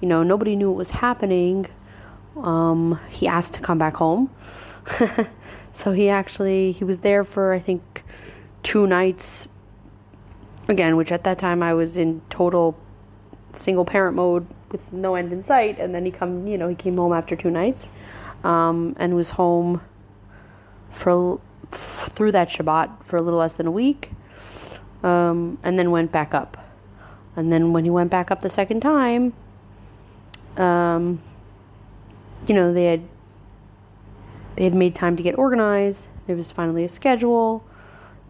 you 0.00 0.08
know, 0.08 0.22
nobody 0.22 0.56
knew 0.56 0.70
what 0.70 0.78
was 0.78 0.90
happening. 0.90 1.66
Um, 2.36 3.00
he 3.08 3.26
asked 3.26 3.54
to 3.54 3.60
come 3.60 3.78
back 3.78 3.96
home, 3.96 4.30
so 5.72 5.92
he 5.92 6.08
actually 6.08 6.70
he 6.72 6.84
was 6.84 7.00
there 7.00 7.24
for 7.24 7.52
I 7.52 7.58
think 7.58 8.04
two 8.62 8.86
nights. 8.86 9.48
Again, 10.68 10.96
which 10.96 11.10
at 11.10 11.24
that 11.24 11.38
time 11.38 11.62
I 11.62 11.72
was 11.72 11.96
in 11.96 12.20
total 12.28 12.78
single 13.54 13.86
parent 13.86 14.14
mode 14.14 14.46
with 14.70 14.92
no 14.92 15.14
end 15.14 15.32
in 15.32 15.42
sight, 15.42 15.78
and 15.78 15.94
then 15.94 16.04
he 16.04 16.10
come, 16.10 16.46
you 16.46 16.58
know, 16.58 16.68
he 16.68 16.74
came 16.74 16.96
home 16.96 17.12
after 17.12 17.34
two 17.34 17.50
nights, 17.50 17.90
um, 18.44 18.94
and 18.98 19.16
was 19.16 19.30
home 19.30 19.80
for 20.90 21.40
through 21.70 22.32
that 22.32 22.48
Shabbat 22.48 23.04
for 23.04 23.16
a 23.16 23.22
little 23.22 23.38
less 23.38 23.54
than 23.54 23.66
a 23.66 23.70
week, 23.70 24.10
um, 25.02 25.58
and 25.62 25.78
then 25.78 25.90
went 25.90 26.12
back 26.12 26.34
up, 26.34 26.56
and 27.36 27.52
then 27.52 27.72
when 27.72 27.84
he 27.84 27.90
went 27.90 28.10
back 28.10 28.30
up 28.30 28.40
the 28.40 28.50
second 28.50 28.80
time, 28.80 29.32
um, 30.56 31.20
you 32.46 32.54
know, 32.54 32.72
they 32.72 32.84
had 32.84 33.02
they 34.56 34.64
had 34.64 34.74
made 34.74 34.94
time 34.94 35.16
to 35.16 35.22
get 35.22 35.38
organized. 35.38 36.08
There 36.26 36.36
was 36.36 36.50
finally 36.50 36.84
a 36.84 36.88
schedule. 36.88 37.64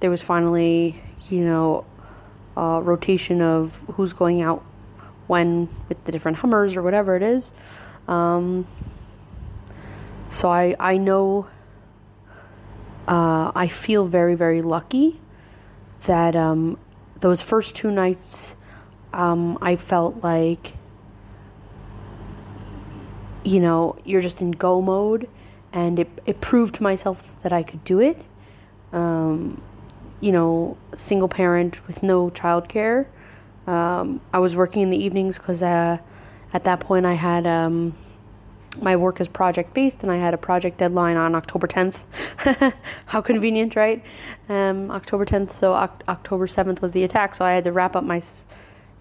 There 0.01 0.11
was 0.11 0.23
finally, 0.23 1.03
you 1.31 1.45
know, 1.45 1.85
a 2.57 2.81
rotation 2.83 3.41
of 3.41 3.81
who's 3.95 4.13
going 4.13 4.43
out 4.43 4.65
when 5.27 5.69
with 5.89 6.05
the 6.05 6.13
different 6.13 6.39
Hummers 6.39 6.77
or 6.77 6.83
whatever 6.83 7.17
it 7.17 7.23
is. 7.23 7.53
Um, 8.07 8.67
so 10.31 10.51
I 10.51 10.77
I 10.79 10.99
know 10.99 11.47
uh, 13.09 13.51
I 13.55 13.69
feel 13.69 14.07
very 14.07 14.35
very 14.35 14.63
lucky 14.63 15.21
that 16.07 16.37
um, 16.37 16.79
those 17.19 17.41
first 17.41 17.75
two 17.75 17.91
nights 17.91 18.55
um, 19.13 19.59
I 19.61 19.77
felt 19.77 20.23
like 20.23 20.75
you 23.45 23.61
know 23.61 23.97
you're 24.05 24.21
just 24.21 24.41
in 24.41 24.53
go 24.53 24.81
mode 24.81 25.29
and 25.73 25.99
it, 25.99 26.09
it 26.27 26.41
proved 26.41 26.77
to 26.77 26.83
myself 26.83 27.33
that 27.43 27.53
I 27.53 27.63
could 27.63 27.85
do 27.85 28.01
it. 28.01 28.21
Um, 28.93 29.61
you 30.21 30.33
know, 30.33 30.77
single 30.97 31.29
parent 31.29 31.87
with 31.87 32.03
no 32.03 32.31
childcare. 32.31 33.07
Um, 33.67 34.21
I 34.33 34.39
was 34.39 34.57
working 34.57 34.83
in 34.83 34.91
the 34.91 34.97
evenings 34.97 35.39
because 35.39 35.63
uh, 35.63 35.99
at 36.53 36.65
that 36.65 36.81
point 36.81 37.07
I 37.07 37.13
had 37.13 37.47
um, 37.47 37.95
my 38.81 38.95
work 38.97 39.21
is 39.21 39.29
project 39.29 39.75
based 39.75 40.03
and 40.03 40.13
I 40.13 40.17
had 40.17 40.35
a 40.35 40.39
project 40.39 40.79
deadline 40.79 41.17
on 41.17 41.35
October 41.35 41.67
10th. 41.67 42.05
How 43.07 43.21
convenient, 43.21 43.75
right? 43.77 44.05
Um, 44.49 44.91
October 44.91 45.25
10th, 45.25 45.53
so 45.53 45.75
o- 45.75 45.91
October 46.09 46.47
7th 46.47 46.81
was 46.81 46.93
the 46.93 47.03
attack, 47.03 47.35
so 47.35 47.45
I 47.45 47.53
had 47.53 47.65
to 47.65 47.73
wrap 47.73 47.97
up 47.97 48.05
my 48.05 48.19
s- 48.19 48.45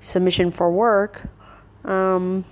submission 0.01 0.51
for 0.51 0.71
work. 0.71 1.23
Um, 1.85 2.43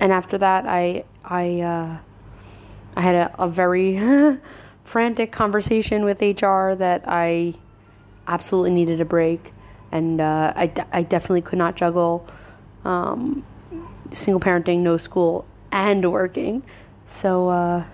and 0.00 0.12
after 0.12 0.36
that, 0.38 0.66
I 0.66 1.04
I 1.24 1.60
uh, 1.60 1.98
I 2.96 3.00
had 3.00 3.14
a, 3.14 3.34
a 3.42 3.48
very 3.48 4.00
frantic 4.84 5.32
conversation 5.32 6.04
with 6.04 6.20
HR 6.20 6.74
that 6.74 7.04
I 7.06 7.54
absolutely 8.26 8.70
needed 8.72 9.00
a 9.00 9.04
break, 9.04 9.52
and 9.92 10.20
uh, 10.20 10.52
I, 10.56 10.72
I 10.92 11.02
definitely 11.02 11.42
could 11.42 11.58
not 11.58 11.76
juggle 11.76 12.26
um, 12.84 13.44
single 14.12 14.40
parenting, 14.40 14.80
no 14.80 14.96
school, 14.96 15.46
and 15.70 16.10
working. 16.12 16.62
So, 17.06 17.48
uh, 17.48 17.84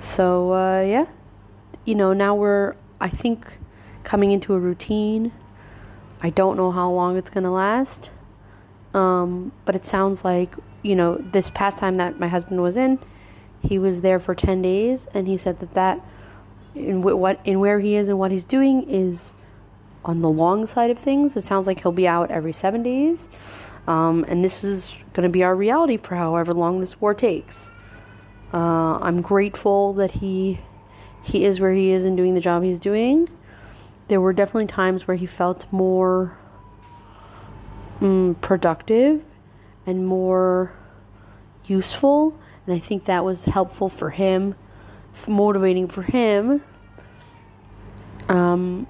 so 0.00 0.52
uh, 0.52 0.80
yeah, 0.82 1.06
you 1.84 1.94
know, 1.94 2.12
now 2.12 2.34
we're 2.34 2.74
I 3.00 3.08
think 3.08 3.58
coming 4.02 4.30
into 4.30 4.54
a 4.54 4.58
routine. 4.58 5.32
I 6.22 6.30
don't 6.30 6.56
know 6.56 6.70
how 6.70 6.90
long 6.90 7.16
it's 7.16 7.28
gonna 7.30 7.52
last, 7.52 8.10
um, 8.94 9.52
but 9.64 9.76
it 9.76 9.84
sounds 9.84 10.24
like 10.24 10.54
you 10.82 10.96
know 10.96 11.16
this 11.16 11.50
past 11.50 11.78
time 11.78 11.96
that 11.96 12.18
my 12.18 12.28
husband 12.28 12.62
was 12.62 12.76
in, 12.76 12.98
he 13.60 13.78
was 13.78 14.00
there 14.00 14.18
for 14.18 14.34
ten 14.34 14.62
days, 14.62 15.06
and 15.12 15.26
he 15.26 15.36
said 15.36 15.58
that 15.58 15.74
that 15.74 16.00
in 16.74 17.02
wh- 17.02 17.18
what 17.18 17.40
in 17.44 17.60
where 17.60 17.80
he 17.80 17.94
is 17.94 18.08
and 18.08 18.18
what 18.18 18.30
he's 18.30 18.44
doing 18.44 18.88
is 18.88 19.34
on 20.04 20.20
the 20.20 20.28
long 20.28 20.66
side 20.66 20.90
of 20.90 20.98
things. 20.98 21.36
It 21.36 21.44
sounds 21.44 21.66
like 21.66 21.82
he'll 21.82 21.92
be 21.92 22.06
out 22.06 22.30
every 22.30 22.52
seven 22.52 22.82
days, 22.82 23.28
um, 23.86 24.24
and 24.28 24.44
this 24.44 24.64
is 24.64 24.94
going 25.12 25.24
to 25.24 25.28
be 25.28 25.42
our 25.42 25.54
reality 25.54 25.96
for 25.96 26.16
however 26.16 26.52
long 26.52 26.80
this 26.80 27.00
war 27.00 27.14
takes. 27.14 27.68
Uh, 28.52 28.98
I'm 29.00 29.20
grateful 29.20 29.92
that 29.94 30.12
he 30.12 30.60
he 31.22 31.44
is 31.44 31.58
where 31.58 31.72
he 31.72 31.90
is 31.90 32.04
and 32.04 32.16
doing 32.16 32.34
the 32.34 32.40
job 32.40 32.62
he's 32.62 32.78
doing. 32.78 33.28
There 34.08 34.20
were 34.20 34.32
definitely 34.32 34.66
times 34.66 35.08
where 35.08 35.16
he 35.16 35.26
felt 35.26 35.64
more 35.72 36.36
mm, 38.00 38.38
productive 38.42 39.22
and 39.86 40.06
more 40.06 40.72
useful, 41.64 42.38
and 42.66 42.74
I 42.74 42.78
think 42.78 43.06
that 43.06 43.24
was 43.24 43.46
helpful 43.46 43.88
for 43.88 44.10
him, 44.10 44.54
motivating 45.26 45.88
for 45.88 46.02
him. 46.02 46.62
Um, 48.28 48.86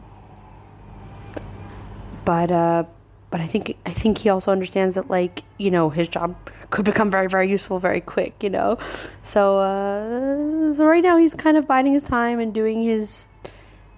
but 2.24 2.50
uh, 2.50 2.84
but 3.34 3.40
I 3.40 3.48
think 3.48 3.76
I 3.84 3.90
think 3.90 4.18
he 4.18 4.28
also 4.28 4.52
understands 4.52 4.94
that 4.94 5.10
like 5.10 5.42
you 5.58 5.68
know 5.68 5.90
his 5.90 6.06
job 6.06 6.36
could 6.70 6.84
become 6.84 7.10
very 7.10 7.26
very 7.26 7.50
useful 7.50 7.80
very 7.80 8.00
quick 8.00 8.40
you 8.40 8.48
know? 8.48 8.78
So 9.22 9.58
uh, 9.58 10.72
so 10.72 10.86
right 10.86 11.02
now 11.02 11.16
he's 11.16 11.34
kind 11.34 11.56
of 11.56 11.66
biding 11.66 11.94
his 11.94 12.04
time 12.04 12.38
and 12.38 12.54
doing 12.54 12.84
his 12.84 13.26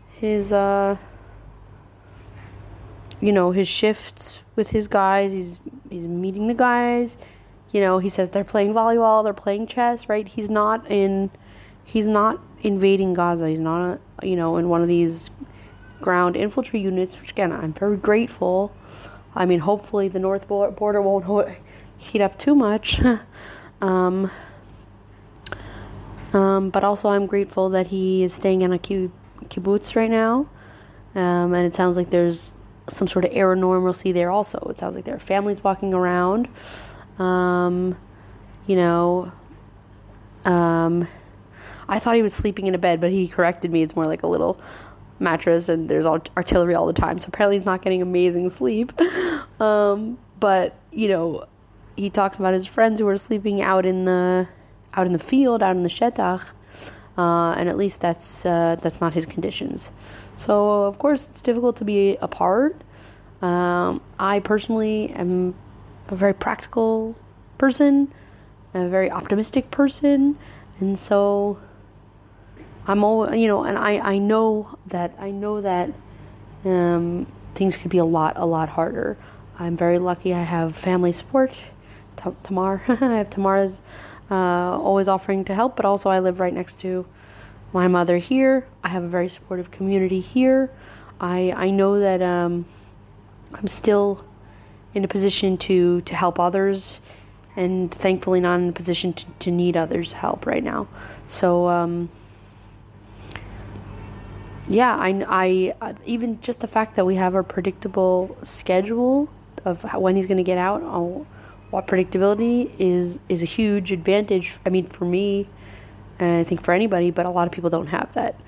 his 0.08 0.54
uh 0.54 0.96
you 3.20 3.30
know 3.30 3.50
his 3.50 3.68
shifts 3.68 4.38
with 4.54 4.70
his 4.70 4.88
guys. 4.88 5.32
He's 5.32 5.60
he's 5.90 6.06
meeting 6.06 6.46
the 6.46 6.54
guys. 6.54 7.18
You 7.72 7.82
know 7.82 7.98
he 7.98 8.08
says 8.08 8.30
they're 8.30 8.42
playing 8.42 8.72
volleyball 8.72 9.22
they're 9.22 9.34
playing 9.34 9.66
chess 9.66 10.08
right? 10.08 10.26
He's 10.26 10.48
not 10.48 10.90
in 10.90 11.30
he's 11.84 12.06
not 12.06 12.40
invading 12.62 13.12
Gaza. 13.12 13.50
He's 13.50 13.60
not 13.60 14.00
you 14.22 14.34
know 14.34 14.56
in 14.56 14.70
one 14.70 14.80
of 14.80 14.88
these 14.88 15.28
ground 16.00 16.36
infantry 16.36 16.80
units 16.80 17.20
which 17.20 17.32
again 17.32 17.52
I'm 17.52 17.74
very 17.74 17.98
grateful 17.98 18.72
I 19.36 19.46
mean 19.46 19.60
hopefully 19.60 20.08
the 20.08 20.18
north 20.18 20.48
border 20.48 21.02
won't 21.02 21.56
heat 21.98 22.20
up 22.20 22.38
too 22.38 22.54
much. 22.54 23.00
Um, 23.78 24.30
um, 26.32 26.70
but 26.70 26.82
also 26.82 27.10
I'm 27.10 27.26
grateful 27.26 27.68
that 27.68 27.88
he 27.88 28.22
is 28.22 28.32
staying 28.32 28.62
in 28.62 28.72
a 28.72 28.78
kibbutz 28.78 29.94
right 29.94 30.10
now. 30.10 30.48
Um, 31.14 31.52
and 31.52 31.66
it 31.66 31.76
sounds 31.76 31.94
like 31.94 32.08
there's 32.08 32.54
some 32.88 33.06
sort 33.06 33.26
of 33.26 33.32
air 33.34 33.54
normalcy 33.54 34.12
there 34.12 34.30
also. 34.30 34.66
It 34.70 34.78
sounds 34.78 34.96
like 34.96 35.04
there 35.04 35.14
are 35.14 35.18
families 35.18 35.62
walking 35.62 35.92
around. 35.92 36.48
Um, 37.18 37.98
you 38.66 38.76
know 38.76 39.30
um, 40.46 41.08
I 41.88 41.98
thought 41.98 42.14
he 42.14 42.22
was 42.22 42.32
sleeping 42.32 42.68
in 42.68 42.74
a 42.74 42.78
bed, 42.78 43.00
but 43.00 43.10
he 43.10 43.28
corrected 43.28 43.70
me. 43.70 43.82
It's 43.82 43.96
more 43.96 44.06
like 44.06 44.22
a 44.22 44.26
little 44.26 44.60
mattress, 45.18 45.68
and 45.68 45.88
there's 45.88 46.06
all 46.06 46.20
artillery 46.36 46.74
all 46.74 46.86
the 46.86 46.92
time. 46.92 47.18
So 47.18 47.26
apparently, 47.28 47.56
he's 47.56 47.66
not 47.66 47.82
getting 47.82 48.02
amazing 48.02 48.50
sleep. 48.50 48.92
Um, 49.58 50.18
but 50.38 50.76
you 50.92 51.08
know, 51.08 51.46
he 51.96 52.10
talks 52.10 52.36
about 52.36 52.52
his 52.52 52.66
friends 52.66 53.00
who 53.00 53.08
are 53.08 53.16
sleeping 53.16 53.62
out 53.62 53.86
in 53.86 54.04
the 54.04 54.46
out 54.92 55.06
in 55.06 55.12
the 55.12 55.18
field, 55.18 55.62
out 55.62 55.76
in 55.76 55.82
the 55.82 55.88
shetach, 55.88 56.42
uh, 57.16 57.52
and 57.52 57.68
at 57.68 57.76
least 57.76 58.00
that's 58.00 58.44
uh, 58.44 58.76
that's 58.82 59.00
not 59.00 59.14
his 59.14 59.24
conditions. 59.26 59.90
So 60.36 60.82
of 60.82 60.98
course, 60.98 61.26
it's 61.30 61.40
difficult 61.40 61.76
to 61.76 61.84
be 61.84 62.16
apart. 62.20 62.82
Um, 63.42 64.02
I 64.18 64.40
personally 64.40 65.10
am 65.12 65.54
a 66.08 66.16
very 66.16 66.34
practical 66.34 67.16
person, 67.58 68.12
a 68.74 68.88
very 68.88 69.10
optimistic 69.10 69.70
person, 69.70 70.38
and 70.80 70.98
so 70.98 71.58
I'm 72.88 73.02
all 73.02 73.34
you 73.34 73.48
know, 73.48 73.64
and 73.64 73.76
I 73.76 73.98
I 73.98 74.18
know 74.18 74.78
that 74.86 75.16
I 75.18 75.30
know 75.30 75.60
that 75.60 75.90
um, 76.64 77.26
things 77.54 77.76
could 77.76 77.90
be 77.90 77.98
a 77.98 78.04
lot 78.04 78.34
a 78.36 78.46
lot 78.46 78.68
harder. 78.68 79.16
I'm 79.58 79.76
very 79.76 79.98
lucky. 79.98 80.34
I 80.34 80.42
have 80.42 80.76
family 80.76 81.12
support. 81.12 81.52
Ta- 82.16 82.34
Tamar, 82.44 82.82
I 82.88 83.16
have 83.18 83.30
Tamar's 83.30 83.82
uh, 84.30 84.34
always 84.34 85.08
offering 85.08 85.44
to 85.46 85.54
help, 85.54 85.76
but 85.76 85.84
also 85.84 86.10
I 86.10 86.20
live 86.20 86.40
right 86.40 86.52
next 86.52 86.78
to 86.80 87.06
my 87.72 87.88
mother 87.88 88.18
here. 88.18 88.66
I 88.84 88.88
have 88.88 89.02
a 89.02 89.08
very 89.08 89.28
supportive 89.28 89.70
community 89.70 90.20
here. 90.20 90.70
I 91.20 91.52
I 91.56 91.70
know 91.70 91.98
that 91.98 92.22
um, 92.22 92.66
I'm 93.52 93.66
still 93.66 94.24
in 94.94 95.04
a 95.04 95.08
position 95.08 95.58
to 95.58 96.02
to 96.02 96.14
help 96.14 96.38
others, 96.38 97.00
and 97.56 97.90
thankfully 97.90 98.38
not 98.38 98.60
in 98.60 98.68
a 98.68 98.72
position 98.72 99.12
to, 99.14 99.26
to 99.40 99.50
need 99.50 99.76
others' 99.76 100.12
help 100.12 100.46
right 100.46 100.62
now. 100.62 100.86
So. 101.26 101.68
Um, 101.68 102.10
yeah, 104.68 104.96
I, 104.96 105.24
I 105.28 105.74
uh, 105.80 105.92
even 106.04 106.40
just 106.40 106.60
the 106.60 106.66
fact 106.66 106.96
that 106.96 107.04
we 107.04 107.14
have 107.16 107.34
a 107.34 107.42
predictable 107.42 108.36
schedule 108.42 109.28
of 109.64 109.82
when 109.94 110.16
he's 110.16 110.26
going 110.26 110.38
to 110.38 110.42
get 110.42 110.58
out, 110.58 110.82
on 110.82 111.26
what 111.70 111.86
predictability 111.86 112.70
is 112.78 113.20
is 113.28 113.42
a 113.42 113.46
huge 113.46 113.92
advantage. 113.92 114.54
I 114.64 114.70
mean, 114.70 114.86
for 114.86 115.04
me, 115.04 115.48
and 116.18 116.40
I 116.40 116.44
think 116.44 116.62
for 116.62 116.72
anybody, 116.72 117.10
but 117.10 117.26
a 117.26 117.30
lot 117.30 117.46
of 117.46 117.52
people 117.52 117.70
don't 117.70 117.88
have 117.88 118.12
that. 118.14 118.40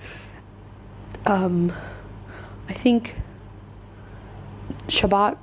Um, 1.27 1.73
I 2.69 2.73
think 2.73 3.15
Shabbat 4.87 5.39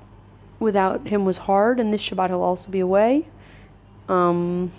without 0.59 1.07
him 1.07 1.25
was 1.25 1.37
hard, 1.37 1.79
and 1.79 1.93
this 1.93 2.01
Shabbat 2.01 2.29
he'll 2.29 2.41
also 2.41 2.69
be 2.69 2.79
away. 2.79 3.27
Um, 4.09 4.71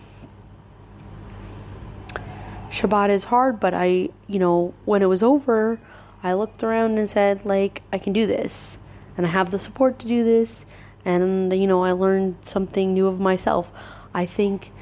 Shabbat 2.71 3.11
is 3.11 3.25
hard, 3.25 3.61
but 3.61 3.75
I, 3.75 4.11
you 4.27 4.39
know, 4.39 4.75
when 4.85 5.03
it 5.03 5.07
was 5.07 5.23
over, 5.23 5.79
I 6.23 6.35
looked 6.35 6.63
around 6.63 6.99
and 6.99 7.09
said, 7.09 7.45
like, 7.45 7.83
I 7.93 7.99
can 7.99 8.13
do 8.13 8.27
this, 8.27 8.79
and 9.17 9.27
I 9.27 9.29
have 9.29 9.51
the 9.51 9.59
support 9.59 9.99
to 10.01 10.09
do 10.09 10.25
this, 10.25 10.67
and, 11.05 11.53
you 11.53 11.67
know, 11.67 11.85
I 11.85 11.93
learned 11.93 12.37
something 12.45 12.95
new 12.95 13.07
of 13.07 13.21
myself. 13.21 13.71
I 14.13 14.27
think 14.27 14.73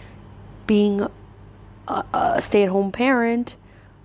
being 0.66 1.06
a, 1.88 2.04
a 2.14 2.40
stay 2.40 2.62
at 2.62 2.68
home 2.68 2.92
parent 2.92 3.56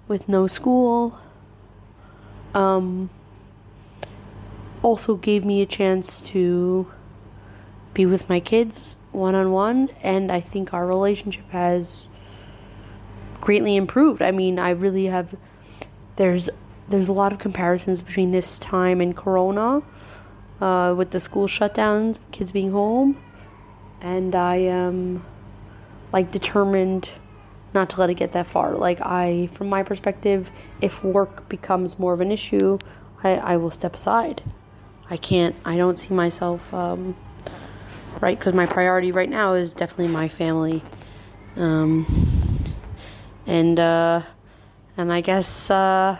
with 0.08 0.28
no 0.28 0.48
school 0.48 1.18
um, 2.54 3.10
also 4.82 5.16
gave 5.16 5.46
me 5.46 5.62
a 5.62 5.66
chance 5.66 6.22
to 6.24 6.92
be 7.94 8.06
with 8.06 8.28
my 8.28 8.40
kids 8.40 8.98
one 9.12 9.36
on 9.36 9.52
one, 9.52 9.90
and 10.02 10.32
I 10.32 10.42
think 10.42 10.74
our 10.74 10.86
relationship 10.86 11.50
has 11.52 12.08
greatly 13.42 13.76
improved. 13.76 14.22
I 14.22 14.32
mean, 14.32 14.60
I 14.60 14.72
really 14.72 15.06
have. 15.06 15.36
There's 16.16 16.50
there's 16.90 17.08
a 17.08 17.14
lot 17.14 17.32
of 17.32 17.40
comparisons 17.40 18.02
between 18.02 18.32
this 18.32 18.60
time 18.60 19.02
and 19.02 19.16
Corona, 19.16 19.82
uh, 20.62 20.94
with 20.98 21.12
the 21.12 21.20
school 21.20 21.48
shutdowns, 21.48 22.20
kids 22.32 22.52
being 22.52 22.72
home, 22.72 23.18
and 24.02 24.36
I 24.36 24.56
am 24.58 25.26
like 26.12 26.32
determined 26.32 27.10
not 27.74 27.92
to 27.92 28.00
let 28.00 28.10
it 28.10 28.16
get 28.16 28.32
that 28.32 28.48
far. 28.48 28.76
Like 28.76 29.00
I, 29.02 29.50
from 29.54 29.70
my 29.70 29.84
perspective, 29.84 30.50
if 30.82 31.04
work 31.04 31.48
becomes 31.50 32.00
more 32.00 32.14
of 32.14 32.22
an 32.22 32.32
issue, 32.32 32.80
I, 33.24 33.36
I 33.36 33.58
will 33.58 33.72
step 33.72 33.96
aside. 33.96 34.42
I 35.10 35.18
can't. 35.18 35.56
I 35.66 35.78
don't 35.78 35.98
see 35.98 36.14
myself. 36.14 36.74
Um, 36.74 37.16
right, 38.22 38.38
because 38.38 38.54
my 38.54 38.66
priority 38.66 39.12
right 39.12 39.30
now 39.30 39.54
is 39.54 39.74
definitely 39.74 40.08
my 40.08 40.28
family. 40.28 40.84
Um, 41.56 42.06
and 43.46 43.80
uh, 43.80 44.24
and 44.98 45.12
I 45.12 45.22
guess 45.22 45.70
uh, 45.70 46.20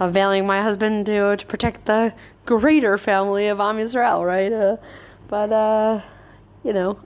availing 0.00 0.46
my 0.46 0.60
husband 0.60 1.06
to 1.06 1.36
to 1.36 1.46
protect 1.46 1.84
the 1.86 2.14
greater 2.46 2.98
family 2.98 3.48
of 3.48 3.60
Am 3.60 3.76
Yisrael, 3.76 4.26
right? 4.26 4.52
Uh, 4.52 4.76
but 5.28 5.52
uh, 5.52 6.00
you 6.62 6.72
know, 6.72 6.98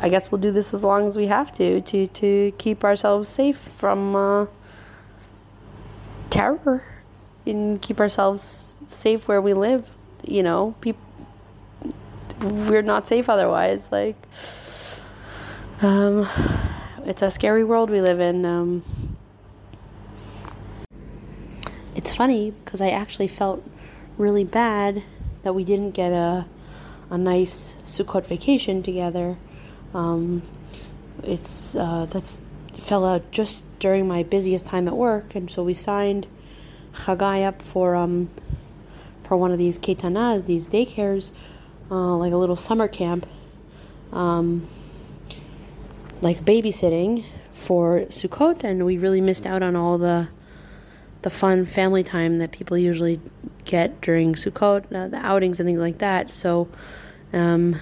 I 0.00 0.08
guess 0.08 0.30
we'll 0.30 0.40
do 0.40 0.52
this 0.52 0.74
as 0.74 0.84
long 0.84 1.06
as 1.06 1.16
we 1.16 1.26
have 1.26 1.54
to 1.56 1.80
to 1.80 2.06
to 2.06 2.52
keep 2.58 2.84
ourselves 2.84 3.28
safe 3.28 3.58
from 3.58 4.14
uh, 4.14 4.46
terror 6.30 6.84
and 7.46 7.80
keep 7.80 8.00
ourselves 8.00 8.78
safe 8.86 9.28
where 9.28 9.40
we 9.40 9.54
live. 9.54 9.96
You 10.24 10.42
know, 10.42 10.74
people 10.80 11.06
we're 12.40 12.82
not 12.82 13.06
safe 13.06 13.28
otherwise. 13.28 13.88
Like, 13.90 14.16
um, 15.82 16.28
it's 17.04 17.22
a 17.22 17.30
scary 17.30 17.64
world 17.64 17.90
we 17.90 18.00
live 18.00 18.20
in. 18.20 18.44
Um, 18.44 18.82
it's 21.96 22.14
funny 22.14 22.50
because 22.50 22.80
I 22.80 22.90
actually 22.90 23.26
felt 23.26 23.64
really 24.18 24.44
bad 24.44 25.02
that 25.42 25.54
we 25.54 25.64
didn't 25.64 25.90
get 25.90 26.12
a 26.12 26.46
a 27.08 27.16
nice 27.16 27.76
Sukkot 27.84 28.26
vacation 28.26 28.82
together. 28.82 29.36
Um, 29.94 30.42
it's 31.22 31.74
uh, 31.74 32.06
that's 32.10 32.38
fell 32.78 33.06
out 33.06 33.30
just 33.30 33.64
during 33.78 34.06
my 34.06 34.22
busiest 34.22 34.66
time 34.66 34.86
at 34.86 34.96
work, 34.96 35.34
and 35.34 35.50
so 35.50 35.64
we 35.64 35.72
signed 35.72 36.26
Chagai 36.92 37.44
up 37.44 37.62
for 37.62 37.94
um 37.94 38.28
for 39.24 39.36
one 39.36 39.50
of 39.50 39.58
these 39.58 39.78
ketanas, 39.78 40.44
these 40.44 40.68
daycares, 40.68 41.30
uh, 41.90 42.16
like 42.16 42.32
a 42.32 42.36
little 42.36 42.56
summer 42.56 42.88
camp. 42.88 43.26
Um, 44.12 44.68
like 46.22 46.44
babysitting 46.44 47.24
for 47.52 48.00
Sukkot, 48.08 48.64
and 48.64 48.84
we 48.84 48.98
really 48.98 49.20
missed 49.20 49.46
out 49.46 49.62
on 49.62 49.76
all 49.76 49.98
the 49.98 50.28
the 51.26 51.30
fun 51.30 51.66
family 51.66 52.04
time 52.04 52.36
that 52.36 52.52
people 52.52 52.78
usually 52.78 53.20
get 53.64 54.00
during 54.00 54.34
Sukkot, 54.34 54.84
uh, 54.94 55.08
the 55.08 55.16
outings 55.16 55.58
and 55.58 55.66
things 55.66 55.80
like 55.80 55.98
that. 55.98 56.30
So, 56.30 56.68
um, 57.32 57.80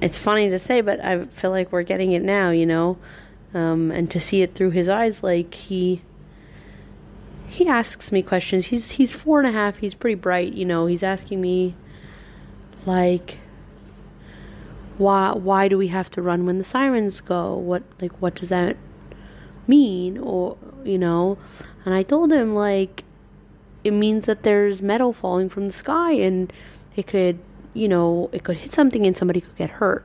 it's 0.00 0.16
funny 0.16 0.48
to 0.48 0.58
say, 0.58 0.80
but 0.80 1.04
I 1.04 1.26
feel 1.26 1.50
like 1.50 1.70
we're 1.72 1.82
getting 1.82 2.12
it 2.12 2.22
now, 2.22 2.48
you 2.48 2.64
know, 2.64 2.96
um, 3.52 3.90
and 3.90 4.10
to 4.10 4.18
see 4.18 4.40
it 4.40 4.54
through 4.54 4.70
his 4.70 4.88
eyes, 4.88 5.22
like 5.22 5.52
he 5.52 6.00
he 7.46 7.68
asks 7.68 8.10
me 8.10 8.22
questions. 8.22 8.68
He's 8.68 8.92
he's 8.92 9.14
four 9.14 9.38
and 9.38 9.46
a 9.46 9.52
half. 9.52 9.76
He's 9.76 9.92
pretty 9.92 10.14
bright, 10.14 10.54
you 10.54 10.64
know. 10.64 10.86
He's 10.86 11.02
asking 11.02 11.42
me 11.42 11.74
like 12.86 13.36
why 14.96 15.34
why 15.34 15.68
do 15.68 15.76
we 15.76 15.88
have 15.88 16.10
to 16.12 16.22
run 16.22 16.46
when 16.46 16.56
the 16.56 16.64
sirens 16.64 17.20
go 17.20 17.54
what 17.54 17.82
like 18.00 18.12
what 18.22 18.34
does 18.34 18.48
that 18.48 18.78
mean 19.66 20.16
or 20.16 20.56
you 20.84 20.98
know? 20.98 21.38
And 21.84 21.94
i 21.94 22.02
told 22.02 22.32
him 22.32 22.54
like 22.54 23.04
it 23.84 23.92
means 23.92 24.26
that 24.26 24.42
there's 24.42 24.82
metal 24.82 25.12
falling 25.12 25.48
from 25.48 25.68
the 25.68 25.72
sky 25.72 26.12
and 26.12 26.52
it 26.96 27.06
could 27.06 27.38
you 27.74 27.88
know 27.88 28.28
it 28.32 28.42
could 28.42 28.56
hit 28.56 28.72
something 28.72 29.06
and 29.06 29.16
somebody 29.16 29.40
could 29.40 29.56
get 29.56 29.70
hurt. 29.70 30.04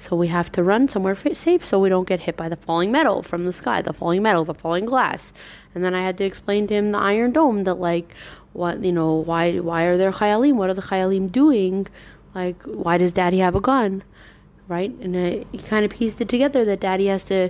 So 0.00 0.14
we 0.14 0.28
have 0.28 0.52
to 0.52 0.62
run 0.62 0.86
somewhere 0.86 1.16
safe 1.34 1.64
so 1.64 1.80
we 1.80 1.88
don't 1.88 2.06
get 2.06 2.20
hit 2.20 2.36
by 2.36 2.48
the 2.48 2.54
falling 2.56 2.92
metal 2.92 3.24
from 3.24 3.44
the 3.46 3.52
sky 3.52 3.82
the 3.82 3.92
falling 3.92 4.22
metal 4.22 4.44
the 4.44 4.54
falling 4.54 4.84
glass. 4.84 5.32
And 5.74 5.84
then 5.84 5.94
i 5.94 6.02
had 6.02 6.16
to 6.18 6.24
explain 6.24 6.66
to 6.68 6.74
him 6.74 6.92
the 6.92 6.98
iron 6.98 7.32
dome 7.32 7.64
that 7.64 7.74
like 7.74 8.14
what 8.52 8.84
you 8.84 8.92
know 8.92 9.14
why 9.14 9.58
why 9.58 9.82
are 9.84 9.96
there 9.96 10.12
chayalim? 10.12 10.54
What 10.54 10.70
are 10.70 10.74
the 10.74 10.82
chayalim 10.82 11.32
doing? 11.32 11.88
Like 12.34 12.62
why 12.62 12.98
does 12.98 13.12
daddy 13.12 13.38
have 13.38 13.56
a 13.56 13.60
gun? 13.60 14.04
Right? 14.68 14.92
And 15.00 15.16
I, 15.16 15.44
he 15.50 15.58
kind 15.58 15.84
of 15.84 15.90
pieced 15.90 16.20
it 16.20 16.28
together 16.28 16.62
that 16.66 16.80
Daddy 16.80 17.06
has 17.06 17.24
to, 17.24 17.48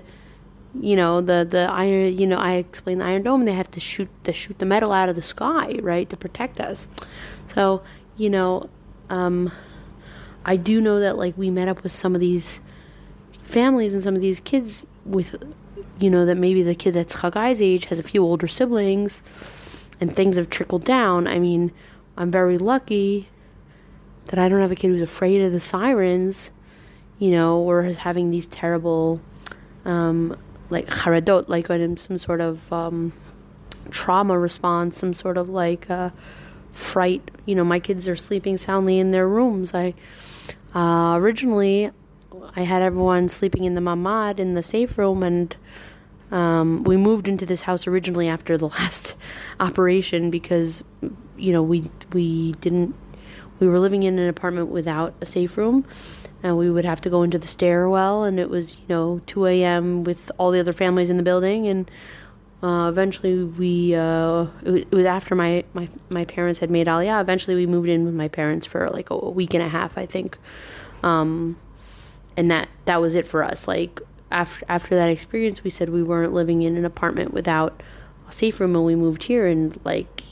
you 0.80 0.96
know, 0.96 1.20
the 1.20 1.46
the 1.48 1.68
iron. 1.70 2.16
You 2.16 2.26
know, 2.26 2.38
I 2.38 2.54
explained 2.54 3.00
the 3.00 3.06
Iron 3.06 3.22
Dome. 3.22 3.44
They 3.44 3.52
have 3.52 3.70
to 3.72 3.80
shoot 3.80 4.08
the 4.24 4.32
shoot 4.32 4.58
the 4.58 4.66
metal 4.66 4.92
out 4.92 5.08
of 5.08 5.16
the 5.16 5.22
sky, 5.22 5.78
right, 5.82 6.08
to 6.10 6.16
protect 6.16 6.60
us. 6.60 6.88
So 7.54 7.82
you 8.16 8.30
know, 8.30 8.68
um, 9.10 9.52
I 10.44 10.56
do 10.56 10.80
know 10.80 11.00
that 11.00 11.16
like 11.16 11.36
we 11.36 11.50
met 11.50 11.68
up 11.68 11.82
with 11.82 11.92
some 11.92 12.14
of 12.14 12.20
these 12.20 12.60
families 13.42 13.94
and 13.94 14.02
some 14.02 14.14
of 14.14 14.20
these 14.20 14.40
kids 14.40 14.86
with, 15.04 15.42
you 16.00 16.10
know, 16.10 16.26
that 16.26 16.36
maybe 16.36 16.62
the 16.62 16.74
kid 16.74 16.94
that's 16.94 17.16
Chagai's 17.16 17.62
age 17.62 17.86
has 17.86 17.98
a 17.98 18.02
few 18.02 18.22
older 18.22 18.46
siblings, 18.46 19.22
and 20.00 20.14
things 20.14 20.36
have 20.36 20.50
trickled 20.50 20.84
down. 20.84 21.26
I 21.26 21.38
mean, 21.38 21.72
I'm 22.16 22.30
very 22.30 22.58
lucky 22.58 23.28
that 24.26 24.38
I 24.38 24.48
don't 24.48 24.60
have 24.60 24.72
a 24.72 24.76
kid 24.76 24.88
who's 24.88 25.00
afraid 25.00 25.40
of 25.40 25.52
the 25.52 25.60
sirens 25.60 26.50
you 27.18 27.30
know, 27.30 27.58
or 27.58 27.84
is 27.84 27.96
having 27.96 28.30
these 28.30 28.46
terrible, 28.46 29.20
um, 29.84 30.36
like 30.70 30.86
charadot, 30.86 31.48
like 31.48 31.66
some 31.98 32.18
sort 32.18 32.40
of 32.40 32.72
um, 32.72 33.12
trauma 33.90 34.38
response, 34.38 34.96
some 34.96 35.14
sort 35.14 35.38
of 35.38 35.48
like 35.48 35.88
uh, 35.90 36.10
fright. 36.72 37.30
You 37.46 37.54
know, 37.54 37.64
my 37.64 37.80
kids 37.80 38.08
are 38.08 38.16
sleeping 38.16 38.58
soundly 38.58 38.98
in 38.98 39.10
their 39.10 39.28
rooms. 39.28 39.74
I 39.74 39.94
uh, 40.74 41.16
originally 41.16 41.90
I 42.56 42.62
had 42.62 42.82
everyone 42.82 43.28
sleeping 43.28 43.64
in 43.64 43.74
the 43.74 43.80
mamad 43.80 44.38
in 44.38 44.54
the 44.54 44.62
safe 44.62 44.98
room, 44.98 45.22
and 45.22 45.54
um, 46.30 46.84
we 46.84 46.96
moved 46.96 47.28
into 47.28 47.46
this 47.46 47.62
house 47.62 47.86
originally 47.86 48.28
after 48.28 48.58
the 48.58 48.68
last 48.80 49.16
operation 49.60 50.30
because 50.30 50.84
you 51.36 51.52
know 51.52 51.62
we 51.62 51.90
we 52.12 52.52
didn't 52.54 52.94
we 53.60 53.66
were 53.66 53.78
living 53.78 54.04
in 54.04 54.18
an 54.18 54.28
apartment 54.28 54.68
without 54.68 55.14
a 55.20 55.26
safe 55.26 55.56
room 55.56 55.84
and 56.42 56.56
we 56.56 56.70
would 56.70 56.84
have 56.84 57.00
to 57.02 57.10
go 57.10 57.22
into 57.22 57.38
the 57.38 57.46
stairwell 57.46 58.24
and 58.24 58.38
it 58.38 58.48
was 58.48 58.74
you 58.74 58.88
know 58.88 59.20
2 59.26 59.46
a.m 59.46 60.04
with 60.04 60.30
all 60.38 60.50
the 60.50 60.60
other 60.60 60.72
families 60.72 61.10
in 61.10 61.16
the 61.16 61.22
building. 61.22 61.66
And 61.66 61.90
uh, 62.62 62.88
eventually 62.88 63.44
we 63.44 63.94
uh, 63.94 64.46
it, 64.64 64.90
was 64.90 65.06
after 65.06 65.34
my, 65.34 65.64
my 65.74 65.88
my 66.10 66.24
parents 66.24 66.58
had 66.60 66.70
made 66.70 66.86
aliyah. 66.86 67.20
Eventually 67.20 67.54
we 67.54 67.66
moved 67.66 67.88
in 67.88 68.04
with 68.04 68.14
my 68.14 68.28
parents 68.28 68.66
for 68.66 68.88
like 68.88 69.10
a, 69.10 69.16
week 69.16 69.54
and 69.54 69.62
a 69.62 69.68
half 69.68 69.96
i 69.96 70.06
think. 70.06 70.38
Um, 71.02 71.56
and 72.36 72.50
that 72.50 72.68
that 72.84 73.00
was 73.00 73.14
it 73.14 73.26
for 73.26 73.42
us. 73.42 73.66
Like 73.66 74.00
after 74.30 74.64
after 74.68 74.94
that 74.94 75.10
experience, 75.10 75.64
we 75.64 75.70
said 75.70 75.88
we 75.88 76.02
weren't 76.02 76.32
living 76.32 76.62
in 76.62 76.76
an 76.76 76.84
apartment 76.84 77.34
without 77.34 77.82
a 78.28 78.32
safe 78.32 78.60
room, 78.60 78.76
and 78.76 78.84
we 78.84 78.94
moved 78.94 79.24
here, 79.24 79.46
and 79.46 79.78
like 79.84 80.22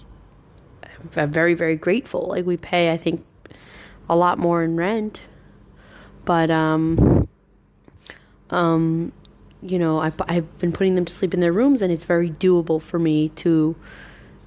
I'm 1.16 1.32
very 1.32 1.54
very 1.54 1.76
grateful. 1.76 2.26
Like 2.28 2.46
we 2.46 2.56
pay, 2.56 2.92
I 2.92 2.96
think, 2.96 3.24
a 4.08 4.16
lot 4.16 4.38
more 4.38 4.62
in 4.62 4.76
rent, 4.76 5.20
but 6.26 6.50
um, 6.50 7.26
um, 8.50 9.12
you 9.62 9.78
know, 9.78 9.98
I 9.98 10.12
I've 10.28 10.58
been 10.58 10.72
putting 10.72 10.94
them 10.96 11.06
to 11.06 11.12
sleep 11.12 11.32
in 11.32 11.40
their 11.40 11.52
rooms, 11.52 11.80
and 11.80 11.90
it's 11.90 12.04
very 12.04 12.30
doable 12.30 12.82
for 12.82 12.98
me 12.98 13.30
to 13.36 13.74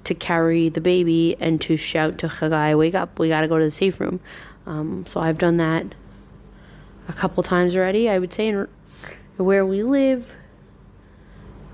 to 0.04 0.14
carry 0.14 0.70
the 0.70 0.82
baby 0.82 1.36
and 1.40 1.60
to 1.62 1.78
shout 1.78 2.20
to 2.20 2.28
Chagai, 2.28 2.78
"Wake 2.78 2.94
up! 2.94 3.18
We 3.18 3.30
got 3.30 3.42
to 3.42 3.48
go 3.48 3.58
to 3.58 3.66
the 3.66 3.72
safe 3.72 4.00
room." 4.00 4.20
Um, 4.68 5.06
so 5.08 5.20
I've 5.20 5.40
done 5.40 5.58
that 5.58 5.96
a 7.08 7.14
couple 7.14 7.42
times 7.42 7.76
already. 7.76 8.08
I 8.08 8.20
would 8.20 8.32
say 8.32 8.50
in 8.50 8.68
where 9.38 9.66
we 9.66 9.84
live, 9.84 10.36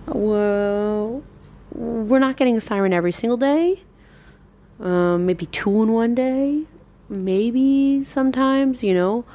well, 0.07 1.23
we're 1.71 2.19
not 2.19 2.37
getting 2.37 2.55
a 2.55 2.61
siren 2.61 2.93
every 2.93 3.11
single 3.11 3.37
day. 3.37 3.81
Um, 4.79 5.25
maybe 5.25 5.45
two 5.47 5.83
in 5.83 5.91
one 5.91 6.15
day, 6.15 6.63
maybe 7.09 8.03
sometimes. 8.03 8.81
You 8.83 8.93
know, 8.93 9.25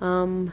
um, 0.00 0.52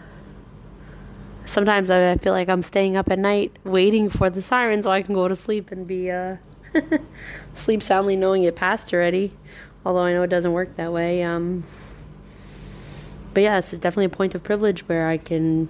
sometimes 1.46 1.90
I 1.90 2.18
feel 2.18 2.34
like 2.34 2.50
I'm 2.50 2.62
staying 2.62 2.98
up 2.98 3.10
at 3.10 3.20
night 3.20 3.58
waiting 3.64 4.10
for 4.10 4.30
the 4.30 4.42
siren 4.42 4.84
so 4.84 4.92
I 4.92 5.02
can 5.02 5.14
go 5.16 5.28
to 5.28 5.36
sleep 5.36 5.72
and 5.72 5.88
be 5.88 6.12
uh, 6.12 6.38
sleep 7.54 7.82
soundly, 7.82 8.16
knowing 8.16 8.44
it 8.44 8.56
passed 8.56 8.94
already. 8.94 9.34
Although 9.86 10.02
I 10.02 10.14
know 10.14 10.24
it 10.24 10.30
doesn't 10.30 10.52
work 10.52 10.76
that 10.76 10.92
way. 10.92 11.24
Um, 11.24 11.64
but 13.34 13.42
yes, 13.44 13.72
it's 13.72 13.82
definitely 13.82 14.06
a 14.06 14.10
point 14.10 14.36
of 14.36 14.44
privilege 14.44 14.88
where 14.88 15.08
I 15.08 15.18
can 15.18 15.70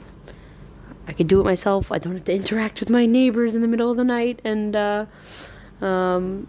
I 1.08 1.14
can 1.14 1.28
do 1.28 1.40
it 1.40 1.44
myself. 1.44 1.92
I 1.92 2.00
don't 2.00 2.14
have 2.14 2.26
to 2.26 2.34
interact 2.34 2.80
with 2.80 2.90
my 2.90 3.06
neighbors 3.06 3.56
in 3.56 3.62
the 3.62 3.68
middle 3.68 3.92
of 3.92 3.98
the 3.98 4.04
night, 4.04 4.42
and 4.44 4.76
uh, 4.76 5.06
um, 5.82 6.48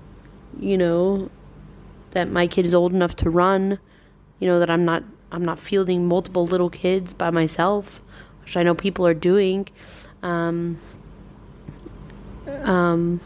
you 0.59 0.79
know 0.79 1.31
that 2.13 2.31
my 2.31 2.47
kid 2.47 2.65
is 2.65 2.75
old 2.75 2.93
enough 2.93 3.17
to 3.17 3.31
run. 3.31 3.79
You 4.41 4.49
know 4.49 4.59
that 4.59 4.71
I'm 4.71 4.85
not 4.85 5.05
I'm 5.31 5.45
not 5.45 5.59
fielding 5.59 6.07
multiple 6.09 6.47
little 6.47 6.71
kids 6.71 7.13
by 7.13 7.31
myself, 7.31 8.03
which 8.43 8.57
I 8.57 8.63
know 8.63 8.75
people 8.75 9.07
are 9.07 9.15
doing. 9.15 9.69
Um, 10.23 10.79
um, 12.63 13.21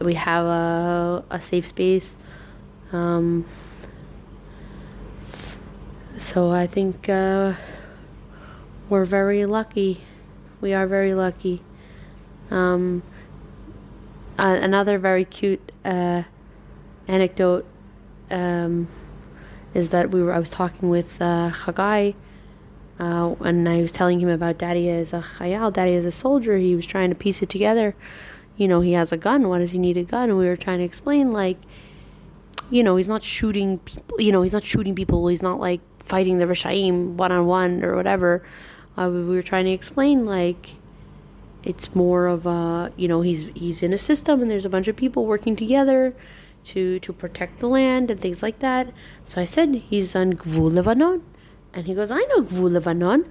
we 0.00 0.14
have 0.14 0.46
a 0.46 1.24
a 1.30 1.40
safe 1.40 1.66
space. 1.66 2.16
Um, 2.92 3.44
so 6.16 6.50
I 6.50 6.66
think 6.66 7.08
uh, 7.08 7.54
we're 8.88 9.04
very 9.04 9.44
lucky. 9.46 10.00
We 10.60 10.72
are 10.72 10.86
very 10.86 11.14
lucky. 11.14 11.60
Um, 12.50 13.02
uh, 14.38 14.58
another 14.62 14.98
very 14.98 15.24
cute 15.24 15.72
uh, 15.84 16.22
anecdote 17.08 17.66
um, 18.30 18.88
is 19.74 19.90
that 19.90 20.10
we 20.10 20.22
were. 20.22 20.32
I 20.32 20.38
was 20.38 20.50
talking 20.50 20.88
with 20.88 21.20
uh, 21.20 21.50
Chagai, 21.52 22.14
uh, 22.98 23.34
and 23.40 23.68
I 23.68 23.82
was 23.82 23.92
telling 23.92 24.20
him 24.20 24.28
about 24.28 24.58
Daddy 24.58 24.88
as 24.88 25.12
a 25.12 25.20
chayal, 25.20 25.72
Daddy 25.72 25.94
as 25.94 26.04
a 26.04 26.12
soldier. 26.12 26.56
He 26.56 26.76
was 26.76 26.86
trying 26.86 27.10
to 27.10 27.16
piece 27.16 27.42
it 27.42 27.48
together. 27.48 27.94
You 28.56 28.68
know, 28.68 28.80
he 28.80 28.92
has 28.92 29.10
a 29.10 29.16
gun. 29.16 29.48
Why 29.48 29.58
does 29.58 29.72
he 29.72 29.78
need 29.78 29.96
a 29.96 30.04
gun? 30.04 30.30
And 30.30 30.38
we 30.38 30.46
were 30.46 30.56
trying 30.56 30.78
to 30.78 30.84
explain, 30.84 31.32
like, 31.32 31.58
you 32.70 32.84
know, 32.84 32.94
he's 32.96 33.08
not 33.08 33.22
shooting 33.22 33.78
people. 33.78 34.20
You 34.20 34.30
know, 34.30 34.42
he's 34.42 34.52
not 34.52 34.64
shooting 34.64 34.94
people. 34.94 35.26
He's 35.26 35.42
not 35.42 35.58
like 35.58 35.80
fighting 35.98 36.38
the 36.38 36.44
Rishaim 36.44 37.14
one 37.14 37.32
on 37.32 37.46
one 37.46 37.84
or 37.84 37.96
whatever. 37.96 38.44
Uh, 38.96 39.10
we 39.12 39.24
were 39.24 39.42
trying 39.42 39.64
to 39.64 39.72
explain 39.72 40.24
like 40.24 40.74
it's 41.64 41.94
more 41.94 42.26
of 42.26 42.46
a 42.46 42.92
you 42.96 43.08
know 43.08 43.22
he's 43.22 43.44
he's 43.54 43.82
in 43.82 43.92
a 43.92 43.98
system 43.98 44.42
and 44.42 44.50
there's 44.50 44.66
a 44.66 44.68
bunch 44.68 44.86
of 44.86 44.94
people 44.94 45.26
working 45.26 45.56
together 45.56 46.14
to 46.64 46.98
to 47.00 47.12
protect 47.12 47.60
the 47.60 47.68
land 47.68 48.10
and 48.10 48.20
things 48.20 48.42
like 48.42 48.58
that. 48.60 48.92
So 49.24 49.40
I 49.40 49.44
said 49.44 49.74
he's 49.74 50.16
on 50.16 50.34
Gvul 50.34 50.72
Lebanon, 50.72 51.22
and 51.72 51.86
he 51.86 51.94
goes, 51.94 52.10
I 52.10 52.20
know 52.20 52.42
Gvul 52.42 52.72
Lebanon. 52.72 53.26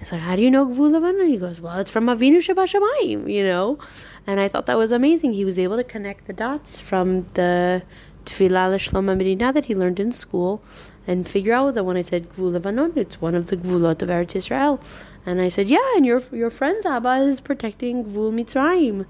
It's 0.00 0.12
like, 0.12 0.20
how 0.20 0.36
do 0.36 0.42
you 0.42 0.50
know 0.50 0.66
Gvul 0.66 0.92
Lebanon? 0.92 1.28
He 1.28 1.38
goes, 1.38 1.60
well, 1.60 1.78
it's 1.78 1.90
from 1.90 2.06
Avinu 2.06 2.38
Shebashamayim, 2.38 3.32
you 3.32 3.42
know. 3.42 3.78
And 4.26 4.40
I 4.40 4.48
thought 4.48 4.66
that 4.66 4.76
was 4.76 4.92
amazing. 4.92 5.32
He 5.32 5.44
was 5.44 5.58
able 5.58 5.76
to 5.76 5.84
connect 5.84 6.26
the 6.26 6.34
dots 6.34 6.80
from 6.80 7.26
the 7.34 7.82
Tefillah 8.26 8.74
L'Shlom 8.74 9.04
Medina 9.04 9.52
that 9.52 9.66
he 9.66 9.74
learned 9.74 9.98
in 9.98 10.12
school 10.12 10.62
and 11.06 11.26
figure 11.26 11.54
out 11.54 11.74
that 11.74 11.84
when 11.84 11.96
I 11.96 12.02
said 12.02 12.28
Gvul 12.30 12.52
Lebanon, 12.52 12.92
it's 12.96 13.20
one 13.20 13.34
of 13.34 13.46
the 13.46 13.56
Gvulot 13.56 14.02
of 14.02 14.08
Eretz 14.08 14.36
Israel. 14.36 14.80
And 15.24 15.40
I 15.40 15.48
said, 15.48 15.68
yeah, 15.68 15.96
and 15.96 16.04
your 16.04 16.22
your 16.30 16.50
friend's 16.50 16.84
Abba 16.84 17.14
is 17.22 17.40
protecting 17.40 18.04
Gvul 18.04 18.32
Mitzrayim. 18.32 19.06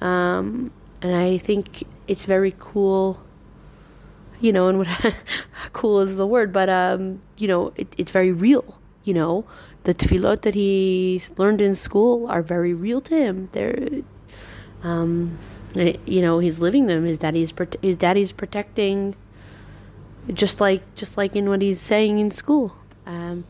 Um, 0.00 0.72
and 1.02 1.14
I 1.14 1.38
think 1.38 1.84
it's 2.08 2.24
very 2.24 2.54
cool. 2.58 3.22
You 4.40 4.52
know, 4.52 4.68
and 4.68 4.78
what 4.78 4.88
cool 5.72 6.00
is 6.00 6.16
the 6.16 6.26
word, 6.26 6.52
but 6.52 6.68
um, 6.68 7.22
you 7.36 7.48
know, 7.48 7.72
it, 7.76 7.94
it's 7.96 8.10
very 8.10 8.32
real. 8.32 8.78
You 9.04 9.14
know, 9.14 9.44
the 9.84 9.94
tefillot 9.94 10.42
that 10.42 10.54
he 10.54 11.22
learned 11.36 11.60
in 11.60 11.74
school 11.74 12.26
are 12.28 12.42
very 12.42 12.74
real 12.74 13.00
to 13.02 13.14
him. 13.14 13.48
They're, 13.52 14.02
um, 14.82 15.38
you 15.74 16.20
know, 16.20 16.38
he's 16.40 16.58
living 16.58 16.86
them. 16.86 17.04
His 17.04 17.18
daddy's 17.18 17.52
his 17.80 17.96
daddy's 17.96 18.32
protecting 18.32 19.14
just 20.32 20.60
like 20.60 20.82
just 20.94 21.16
like 21.16 21.36
in 21.36 21.48
what 21.48 21.60
he's 21.60 21.80
saying 21.80 22.18
in 22.18 22.30
school 22.30 22.74
um, 23.06 23.44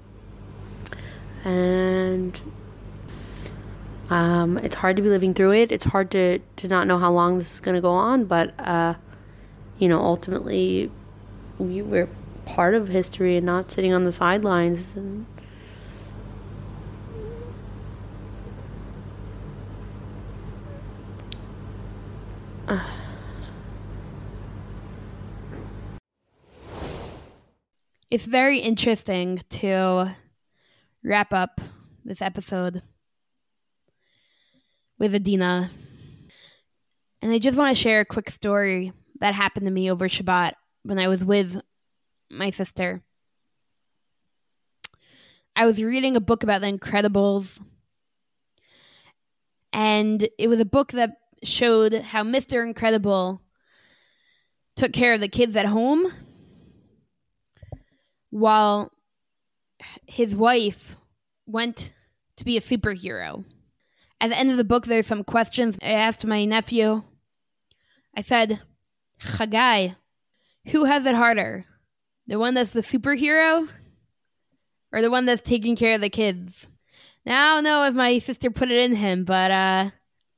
and 1.45 2.39
um, 4.11 4.59
it's 4.59 4.75
hard 4.75 4.97
to 4.97 5.03
be 5.03 5.09
living 5.09 5.35
through 5.35 5.53
it. 5.53 5.73
It's 5.73 5.85
hard 5.85 6.11
to 6.13 6.39
to 6.39 6.69
not 6.69 6.87
know 6.87 6.99
how 6.99 7.11
long 7.11 7.39
this 7.39 7.55
is 7.55 7.61
going 7.61 7.75
to 7.75 7.81
go 7.81 7.93
on 7.93 8.25
but 8.25 8.59
uh, 8.59 8.95
you 9.79 9.89
know 9.89 10.01
ultimately 10.01 10.91
we, 11.59 11.83
we're 11.83 12.09
part 12.45 12.75
of 12.75 12.89
history 12.89 13.37
and 13.37 13.47
not 13.47 13.71
sitting 13.71 13.93
on 13.93 14.05
the 14.05 14.13
sidelines 14.13 14.95
and 14.97 15.27
it's 28.11 28.27
very 28.27 28.59
interesting 28.59 29.41
to 29.51 30.15
wrap 31.03 31.33
up 31.33 31.61
this 32.05 32.23
episode 32.23 32.83
with 34.99 35.15
Adina. 35.15 35.71
And 37.23 37.33
I 37.33 37.39
just 37.39 37.57
want 37.57 37.77
to 37.77 37.83
share 37.83 38.01
a 38.01 38.05
quick 38.05 38.31
story 38.31 38.93
that 39.21 39.35
happened 39.35 39.67
to 39.67 39.73
me 39.73 39.91
over 39.91 40.09
Shabbat 40.09 40.53
when 40.83 40.99
I 40.99 41.09
was 41.09 41.25
with 41.25 41.61
my 42.31 42.51
sister. 42.51 43.03
I 45.57 45.67
was 45.67 45.83
reading 45.83 46.17
a 46.17 46.21
book 46.21 46.43
about 46.43 46.61
the 46.61 46.67
Incredibles, 46.67 47.61
and 49.73 50.29
it 50.39 50.49
was 50.49 50.59
a 50.59 50.65
book 50.65 50.93
that 50.93 51.17
showed 51.45 51.95
how 51.95 52.25
Mr. 52.25 52.67
Incredible 52.67 53.41
took 54.77 54.93
care 54.93 55.15
of 55.15 55.21
the 55.21 55.29
kids 55.29 55.55
at 55.55 55.67
home 55.67 56.13
while 58.31 58.91
his 60.07 60.35
wife 60.35 60.97
went 61.47 61.93
to 62.37 62.45
be 62.45 62.57
a 62.57 62.61
superhero. 62.61 63.45
At 64.25 64.31
the 64.31 64.39
end 64.39 64.51
of 64.51 64.57
the 64.57 64.65
book, 64.65 64.87
there's 64.87 65.07
some 65.07 65.23
questions 65.23 65.79
I 65.83 65.91
asked 65.91 66.25
my 66.25 66.47
nephew. 66.47 67.03
I 68.17 68.23
said, 68.23 68.63
Chagai, 69.21 69.97
who 70.69 70.85
has 70.87 71.05
it 71.05 71.15
harder? 71.15 71.67
The 72.27 72.39
one 72.39 72.55
that's 72.55 72.71
the 72.71 72.81
superhero 72.81 73.69
or 74.91 75.03
the 75.03 75.11
one 75.11 75.27
that's 75.27 75.43
taking 75.43 75.77
care 75.77 75.95
of 75.95 76.01
the 76.01 76.09
kids? 76.09 76.69
Now, 77.27 77.53
I 77.53 77.55
don't 77.57 77.65
know 77.65 77.85
if 77.85 77.93
my 77.93 78.17
sister 78.17 78.51
put 78.51 78.71
it 78.71 78.79
in 78.79 78.97
him, 78.97 79.27
but 79.27 79.51
uh, 79.51 79.91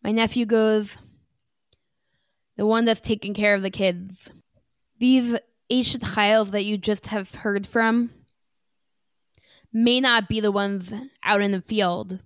my 0.02 0.10
nephew 0.10 0.46
goes, 0.46 0.98
the 2.56 2.66
one 2.66 2.86
that's 2.86 3.00
taking 3.00 3.34
care 3.34 3.54
of 3.54 3.62
the 3.62 3.70
kids. 3.70 4.32
These 4.98 5.36
Eshet 5.70 6.00
Chayils 6.00 6.50
that 6.50 6.64
you 6.64 6.76
just 6.76 7.06
have 7.06 7.32
heard 7.36 7.68
from 7.68 8.10
may 9.72 10.00
not 10.00 10.28
be 10.28 10.40
the 10.40 10.50
ones 10.50 10.92
out 11.22 11.40
in 11.40 11.52
the 11.52 11.62
field. 11.62 12.18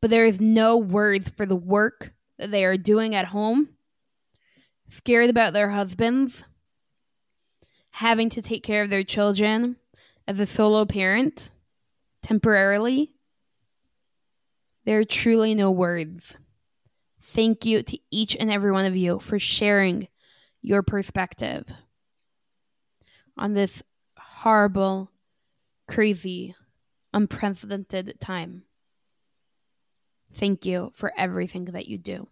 But 0.00 0.10
there 0.10 0.24
is 0.24 0.40
no 0.40 0.76
words 0.76 1.28
for 1.28 1.44
the 1.46 1.56
work 1.56 2.12
that 2.38 2.50
they 2.50 2.64
are 2.64 2.76
doing 2.76 3.14
at 3.14 3.26
home, 3.26 3.70
scared 4.88 5.28
about 5.28 5.52
their 5.52 5.70
husbands, 5.70 6.44
having 7.90 8.30
to 8.30 8.42
take 8.42 8.62
care 8.62 8.82
of 8.82 8.90
their 8.90 9.04
children 9.04 9.76
as 10.26 10.40
a 10.40 10.46
solo 10.46 10.84
parent 10.86 11.50
temporarily. 12.22 13.12
There 14.86 14.98
are 14.98 15.04
truly 15.04 15.54
no 15.54 15.70
words. 15.70 16.36
Thank 17.20 17.64
you 17.66 17.82
to 17.82 17.98
each 18.10 18.36
and 18.36 18.50
every 18.50 18.72
one 18.72 18.86
of 18.86 18.96
you 18.96 19.18
for 19.18 19.38
sharing 19.38 20.08
your 20.62 20.82
perspective 20.82 21.66
on 23.36 23.54
this 23.54 23.82
horrible, 24.18 25.10
crazy 25.86 26.54
unprecedented 27.12 28.20
time. 28.20 28.62
Thank 30.32 30.64
you 30.64 30.92
for 30.94 31.12
everything 31.16 31.66
that 31.66 31.86
you 31.86 31.98
do. 31.98 32.28